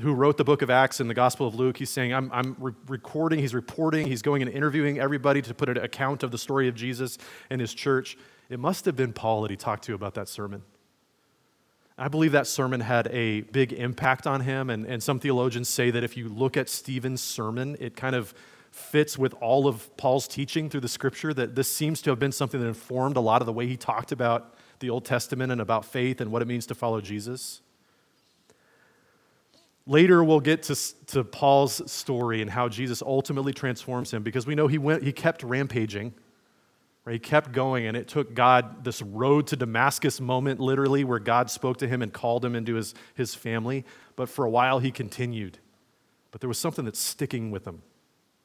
who 0.00 0.14
wrote 0.14 0.36
the 0.36 0.44
book 0.44 0.62
of 0.62 0.70
Acts 0.70 1.00
and 1.00 1.08
the 1.08 1.14
Gospel 1.14 1.46
of 1.46 1.54
Luke. 1.54 1.76
He's 1.76 1.90
saying, 1.90 2.12
I'm, 2.12 2.30
I'm 2.32 2.56
re- 2.58 2.72
recording, 2.88 3.38
he's 3.38 3.54
reporting, 3.54 4.06
he's 4.06 4.22
going 4.22 4.42
and 4.42 4.50
interviewing 4.50 4.98
everybody 4.98 5.42
to 5.42 5.54
put 5.54 5.68
an 5.68 5.78
account 5.78 6.22
of 6.22 6.30
the 6.30 6.38
story 6.38 6.68
of 6.68 6.74
Jesus 6.74 7.18
and 7.50 7.60
his 7.60 7.72
church. 7.72 8.16
It 8.48 8.60
must 8.60 8.84
have 8.84 8.96
been 8.96 9.12
Paul 9.12 9.42
that 9.42 9.50
he 9.50 9.56
talked 9.56 9.84
to 9.84 9.94
about 9.94 10.14
that 10.14 10.28
sermon. 10.28 10.62
I 11.98 12.08
believe 12.08 12.32
that 12.32 12.46
sermon 12.46 12.80
had 12.80 13.08
a 13.08 13.40
big 13.40 13.72
impact 13.72 14.26
on 14.26 14.42
him, 14.42 14.68
and, 14.68 14.84
and 14.86 15.02
some 15.02 15.18
theologians 15.18 15.68
say 15.68 15.90
that 15.90 16.04
if 16.04 16.16
you 16.16 16.28
look 16.28 16.56
at 16.56 16.68
Stephen's 16.68 17.22
sermon, 17.22 17.76
it 17.80 17.96
kind 17.96 18.14
of 18.14 18.34
fits 18.70 19.16
with 19.16 19.32
all 19.40 19.66
of 19.66 19.96
Paul's 19.96 20.28
teaching 20.28 20.68
through 20.68 20.82
the 20.82 20.88
scripture, 20.88 21.32
that 21.32 21.54
this 21.54 21.68
seems 21.68 22.02
to 22.02 22.10
have 22.10 22.18
been 22.18 22.32
something 22.32 22.60
that 22.60 22.66
informed 22.66 23.16
a 23.16 23.20
lot 23.20 23.40
of 23.40 23.46
the 23.46 23.52
way 23.52 23.66
he 23.66 23.76
talked 23.76 24.12
about 24.12 24.54
the 24.80 24.90
Old 24.90 25.06
Testament 25.06 25.50
and 25.50 25.60
about 25.60 25.86
faith 25.86 26.20
and 26.20 26.30
what 26.30 26.42
it 26.42 26.44
means 26.44 26.66
to 26.66 26.74
follow 26.74 27.00
Jesus. 27.00 27.62
Later, 29.86 30.22
we'll 30.22 30.40
get 30.40 30.64
to, 30.64 30.76
to 31.06 31.24
Paul's 31.24 31.90
story 31.90 32.42
and 32.42 32.50
how 32.50 32.68
Jesus 32.68 33.00
ultimately 33.00 33.54
transforms 33.54 34.12
him 34.12 34.22
because 34.22 34.46
we 34.46 34.54
know 34.54 34.66
he, 34.66 34.78
went, 34.78 35.02
he 35.02 35.12
kept 35.12 35.42
rampaging? 35.42 36.12
He 37.12 37.20
kept 37.20 37.52
going, 37.52 37.86
and 37.86 37.96
it 37.96 38.08
took 38.08 38.34
God 38.34 38.82
this 38.82 39.00
road 39.00 39.46
to 39.48 39.56
Damascus 39.56 40.20
moment, 40.20 40.58
literally, 40.58 41.04
where 41.04 41.20
God 41.20 41.50
spoke 41.50 41.76
to 41.78 41.88
him 41.88 42.02
and 42.02 42.12
called 42.12 42.44
him 42.44 42.56
into 42.56 42.74
his, 42.74 42.94
his 43.14 43.34
family. 43.34 43.84
But 44.16 44.28
for 44.28 44.44
a 44.44 44.50
while, 44.50 44.80
he 44.80 44.90
continued. 44.90 45.58
But 46.32 46.40
there 46.40 46.48
was 46.48 46.58
something 46.58 46.84
that's 46.84 46.98
sticking 46.98 47.52
with 47.52 47.64
him 47.64 47.82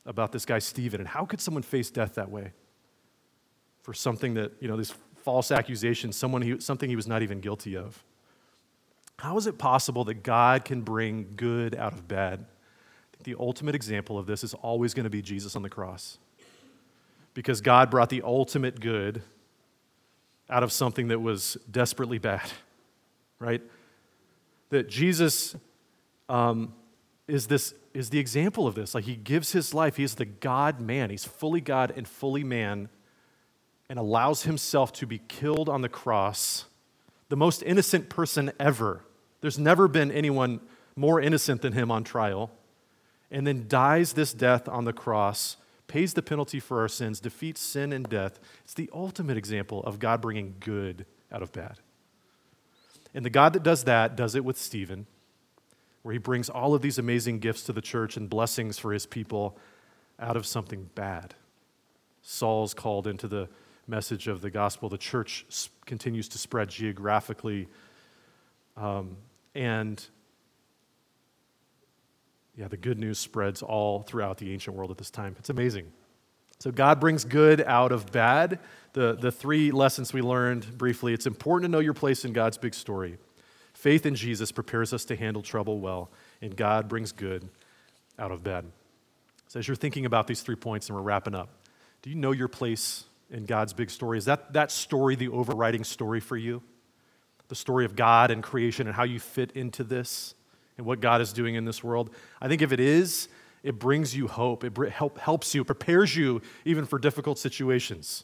about 0.05 0.31
this 0.31 0.45
guy, 0.45 0.59
Stephen. 0.59 0.99
And 0.99 1.09
how 1.09 1.25
could 1.25 1.41
someone 1.41 1.63
face 1.63 1.89
death 1.89 2.15
that 2.15 2.29
way? 2.29 2.51
For 3.81 3.95
something 3.95 4.35
that, 4.35 4.51
you 4.59 4.67
know, 4.67 4.77
these 4.77 4.93
false 5.23 5.51
accusations, 5.51 6.15
someone 6.15 6.43
he, 6.43 6.59
something 6.59 6.87
he 6.87 6.95
was 6.95 7.07
not 7.07 7.23
even 7.23 7.39
guilty 7.39 7.75
of. 7.75 8.03
How 9.17 9.37
is 9.37 9.47
it 9.47 9.57
possible 9.57 10.03
that 10.05 10.23
God 10.23 10.65
can 10.65 10.81
bring 10.81 11.33
good 11.35 11.75
out 11.75 11.93
of 11.93 12.07
bad? 12.07 12.45
the 13.23 13.35
ultimate 13.39 13.75
example 13.75 14.17
of 14.17 14.25
this 14.25 14.43
is 14.43 14.53
always 14.55 14.93
going 14.93 15.03
to 15.03 15.09
be 15.09 15.21
Jesus 15.21 15.55
on 15.55 15.61
the 15.61 15.69
cross 15.69 16.17
because 17.33 17.61
God 17.61 17.89
brought 17.89 18.09
the 18.09 18.21
ultimate 18.23 18.79
good 18.79 19.21
out 20.49 20.63
of 20.63 20.71
something 20.71 21.07
that 21.07 21.19
was 21.19 21.57
desperately 21.69 22.17
bad, 22.17 22.49
right? 23.39 23.61
That 24.69 24.89
Jesus 24.89 25.55
um, 26.27 26.73
is, 27.27 27.47
this, 27.47 27.73
is 27.93 28.09
the 28.09 28.19
example 28.19 28.67
of 28.67 28.75
this. 28.75 28.93
Like, 28.93 29.05
he 29.05 29.15
gives 29.15 29.53
his 29.53 29.73
life, 29.73 29.95
he 29.95 30.03
is 30.03 30.15
the 30.15 30.25
God 30.25 30.81
man. 30.81 31.09
He's 31.09 31.25
fully 31.25 31.61
God 31.61 31.93
and 31.95 32.07
fully 32.07 32.43
man, 32.43 32.89
and 33.89 33.97
allows 33.97 34.43
himself 34.43 34.91
to 34.93 35.07
be 35.07 35.19
killed 35.27 35.69
on 35.69 35.81
the 35.81 35.89
cross, 35.89 36.65
the 37.29 37.37
most 37.37 37.63
innocent 37.63 38.09
person 38.09 38.51
ever. 38.59 39.03
There's 39.39 39.59
never 39.59 39.87
been 39.87 40.11
anyone 40.11 40.59
more 40.97 41.21
innocent 41.21 41.61
than 41.61 41.73
him 41.73 41.91
on 41.91 42.03
trial, 42.03 42.51
and 43.31 43.47
then 43.47 43.65
dies 43.69 44.13
this 44.13 44.33
death 44.33 44.67
on 44.67 44.83
the 44.83 44.93
cross 44.93 45.55
pays 45.91 46.13
the 46.13 46.21
penalty 46.21 46.61
for 46.61 46.79
our 46.79 46.87
sins, 46.87 47.19
defeats 47.19 47.59
sin 47.59 47.91
and 47.91 48.07
death. 48.07 48.39
It's 48.63 48.73
the 48.73 48.89
ultimate 48.93 49.35
example 49.35 49.83
of 49.83 49.99
God 49.99 50.21
bringing 50.21 50.55
good 50.61 51.05
out 51.29 51.41
of 51.41 51.51
bad. 51.51 51.79
And 53.13 53.25
the 53.25 53.29
God 53.29 53.51
that 53.51 53.61
does 53.61 53.83
that 53.83 54.15
does 54.15 54.33
it 54.33 54.45
with 54.45 54.57
Stephen, 54.57 55.05
where 56.01 56.13
he 56.13 56.17
brings 56.17 56.49
all 56.49 56.73
of 56.73 56.81
these 56.81 56.97
amazing 56.97 57.39
gifts 57.39 57.63
to 57.63 57.73
the 57.73 57.81
church 57.81 58.15
and 58.15 58.29
blessings 58.29 58.79
for 58.79 58.93
his 58.93 59.05
people 59.05 59.57
out 60.17 60.37
of 60.37 60.45
something 60.45 60.89
bad. 60.95 61.35
Saul's 62.21 62.73
called 62.73 63.05
into 63.05 63.27
the 63.27 63.49
message 63.85 64.29
of 64.29 64.39
the 64.39 64.49
gospel. 64.49 64.87
The 64.87 64.97
church 64.97 65.45
continues 65.85 66.29
to 66.29 66.37
spread 66.37 66.69
geographically. 66.69 67.67
Um, 68.77 69.17
and 69.55 70.01
yeah, 72.61 72.67
the 72.67 72.77
good 72.77 72.99
news 72.99 73.17
spreads 73.17 73.63
all 73.63 74.03
throughout 74.03 74.37
the 74.37 74.53
ancient 74.53 74.75
world 74.75 74.91
at 74.91 74.97
this 74.99 75.09
time. 75.09 75.35
It's 75.39 75.49
amazing. 75.49 75.91
So, 76.59 76.69
God 76.69 76.99
brings 76.99 77.25
good 77.25 77.59
out 77.61 77.91
of 77.91 78.11
bad. 78.11 78.59
The, 78.93 79.17
the 79.19 79.31
three 79.31 79.71
lessons 79.71 80.13
we 80.13 80.21
learned 80.21 80.77
briefly 80.77 81.11
it's 81.15 81.25
important 81.25 81.67
to 81.67 81.71
know 81.71 81.79
your 81.79 81.95
place 81.95 82.23
in 82.23 82.33
God's 82.33 82.59
big 82.59 82.75
story. 82.75 83.17
Faith 83.73 84.05
in 84.05 84.13
Jesus 84.13 84.51
prepares 84.51 84.93
us 84.93 85.05
to 85.05 85.15
handle 85.15 85.41
trouble 85.41 85.79
well, 85.79 86.11
and 86.39 86.55
God 86.55 86.87
brings 86.87 87.11
good 87.11 87.49
out 88.19 88.31
of 88.31 88.43
bad. 88.43 88.65
So, 89.47 89.57
as 89.57 89.67
you're 89.67 89.73
thinking 89.73 90.05
about 90.05 90.27
these 90.27 90.41
three 90.41 90.55
points 90.55 90.87
and 90.87 90.95
we're 90.95 91.01
wrapping 91.01 91.33
up, 91.33 91.49
do 92.03 92.11
you 92.11 92.15
know 92.15 92.31
your 92.31 92.47
place 92.47 93.05
in 93.31 93.45
God's 93.45 93.73
big 93.73 93.89
story? 93.89 94.19
Is 94.19 94.25
that, 94.25 94.53
that 94.53 94.69
story 94.69 95.15
the 95.15 95.29
overriding 95.29 95.83
story 95.83 96.19
for 96.19 96.37
you? 96.37 96.61
The 97.47 97.55
story 97.55 97.85
of 97.85 97.95
God 97.95 98.29
and 98.29 98.43
creation 98.43 98.85
and 98.85 98.95
how 98.95 99.03
you 99.03 99.19
fit 99.19 99.51
into 99.53 99.83
this 99.83 100.35
and 100.77 100.85
what 100.85 100.99
God 100.99 101.21
is 101.21 101.33
doing 101.33 101.55
in 101.55 101.65
this 101.65 101.83
world? 101.83 102.09
I 102.41 102.47
think 102.47 102.61
if 102.61 102.71
it 102.71 102.79
is, 102.79 103.27
it 103.63 103.77
brings 103.79 104.15
you 104.15 104.27
hope. 104.27 104.63
It 104.63 104.75
help, 104.91 105.17
helps 105.17 105.53
you, 105.53 105.63
prepares 105.63 106.15
you 106.15 106.41
even 106.65 106.85
for 106.85 106.97
difficult 106.97 107.37
situations, 107.37 108.23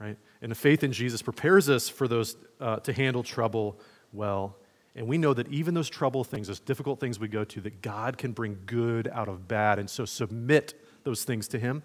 right? 0.00 0.16
And 0.40 0.50
the 0.50 0.56
faith 0.56 0.84
in 0.84 0.92
Jesus 0.92 1.22
prepares 1.22 1.68
us 1.68 1.88
for 1.88 2.06
those 2.06 2.36
uh, 2.60 2.76
to 2.80 2.92
handle 2.92 3.22
trouble 3.22 3.78
well. 4.12 4.56
And 4.94 5.06
we 5.06 5.18
know 5.18 5.34
that 5.34 5.48
even 5.48 5.74
those 5.74 5.90
trouble 5.90 6.24
things, 6.24 6.46
those 6.46 6.60
difficult 6.60 7.00
things 7.00 7.18
we 7.18 7.28
go 7.28 7.44
to, 7.44 7.60
that 7.62 7.82
God 7.82 8.16
can 8.16 8.32
bring 8.32 8.58
good 8.64 9.08
out 9.12 9.28
of 9.28 9.46
bad. 9.46 9.78
And 9.78 9.90
so 9.90 10.04
submit 10.04 10.74
those 11.04 11.24
things 11.24 11.48
to 11.48 11.58
Him. 11.58 11.82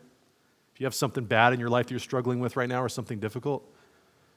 If 0.74 0.80
you 0.80 0.86
have 0.86 0.96
something 0.96 1.26
bad 1.26 1.52
in 1.52 1.60
your 1.60 1.70
life 1.70 1.88
that 1.88 1.92
you're 1.92 2.00
struggling 2.00 2.40
with 2.40 2.56
right 2.56 2.70
now 2.70 2.82
or 2.82 2.90
something 2.90 3.20
difficult, 3.20 3.70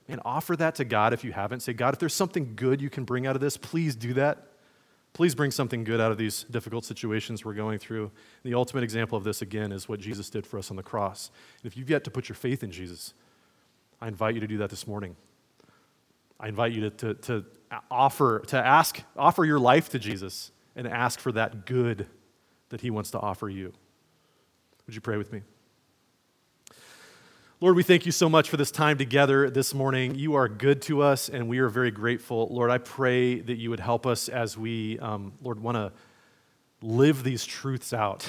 and 0.09 0.21
offer 0.25 0.57
that 0.57 0.75
to 0.77 0.85
God 0.85 1.13
if 1.13 1.25
you 1.25 1.33
haven't. 1.33 1.61
Say, 1.61 1.73
God, 1.73 1.95
if 1.95 2.01
there's 2.01 2.15
something 2.15 2.55
good 2.57 2.81
you 2.81 2.91
can 2.91 3.05
bring 3.05 3.27
out 3.27 3.37
of 3.37 3.41
this, 3.41 3.57
please 3.57 3.97
do 3.97 4.13
that. 4.15 4.49
Please 5.15 5.35
bring 5.37 5.53
something 5.53 5.85
good 5.85 6.01
out 6.01 6.11
of 6.11 6.19
these 6.19 6.43
difficult 6.51 6.85
situations 6.85 7.45
we're 7.45 7.55
going 7.55 7.79
through. 7.79 8.11
The 8.43 8.55
ultimate 8.55 8.83
example 8.83 9.17
of 9.17 9.23
this, 9.23 9.43
again, 9.43 9.71
is 9.71 9.89
what 9.89 10.01
Jesus 10.01 10.29
did 10.29 10.45
for 10.45 10.59
us 10.59 10.71
on 10.71 10.77
the 10.77 10.83
cross. 10.83 11.31
And 11.63 11.71
if 11.71 11.77
you've 11.77 11.89
yet 11.89 12.03
to 12.05 12.11
put 12.11 12.29
your 12.29 12.35
faith 12.35 12.65
in 12.65 12.73
Jesus, 12.73 13.15
I 14.01 14.09
invite 14.09 14.35
you 14.35 14.41
to 14.41 14.49
do 14.49 14.59
that 14.59 14.71
this 14.71 14.89
morning. 14.89 15.15
I 16.41 16.49
invite 16.49 16.73
you 16.73 16.91
to, 16.91 16.91
to, 16.91 17.15
to 17.15 17.45
offer, 17.93 18.41
to 18.49 18.59
ask, 18.59 19.03
offer 19.17 19.45
your 19.45 19.61
life 19.61 19.89
to 19.91 20.01
Jesus 20.01 20.51
and 20.75 20.89
ask 20.89 21.21
for 21.21 21.31
that 21.33 21.65
good 21.65 22.09
that 22.71 22.81
he 22.81 22.91
wants 22.91 23.13
to 23.13 23.21
offer 23.21 23.49
you. 23.49 23.73
Would 24.87 24.97
you 24.97 25.01
pray 25.01 25.17
with 25.17 25.33
me? 25.33 25.43
Lord, 27.65 27.77
we 27.77 27.83
thank 27.83 28.05
you 28.05 28.13
so 28.13 28.29
much 28.29 28.51
for 28.51 28.59
this 28.59 28.71
time 28.71 28.99
together 28.99 29.49
this 29.49 29.73
morning. 29.73 30.17
You 30.17 30.35
are 30.35 30.51
good 30.51 30.83
to 30.83 31.01
us, 31.01 31.31
and 31.31 31.49
we 31.49 31.61
are 31.61 31.71
very 31.71 31.91
grateful. 31.91 32.47
Lord, 32.51 32.71
I 32.71 32.77
pray 32.77 33.41
that 33.41 33.57
you 33.57 33.71
would 33.71 33.81
help 33.81 34.07
us 34.07 34.29
as 34.29 34.59
we, 34.59 34.99
um, 34.99 35.33
Lord, 35.43 35.59
want 35.59 35.77
to 35.77 35.91
live 36.83 37.23
these 37.25 37.47
truths 37.47 37.95
out. 37.95 38.29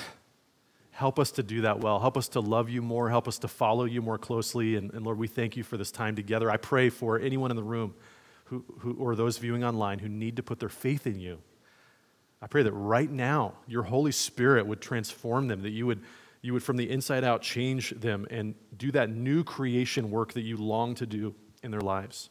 Help 0.91 1.19
us 1.19 1.31
to 1.31 1.43
do 1.43 1.63
that 1.63 1.81
well. 1.81 1.99
Help 1.99 2.15
us 2.15 2.29
to 2.29 2.39
love 2.39 2.69
you 2.69 2.81
more. 2.81 3.09
Help 3.09 3.27
us 3.27 3.38
to 3.39 3.49
follow 3.49 3.83
you 3.83 4.01
more 4.01 4.17
closely. 4.17 4.77
And, 4.77 4.93
and 4.93 5.03
Lord, 5.03 5.17
we 5.17 5.27
thank 5.27 5.57
you 5.57 5.63
for 5.63 5.75
this 5.75 5.91
time 5.91 6.15
together. 6.15 6.49
I 6.49 6.55
pray 6.55 6.89
for 6.89 7.19
anyone 7.19 7.51
in 7.51 7.57
the 7.57 7.63
room 7.63 7.93
who, 8.45 8.63
who, 8.79 8.93
or 8.93 9.17
those 9.17 9.38
viewing 9.38 9.65
online 9.65 9.99
who 9.99 10.07
need 10.07 10.38
to 10.38 10.43
put 10.43 10.61
their 10.61 10.69
faith 10.69 11.05
in 11.05 11.19
you. 11.19 11.39
I 12.41 12.47
pray 12.47 12.63
that 12.63 12.71
right 12.71 13.11
now 13.11 13.55
your 13.67 13.83
Holy 13.83 14.13
Spirit 14.13 14.65
would 14.65 14.79
transform 14.79 15.49
them, 15.49 15.61
that 15.63 15.71
you 15.71 15.86
would 15.88 15.99
you 16.45 16.53
would 16.53 16.61
from 16.61 16.77
the 16.77 16.87
inside 16.87 17.23
out 17.23 17.41
change 17.41 17.89
them 17.89 18.27
and 18.29 18.53
do 18.77 18.91
that 18.91 19.09
new 19.09 19.43
creation 19.43 20.11
work 20.11 20.33
that 20.33 20.43
you 20.43 20.57
long 20.57 20.93
to 20.93 21.07
do 21.07 21.33
in 21.63 21.71
their 21.71 21.81
lives. 21.81 22.29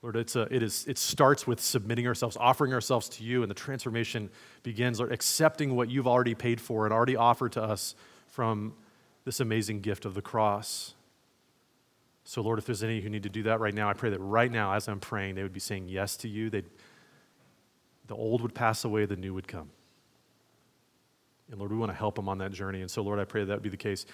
Lord, 0.00 0.16
it's 0.16 0.34
a, 0.34 0.48
it, 0.50 0.62
is, 0.62 0.86
it 0.88 0.96
starts 0.96 1.46
with 1.46 1.60
submitting 1.60 2.06
ourselves, 2.06 2.38
offering 2.40 2.72
ourselves 2.72 3.06
to 3.10 3.22
you, 3.22 3.42
and 3.42 3.50
the 3.50 3.54
transformation 3.54 4.30
begins, 4.62 4.98
Lord, 4.98 5.12
accepting 5.12 5.76
what 5.76 5.90
you've 5.90 6.06
already 6.06 6.34
paid 6.34 6.58
for 6.58 6.86
and 6.86 6.94
already 6.94 7.16
offered 7.16 7.52
to 7.52 7.62
us 7.62 7.94
from 8.28 8.72
this 9.26 9.40
amazing 9.40 9.82
gift 9.82 10.06
of 10.06 10.14
the 10.14 10.22
cross. 10.22 10.94
So, 12.24 12.40
Lord, 12.40 12.58
if 12.58 12.64
there's 12.64 12.82
any 12.82 13.02
who 13.02 13.10
need 13.10 13.24
to 13.24 13.28
do 13.28 13.42
that 13.42 13.60
right 13.60 13.74
now, 13.74 13.90
I 13.90 13.92
pray 13.92 14.08
that 14.08 14.20
right 14.20 14.50
now, 14.50 14.72
as 14.72 14.88
I'm 14.88 15.00
praying, 15.00 15.34
they 15.34 15.42
would 15.42 15.52
be 15.52 15.60
saying 15.60 15.88
yes 15.88 16.16
to 16.18 16.28
you. 16.28 16.48
They'd, 16.48 16.64
the 18.06 18.14
old 18.14 18.40
would 18.40 18.54
pass 18.54 18.86
away, 18.86 19.04
the 19.04 19.16
new 19.16 19.34
would 19.34 19.46
come. 19.46 19.68
And 21.50 21.58
Lord, 21.58 21.72
we 21.72 21.78
want 21.78 21.90
to 21.90 21.96
help 21.96 22.14
them 22.14 22.28
on 22.28 22.38
that 22.38 22.52
journey. 22.52 22.80
And 22.80 22.90
so, 22.90 23.02
Lord, 23.02 23.18
I 23.18 23.24
pray 23.24 23.44
that, 23.44 23.54
would 23.54 23.62
be 23.62 23.68
the 23.68 23.76
case. 23.76 24.06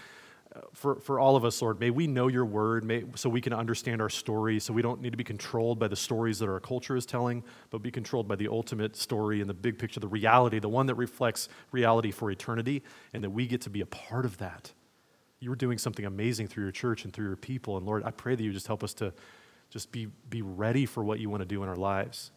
Uh, 0.54 0.60
for, 0.72 1.00
for 1.00 1.18
all 1.18 1.36
of 1.36 1.44
us, 1.44 1.60
Lord, 1.60 1.80
may 1.80 1.90
we 1.90 2.06
know 2.06 2.28
your 2.28 2.44
word 2.44 2.84
may, 2.84 3.04
so 3.14 3.28
we 3.28 3.40
can 3.40 3.52
understand 3.52 4.00
our 4.00 4.08
story, 4.08 4.60
so 4.60 4.72
we 4.72 4.80
don't 4.80 5.00
need 5.02 5.10
to 5.10 5.16
be 5.16 5.24
controlled 5.24 5.78
by 5.78 5.88
the 5.88 5.96
stories 5.96 6.38
that 6.38 6.48
our 6.48 6.60
culture 6.60 6.96
is 6.96 7.04
telling, 7.04 7.42
but 7.70 7.82
be 7.82 7.90
controlled 7.90 8.28
by 8.28 8.36
the 8.36 8.48
ultimate 8.48 8.96
story 8.96 9.40
and 9.40 9.50
the 9.50 9.54
big 9.54 9.78
picture, 9.78 10.00
the 10.00 10.08
reality, 10.08 10.58
the 10.58 10.68
one 10.68 10.86
that 10.86 10.94
reflects 10.94 11.48
reality 11.72 12.10
for 12.10 12.30
eternity, 12.30 12.82
and 13.12 13.24
that 13.24 13.30
we 13.30 13.46
get 13.46 13.60
to 13.62 13.70
be 13.70 13.80
a 13.80 13.86
part 13.86 14.24
of 14.24 14.38
that. 14.38 14.72
You 15.40 15.52
are 15.52 15.56
doing 15.56 15.78
something 15.78 16.06
amazing 16.06 16.48
through 16.48 16.62
your 16.62 16.72
church 16.72 17.04
and 17.04 17.12
through 17.12 17.26
your 17.26 17.36
people. 17.36 17.76
And 17.76 17.84
Lord, 17.84 18.04
I 18.04 18.10
pray 18.10 18.34
that 18.34 18.42
you 18.42 18.52
just 18.52 18.66
help 18.66 18.82
us 18.82 18.94
to 18.94 19.12
just 19.68 19.92
be, 19.92 20.06
be 20.30 20.42
ready 20.42 20.86
for 20.86 21.04
what 21.04 21.18
you 21.18 21.28
want 21.28 21.42
to 21.42 21.46
do 21.46 21.62
in 21.62 21.68
our 21.68 21.76
lives. 21.76 22.30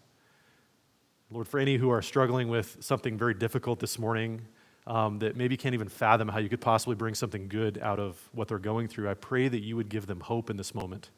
Lord, 1.32 1.48
for 1.48 1.60
any 1.60 1.78
who 1.78 1.92
are 1.92 2.02
struggling 2.02 2.50
with 2.50 2.78
something 2.80 3.18
very 3.18 3.36
difficult 3.36 3.80
this 3.80 4.00
morning, 4.00 4.42
um, 4.90 5.20
that 5.20 5.38
maybe 5.38 5.56
can't 5.56 5.76
even 5.76 5.88
fathom 5.88 6.28
how 6.28 6.40
you 6.40 6.50
could 6.50 6.62
possibly 6.62 6.96
bring 6.96 7.14
something 7.14 7.48
good 7.48 7.78
out 7.78 8.00
of 8.00 8.20
what 8.34 8.48
they're 8.48 8.58
going 8.58 8.88
through, 8.88 9.08
I 9.08 9.14
pray 9.14 9.48
that 9.48 9.62
you 9.62 9.76
would 9.76 9.88
give 9.88 10.08
them 10.08 10.20
hope 10.20 10.50
in 10.50 10.58
this 10.58 10.74
moment. 10.74 11.12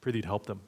Pray 0.00 0.10
that 0.10 0.18
you'd 0.18 0.24
help 0.24 0.46
them. 0.46 0.60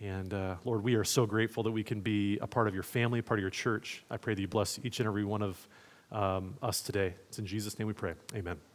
And 0.00 0.32
uh, 0.32 0.56
Lord, 0.64 0.84
we 0.84 0.94
are 0.94 1.04
so 1.04 1.26
grateful 1.26 1.64
that 1.64 1.72
we 1.72 1.82
can 1.82 2.00
be 2.00 2.38
a 2.38 2.46
part 2.46 2.68
of 2.68 2.74
your 2.74 2.84
family, 2.84 3.18
a 3.18 3.22
part 3.22 3.40
of 3.40 3.42
your 3.42 3.50
church. 3.50 4.04
I 4.08 4.16
pray 4.16 4.34
that 4.34 4.40
you 4.40 4.48
bless 4.48 4.78
each 4.84 5.00
and 5.00 5.08
every 5.08 5.24
one 5.24 5.42
of 5.42 5.68
um, 6.12 6.54
us 6.62 6.80
today. 6.80 7.14
It's 7.28 7.40
in 7.40 7.46
Jesus' 7.46 7.78
name 7.78 7.88
we 7.88 7.94
pray. 7.94 8.14
Amen. 8.34 8.71